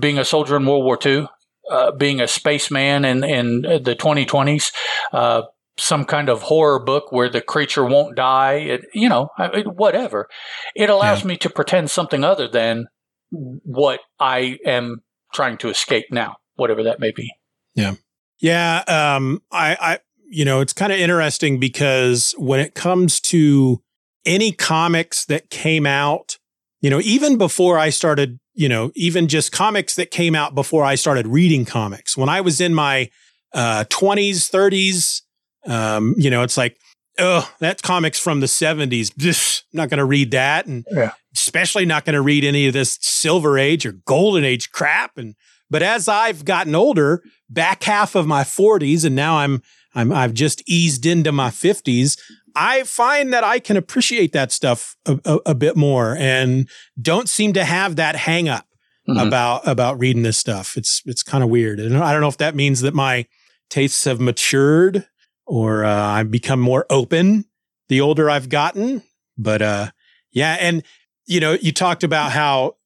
Being 0.00 0.18
a 0.18 0.24
soldier 0.24 0.56
in 0.56 0.64
World 0.64 0.84
War 0.84 0.98
II, 1.04 1.28
uh, 1.70 1.92
being 1.92 2.18
a 2.18 2.26
spaceman 2.26 3.04
in, 3.04 3.22
in 3.22 3.60
the 3.60 3.94
2020s, 3.94 4.72
uh, 5.12 5.42
some 5.76 6.06
kind 6.06 6.30
of 6.30 6.40
horror 6.40 6.82
book 6.82 7.12
where 7.12 7.28
the 7.28 7.42
creature 7.42 7.84
won't 7.84 8.16
die, 8.16 8.54
it, 8.54 8.86
you 8.94 9.10
know, 9.10 9.28
whatever. 9.66 10.30
It 10.74 10.88
allows 10.88 11.20
yeah. 11.20 11.26
me 11.26 11.36
to 11.36 11.50
pretend 11.50 11.90
something 11.90 12.24
other 12.24 12.48
than 12.48 12.86
what 13.30 14.00
I 14.18 14.58
am 14.64 15.02
trying 15.34 15.58
to 15.58 15.68
escape 15.68 16.06
now, 16.10 16.36
whatever 16.54 16.82
that 16.84 17.00
may 17.00 17.10
be. 17.10 17.30
Yeah. 17.76 17.94
Yeah. 18.40 18.82
Um, 18.88 19.42
I, 19.52 19.76
I, 19.80 19.98
you 20.28 20.44
know, 20.44 20.60
it's 20.60 20.72
kind 20.72 20.92
of 20.92 20.98
interesting 20.98 21.60
because 21.60 22.34
when 22.36 22.60
it 22.60 22.74
comes 22.74 23.20
to 23.20 23.80
any 24.24 24.50
comics 24.50 25.24
that 25.26 25.50
came 25.50 25.86
out, 25.86 26.36
you 26.80 26.90
know, 26.90 27.00
even 27.00 27.38
before 27.38 27.78
I 27.78 27.90
started, 27.90 28.38
you 28.54 28.68
know, 28.68 28.90
even 28.94 29.28
just 29.28 29.52
comics 29.52 29.94
that 29.94 30.10
came 30.10 30.34
out 30.34 30.54
before 30.54 30.84
I 30.84 30.96
started 30.96 31.26
reading 31.26 31.64
comics, 31.64 32.16
when 32.16 32.28
I 32.28 32.40
was 32.40 32.60
in 32.60 32.74
my 32.74 33.08
uh, 33.54 33.84
20s, 33.84 34.50
30s, 34.50 35.22
um, 35.70 36.14
you 36.18 36.30
know, 36.30 36.42
it's 36.42 36.56
like, 36.56 36.76
oh, 37.18 37.50
that 37.60 37.82
comics 37.82 38.18
from 38.18 38.40
the 38.40 38.46
70s. 38.46 39.12
Pfft, 39.14 39.62
I'm 39.72 39.78
not 39.78 39.88
going 39.88 39.98
to 39.98 40.04
read 40.04 40.32
that. 40.32 40.66
And 40.66 40.84
yeah. 40.90 41.12
especially 41.34 41.86
not 41.86 42.04
going 42.04 42.14
to 42.14 42.20
read 42.20 42.44
any 42.44 42.66
of 42.66 42.72
this 42.72 42.98
Silver 43.00 43.58
Age 43.58 43.86
or 43.86 43.92
Golden 43.92 44.44
Age 44.44 44.70
crap. 44.70 45.16
And, 45.16 45.34
but 45.70 45.82
as 45.82 46.08
I've 46.08 46.44
gotten 46.44 46.74
older, 46.74 47.22
back 47.48 47.84
half 47.84 48.14
of 48.14 48.26
my 48.26 48.42
40s, 48.42 49.04
and 49.04 49.14
now 49.14 49.38
I'm, 49.38 49.62
I'm, 49.94 50.12
I've 50.12 50.34
just 50.34 50.62
eased 50.68 51.06
into 51.06 51.32
my 51.32 51.50
50s. 51.50 52.18
I 52.54 52.84
find 52.84 53.32
that 53.32 53.44
I 53.44 53.58
can 53.58 53.76
appreciate 53.76 54.32
that 54.32 54.50
stuff 54.52 54.96
a, 55.06 55.18
a, 55.24 55.38
a 55.46 55.54
bit 55.54 55.76
more 55.76 56.16
and 56.18 56.68
don't 57.00 57.28
seem 57.28 57.52
to 57.52 57.64
have 57.64 57.96
that 57.96 58.16
hang 58.16 58.48
up 58.48 58.66
mm-hmm. 59.08 59.26
about, 59.26 59.66
about 59.68 59.98
reading 59.98 60.22
this 60.22 60.38
stuff. 60.38 60.76
It's, 60.76 61.02
it's 61.04 61.22
kind 61.22 61.44
of 61.44 61.50
weird. 61.50 61.80
And 61.80 61.98
I 61.98 62.12
don't 62.12 62.22
know 62.22 62.28
if 62.28 62.38
that 62.38 62.54
means 62.54 62.80
that 62.80 62.94
my 62.94 63.26
tastes 63.68 64.04
have 64.04 64.20
matured 64.20 65.06
or 65.46 65.84
uh, 65.84 65.94
I've 65.94 66.30
become 66.30 66.60
more 66.60 66.86
open 66.88 67.44
the 67.88 68.00
older 68.00 68.28
I've 68.28 68.48
gotten. 68.48 69.02
But 69.38 69.62
uh, 69.62 69.90
yeah, 70.32 70.56
and 70.60 70.82
you 71.26 71.40
know, 71.40 71.52
you 71.52 71.72
talked 71.72 72.04
about 72.04 72.32
how 72.32 72.76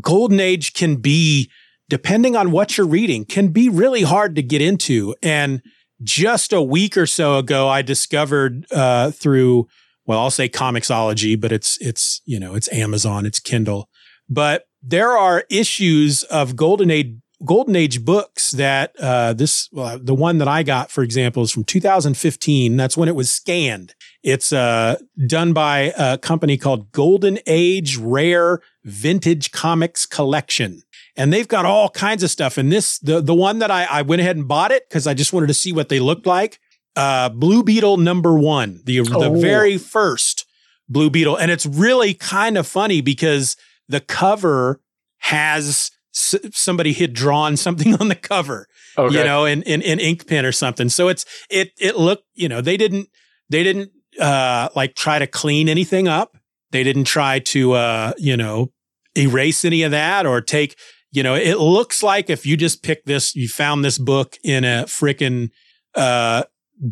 golden 0.00 0.40
age 0.40 0.74
can 0.74 0.96
be, 0.96 1.50
depending 1.88 2.36
on 2.36 2.50
what 2.50 2.76
you're 2.76 2.86
reading, 2.86 3.24
can 3.24 3.48
be 3.48 3.68
really 3.68 4.02
hard 4.02 4.34
to 4.36 4.42
get 4.42 4.60
into. 4.60 5.14
And 5.22 5.62
just 6.02 6.52
a 6.52 6.62
week 6.62 6.96
or 6.96 7.06
so 7.06 7.38
ago, 7.38 7.68
I 7.68 7.82
discovered 7.82 8.66
uh, 8.72 9.10
through, 9.10 9.66
well, 10.06 10.20
I'll 10.20 10.30
say 10.30 10.48
Comixology, 10.48 11.40
but 11.40 11.52
it's 11.52 11.78
it's 11.80 12.22
you 12.24 12.38
know 12.38 12.54
it's 12.54 12.72
Amazon, 12.72 13.26
it's 13.26 13.40
Kindle, 13.40 13.88
but 14.28 14.64
there 14.82 15.16
are 15.16 15.44
issues 15.50 16.22
of 16.24 16.56
Golden 16.56 16.90
Age 16.90 17.16
golden 17.44 17.76
age 17.76 18.04
books 18.04 18.50
that 18.52 18.94
uh, 18.98 19.32
this 19.32 19.68
well, 19.72 19.98
the 19.98 20.14
one 20.14 20.38
that 20.38 20.48
I 20.48 20.62
got, 20.62 20.90
for 20.90 21.02
example, 21.02 21.42
is 21.42 21.50
from 21.50 21.64
2015. 21.64 22.76
That's 22.76 22.96
when 22.96 23.08
it 23.08 23.14
was 23.14 23.30
scanned. 23.30 23.94
It's 24.22 24.52
uh, 24.52 24.96
done 25.26 25.52
by 25.52 25.92
a 25.96 26.18
company 26.18 26.56
called 26.56 26.90
Golden 26.92 27.38
Age 27.46 27.96
Rare 27.96 28.60
Vintage 28.84 29.52
Comics 29.52 30.06
Collection. 30.06 30.82
And 31.18 31.32
they've 31.32 31.48
got 31.48 31.66
all 31.66 31.90
kinds 31.90 32.22
of 32.22 32.30
stuff. 32.30 32.56
And 32.56 32.70
this, 32.70 33.00
the, 33.00 33.20
the 33.20 33.34
one 33.34 33.58
that 33.58 33.72
I, 33.72 33.84
I 33.84 34.02
went 34.02 34.20
ahead 34.20 34.36
and 34.36 34.46
bought 34.46 34.70
it 34.70 34.88
because 34.88 35.08
I 35.08 35.14
just 35.14 35.32
wanted 35.32 35.48
to 35.48 35.54
see 35.54 35.72
what 35.72 35.88
they 35.88 35.98
looked 35.98 36.26
like. 36.26 36.60
Uh, 36.94 37.28
Blue 37.28 37.64
Beetle 37.64 37.96
number 37.96 38.38
one, 38.38 38.80
the, 38.84 39.00
oh. 39.00 39.04
the 39.04 39.30
very 39.40 39.78
first 39.78 40.46
Blue 40.88 41.10
Beetle. 41.10 41.36
And 41.36 41.50
it's 41.50 41.66
really 41.66 42.14
kind 42.14 42.56
of 42.56 42.68
funny 42.68 43.00
because 43.00 43.56
the 43.88 44.00
cover 44.00 44.80
has 45.18 45.90
somebody 46.12 46.92
had 46.92 47.12
drawn 47.12 47.56
something 47.56 48.00
on 48.00 48.08
the 48.08 48.14
cover, 48.14 48.68
okay. 48.96 49.18
you 49.18 49.24
know, 49.24 49.44
in, 49.44 49.62
in, 49.62 49.82
in 49.82 49.98
ink 49.98 50.26
pen 50.28 50.46
or 50.46 50.52
something. 50.52 50.88
So 50.88 51.08
it's, 51.08 51.24
it, 51.50 51.72
it 51.78 51.96
looked, 51.96 52.24
you 52.34 52.48
know, 52.48 52.60
they 52.60 52.76
didn't, 52.76 53.08
they 53.50 53.64
didn't, 53.64 53.90
uh, 54.20 54.68
like 54.76 54.94
try 54.94 55.18
to 55.18 55.26
clean 55.26 55.68
anything 55.68 56.06
up. 56.06 56.36
They 56.70 56.84
didn't 56.84 57.04
try 57.04 57.40
to, 57.40 57.72
uh, 57.72 58.12
you 58.18 58.36
know, 58.36 58.72
erase 59.16 59.64
any 59.64 59.82
of 59.82 59.90
that 59.90 60.24
or 60.26 60.40
take, 60.40 60.76
you 61.10 61.22
know, 61.22 61.34
it 61.34 61.58
looks 61.58 62.02
like 62.02 62.30
if 62.30 62.44
you 62.44 62.56
just 62.56 62.82
pick 62.82 63.04
this, 63.04 63.34
you 63.34 63.48
found 63.48 63.84
this 63.84 63.98
book 63.98 64.36
in 64.44 64.64
a 64.64 64.84
freaking, 64.86 65.50
uh, 65.94 66.44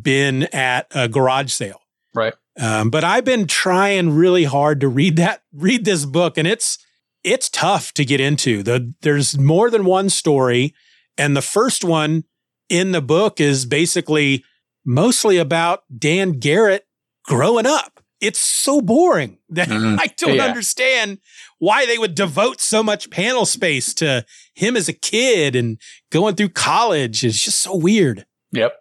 bin 0.03 0.45
at 0.55 0.87
a 0.95 1.09
garage 1.09 1.53
sale. 1.53 1.81
Right. 2.15 2.35
Um, 2.59 2.91
but 2.91 3.05
I've 3.05 3.25
been 3.25 3.47
trying 3.47 4.15
really 4.15 4.45
hard 4.45 4.81
to 4.81 4.89
read 4.89 5.17
that, 5.17 5.43
read 5.53 5.85
this 5.85 6.05
book 6.05 6.39
and 6.39 6.49
it's, 6.49 6.79
it's 7.23 7.49
tough 7.51 7.93
to 7.95 8.05
get 8.05 8.21
into. 8.21 8.63
The, 8.63 8.95
there's 9.03 9.39
more 9.39 9.69
than 9.71 9.85
one 9.85 10.09
story. 10.09 10.75
And 11.19 11.37
the 11.37 11.43
first 11.43 11.85
one 11.85 12.25
in 12.69 12.93
the 12.93 13.03
book 13.03 13.41
is 13.41 13.67
basically 13.67 14.45
mostly 14.85 15.37
about 15.37 15.83
Dan 15.97 16.39
Garrett 16.39 16.87
growing 17.25 17.67
up. 17.67 17.96
It's 18.21 18.41
so 18.41 18.81
boring 18.81 19.39
that 19.51 19.69
mm, 19.69 19.99
I 20.01 20.07
don't 20.17 20.37
yeah. 20.37 20.45
understand 20.45 21.19
why 21.59 21.87
they 21.87 21.99
would 21.99 22.15
devote 22.15 22.61
so 22.61 22.83
much 22.83 23.11
panel 23.11 23.47
space 23.47 23.93
to 23.95 24.25
him 24.55 24.77
as 24.77 24.89
a 24.89 24.93
kid 24.93 25.55
and 25.55 25.79
going 26.11 26.35
through 26.35 26.51
college. 26.51 27.25
It's 27.25 27.43
just 27.43 27.61
so 27.61 27.77
weird. 27.77 28.27
Yep. 28.53 28.75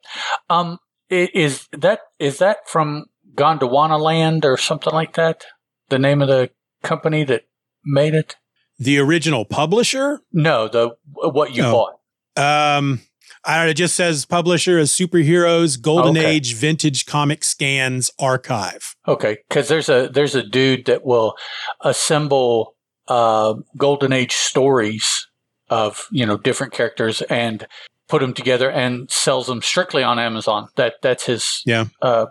Um, 0.49 0.79
is 1.09 1.67
that 1.71 1.99
is 2.19 2.39
that 2.39 2.67
from 2.67 3.05
Gondwana 3.36 3.99
Land 3.99 4.45
or 4.45 4.57
something 4.57 4.93
like 4.93 5.15
that? 5.15 5.45
The 5.89 5.99
name 5.99 6.21
of 6.21 6.27
the 6.27 6.49
company 6.83 7.23
that 7.25 7.43
made 7.83 8.13
it? 8.13 8.36
The 8.79 8.99
original 8.99 9.45
publisher? 9.45 10.21
No, 10.31 10.67
the 10.67 10.95
what 11.13 11.55
you 11.55 11.63
oh. 11.63 11.71
bought. 11.71 12.77
Um, 12.77 13.01
I 13.46 13.58
don't 13.58 13.66
know. 13.66 13.70
It 13.72 13.76
just 13.76 13.96
says 13.96 14.26
publisher 14.26 14.78
is 14.78 14.91
Superheroes 14.91 15.80
Golden 15.80 16.18
okay. 16.18 16.26
Age 16.26 16.56
Vintage 16.56 17.06
Comic 17.06 17.43
Scans 17.43 18.10
Archive. 18.20 18.96
Okay, 19.08 19.38
because 19.48 19.68
there's 19.68 19.89
a 19.89 20.10
there's 20.12 20.36
a 20.36 20.43
dude 20.43 20.86
that 20.86 21.06
will 21.06 21.36
assemble 21.82 22.76
uh, 23.08 23.54
Golden 23.78 24.14
Age 24.14 24.34
stories 24.34 25.28
of 25.70 26.08
you 26.12 26.26
know 26.26 26.38
different 26.38 26.74
characters 26.74 27.22
and 27.24 27.68
put 28.08 28.22
them 28.22 28.34
together 28.34 28.70
and 28.70 29.10
sells 29.10 29.48
them 29.48 29.62
strictly 29.62 30.04
on 30.04 30.20
Amazon. 30.20 30.68
That 30.76 30.96
that's 31.02 31.26
his 31.26 31.62
yeah 31.66 31.86
uh, 32.02 32.28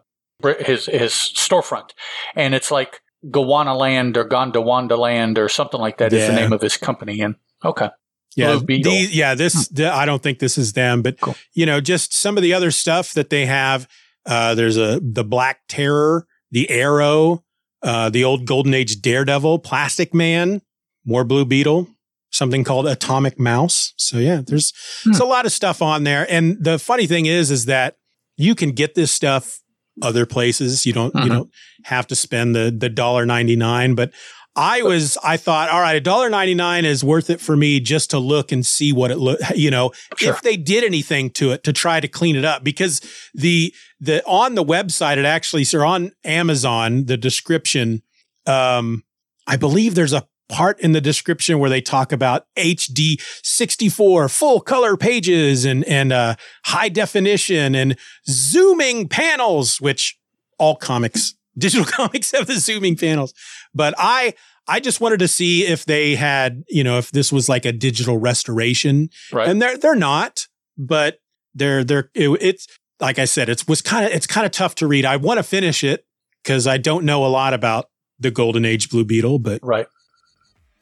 his 0.61 0.87
his 0.87 1.13
storefront, 1.13 1.91
and 2.35 2.55
it's 2.55 2.71
like 2.71 3.01
Gawana 3.27 3.77
Land 3.77 4.17
or 4.17 4.25
Gondawanda 4.25 4.99
Land 4.99 5.39
or 5.39 5.49
something 5.49 5.81
like 5.81 5.99
that 5.99 6.13
yeah. 6.13 6.19
is 6.19 6.27
the 6.27 6.35
name 6.35 6.53
of 6.53 6.61
his 6.61 6.77
company. 6.77 7.21
And 7.21 7.37
okay. 7.65 7.91
Yeah, 8.37 8.59
these, 8.67 9.15
yeah. 9.15 9.35
This 9.35 9.69
hmm. 9.69 9.83
I 9.85 10.05
don't 10.07 10.23
think 10.23 10.39
this 10.39 10.59
is 10.59 10.73
them, 10.73 11.03
but 11.03 11.21
cool. 11.21 11.37
you 11.53 11.67
know, 11.67 11.81
just 11.81 12.15
some 12.15 12.37
of 12.37 12.43
the 12.43 12.53
other 12.55 12.71
stuff 12.71 13.13
that 13.15 13.31
they 13.31 13.47
have. 13.47 13.89
Uh, 14.27 14.55
there's 14.55 14.77
a 14.77 15.01
the 15.01 15.25
Black 15.25 15.61
Terror, 15.69 16.27
the 16.51 16.69
Arrow, 16.71 17.45
uh, 17.83 18.09
the 18.11 18.25
old 18.25 18.47
Golden 18.47 18.75
Age 18.75 19.01
Daredevil, 19.01 19.59
Plastic 19.61 20.15
Man, 20.15 20.63
more 21.05 21.25
Blue 21.25 21.45
Beetle, 21.45 21.89
something 22.31 22.65
called 22.65 22.87
Atomic 22.87 23.39
Mouse. 23.39 23.93
So 23.97 24.19
yeah, 24.19 24.43
there's 24.45 24.73
hmm. 25.03 25.11
there's 25.11 25.21
a 25.21 25.27
lot 25.27 25.47
of 25.47 25.53
stuff 25.53 25.83
on 25.83 26.05
there. 26.05 26.27
And 26.31 26.57
the 26.63 26.79
funny 26.79 27.07
thing 27.07 27.27
is, 27.27 27.51
is 27.51 27.67
that 27.67 27.97
you 28.37 28.55
can 28.55 28.73
get 28.73 28.95
this 28.95 29.13
stuff 29.13 29.61
other 30.03 30.27
places. 30.27 30.85
You 30.87 30.93
don't 30.93 31.15
mm-hmm. 31.15 31.27
you 31.27 31.33
don't 31.33 31.51
have 31.85 32.07
to 32.09 32.17
spend 32.17 32.55
the 32.55 32.75
the 32.77 32.89
dollar 32.89 33.27
ninety 33.27 33.57
nine. 33.57 33.95
But 33.95 34.13
I 34.57 34.83
was 34.83 35.19
I 35.23 35.37
thought, 35.37 35.71
all 35.71 35.81
right, 35.81 35.97
a 35.97 36.01
dollar 36.01 36.31
ninety 36.31 36.55
nine 36.55 36.85
is 36.85 37.03
worth 37.03 37.31
it 37.31 37.41
for 37.41 37.57
me 37.57 37.81
just 37.81 38.11
to 38.11 38.19
look 38.19 38.53
and 38.53 38.65
see 38.65 38.93
what 38.93 39.11
it 39.11 39.19
look. 39.19 39.41
You 39.55 39.71
know, 39.71 39.93
sure. 40.17 40.35
if 40.35 40.43
they 40.43 40.57
did 40.57 40.85
anything 40.85 41.31
to 41.31 41.53
it 41.53 41.65
to 41.65 41.73
try 41.73 42.01
to 42.01 42.09
clean 42.09 42.37
it 42.37 42.45
up, 42.45 42.65
because 42.65 43.01
the 43.33 43.73
the 44.01 44.25
on 44.27 44.55
the 44.55 44.65
website 44.65 45.17
it 45.17 45.25
actually 45.25 45.65
or 45.75 45.85
on 45.85 46.13
Amazon 46.25 47.07
the 47.07 47.17
description. 47.17 48.03
Um, 48.47 49.05
I 49.47 49.57
believe 49.57 49.95
there's 49.95 50.13
a 50.13 50.27
part 50.49 50.79
in 50.81 50.93
the 50.93 51.01
description 51.01 51.59
where 51.59 51.71
they 51.71 51.81
talk 51.81 52.13
about 52.13 52.47
HD 52.57 53.21
64 53.43 54.29
full 54.29 54.61
color 54.61 54.97
pages 54.97 55.65
and, 55.65 55.85
and, 55.85 56.13
uh, 56.13 56.37
high 56.67 56.89
definition 56.89 57.75
and 57.75 57.97
zooming 58.29 59.09
panels, 59.09 59.81
which 59.81 60.19
all 60.59 60.77
comics, 60.77 61.35
digital 61.57 61.85
comics 61.91 62.33
have 62.33 62.47
the 62.47 62.59
zooming 62.59 62.97
panels. 62.97 63.33
But 63.75 63.95
I, 63.99 64.35
I 64.67 64.81
just 64.81 65.01
wanted 65.01 65.19
to 65.19 65.29
see 65.29 65.67
if 65.67 65.85
they 65.85 66.15
had, 66.15 66.65
you 66.69 66.85
know, 66.85 66.99
if 66.99 67.11
this 67.11 67.33
was 67.33 67.49
like 67.49 67.65
a 67.65 67.73
digital 67.73 68.19
restoration. 68.19 69.11
Right. 69.33 69.49
And 69.49 69.61
they're, 69.61 69.77
they're 69.77 69.95
not, 69.95 70.47
but 70.79 71.19
they're, 71.55 71.85
they're, 71.85 72.11
it, 72.15 72.29
it's, 72.41 72.67
like 73.01 73.19
I 73.19 73.25
said, 73.25 73.49
it 73.49 73.67
was 73.69 73.83
kind 73.83 74.07
of, 74.07 74.13
it's 74.13 74.27
kind 74.27 74.47
of 74.47 74.53
tough 74.53 74.77
to 74.77 74.87
read. 74.87 75.05
I 75.05 75.17
want 75.17 75.39
to 75.39 75.43
finish 75.43 75.83
it 75.85 76.07
because 76.43 76.67
I 76.67 76.79
don't 76.79 77.05
know 77.05 77.27
a 77.27 77.29
lot 77.29 77.53
about 77.53 77.91
the 78.19 78.31
golden 78.31 78.65
age 78.65 78.89
blue 78.89 79.05
beetle, 79.05 79.39
but 79.39 79.61
right. 79.63 79.87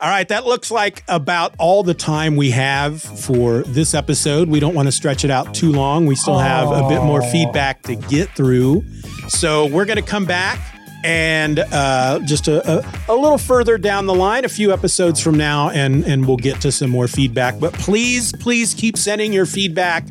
All 0.01 0.09
right, 0.09 0.27
that 0.31 0.45
looks 0.45 0.73
like 0.73 1.05
about 1.07 1.55
all 1.61 1.85
the 1.85 1.95
time 1.95 2.35
we 2.35 2.51
have 2.51 3.01
for 3.01 3.63
this 3.63 3.95
episode. 3.95 4.49
We 4.49 4.59
don't 4.59 4.75
want 4.75 4.89
to 4.89 4.93
stretch 4.93 5.25
it 5.25 5.31
out 5.31 5.55
too 5.55 5.71
long. 5.71 6.07
We 6.07 6.17
still 6.17 6.39
have 6.39 6.73
a 6.73 6.89
bit 6.89 7.05
more 7.05 7.23
feedback 7.23 7.83
to 7.85 7.95
get 7.95 8.29
through. 8.35 8.83
So 9.29 9.67
we're 9.67 9.85
going 9.85 9.99
to 9.99 10.03
come 10.03 10.25
back 10.25 10.59
and 11.05 11.59
uh, 11.59 12.21
just 12.25 12.49
a, 12.49 12.79
a, 12.79 13.13
a, 13.13 13.17
little 13.17 13.39
further 13.39 13.79
down 13.79 14.07
the 14.07 14.15
line, 14.15 14.45
a 14.45 14.49
few 14.49 14.73
episodes 14.73 15.21
from 15.21 15.37
now, 15.37 15.71
and 15.71 16.05
and 16.05 16.27
we'll 16.27 16.37
get 16.37 16.61
to 16.63 16.73
some 16.73 16.91
more 16.91 17.09
feedback. 17.09 17.59
But 17.59 17.73
please, 17.75 18.33
please 18.33 18.75
keep 18.75 18.97
sending 18.97 19.33
your 19.33 19.47
feedback. 19.47 20.07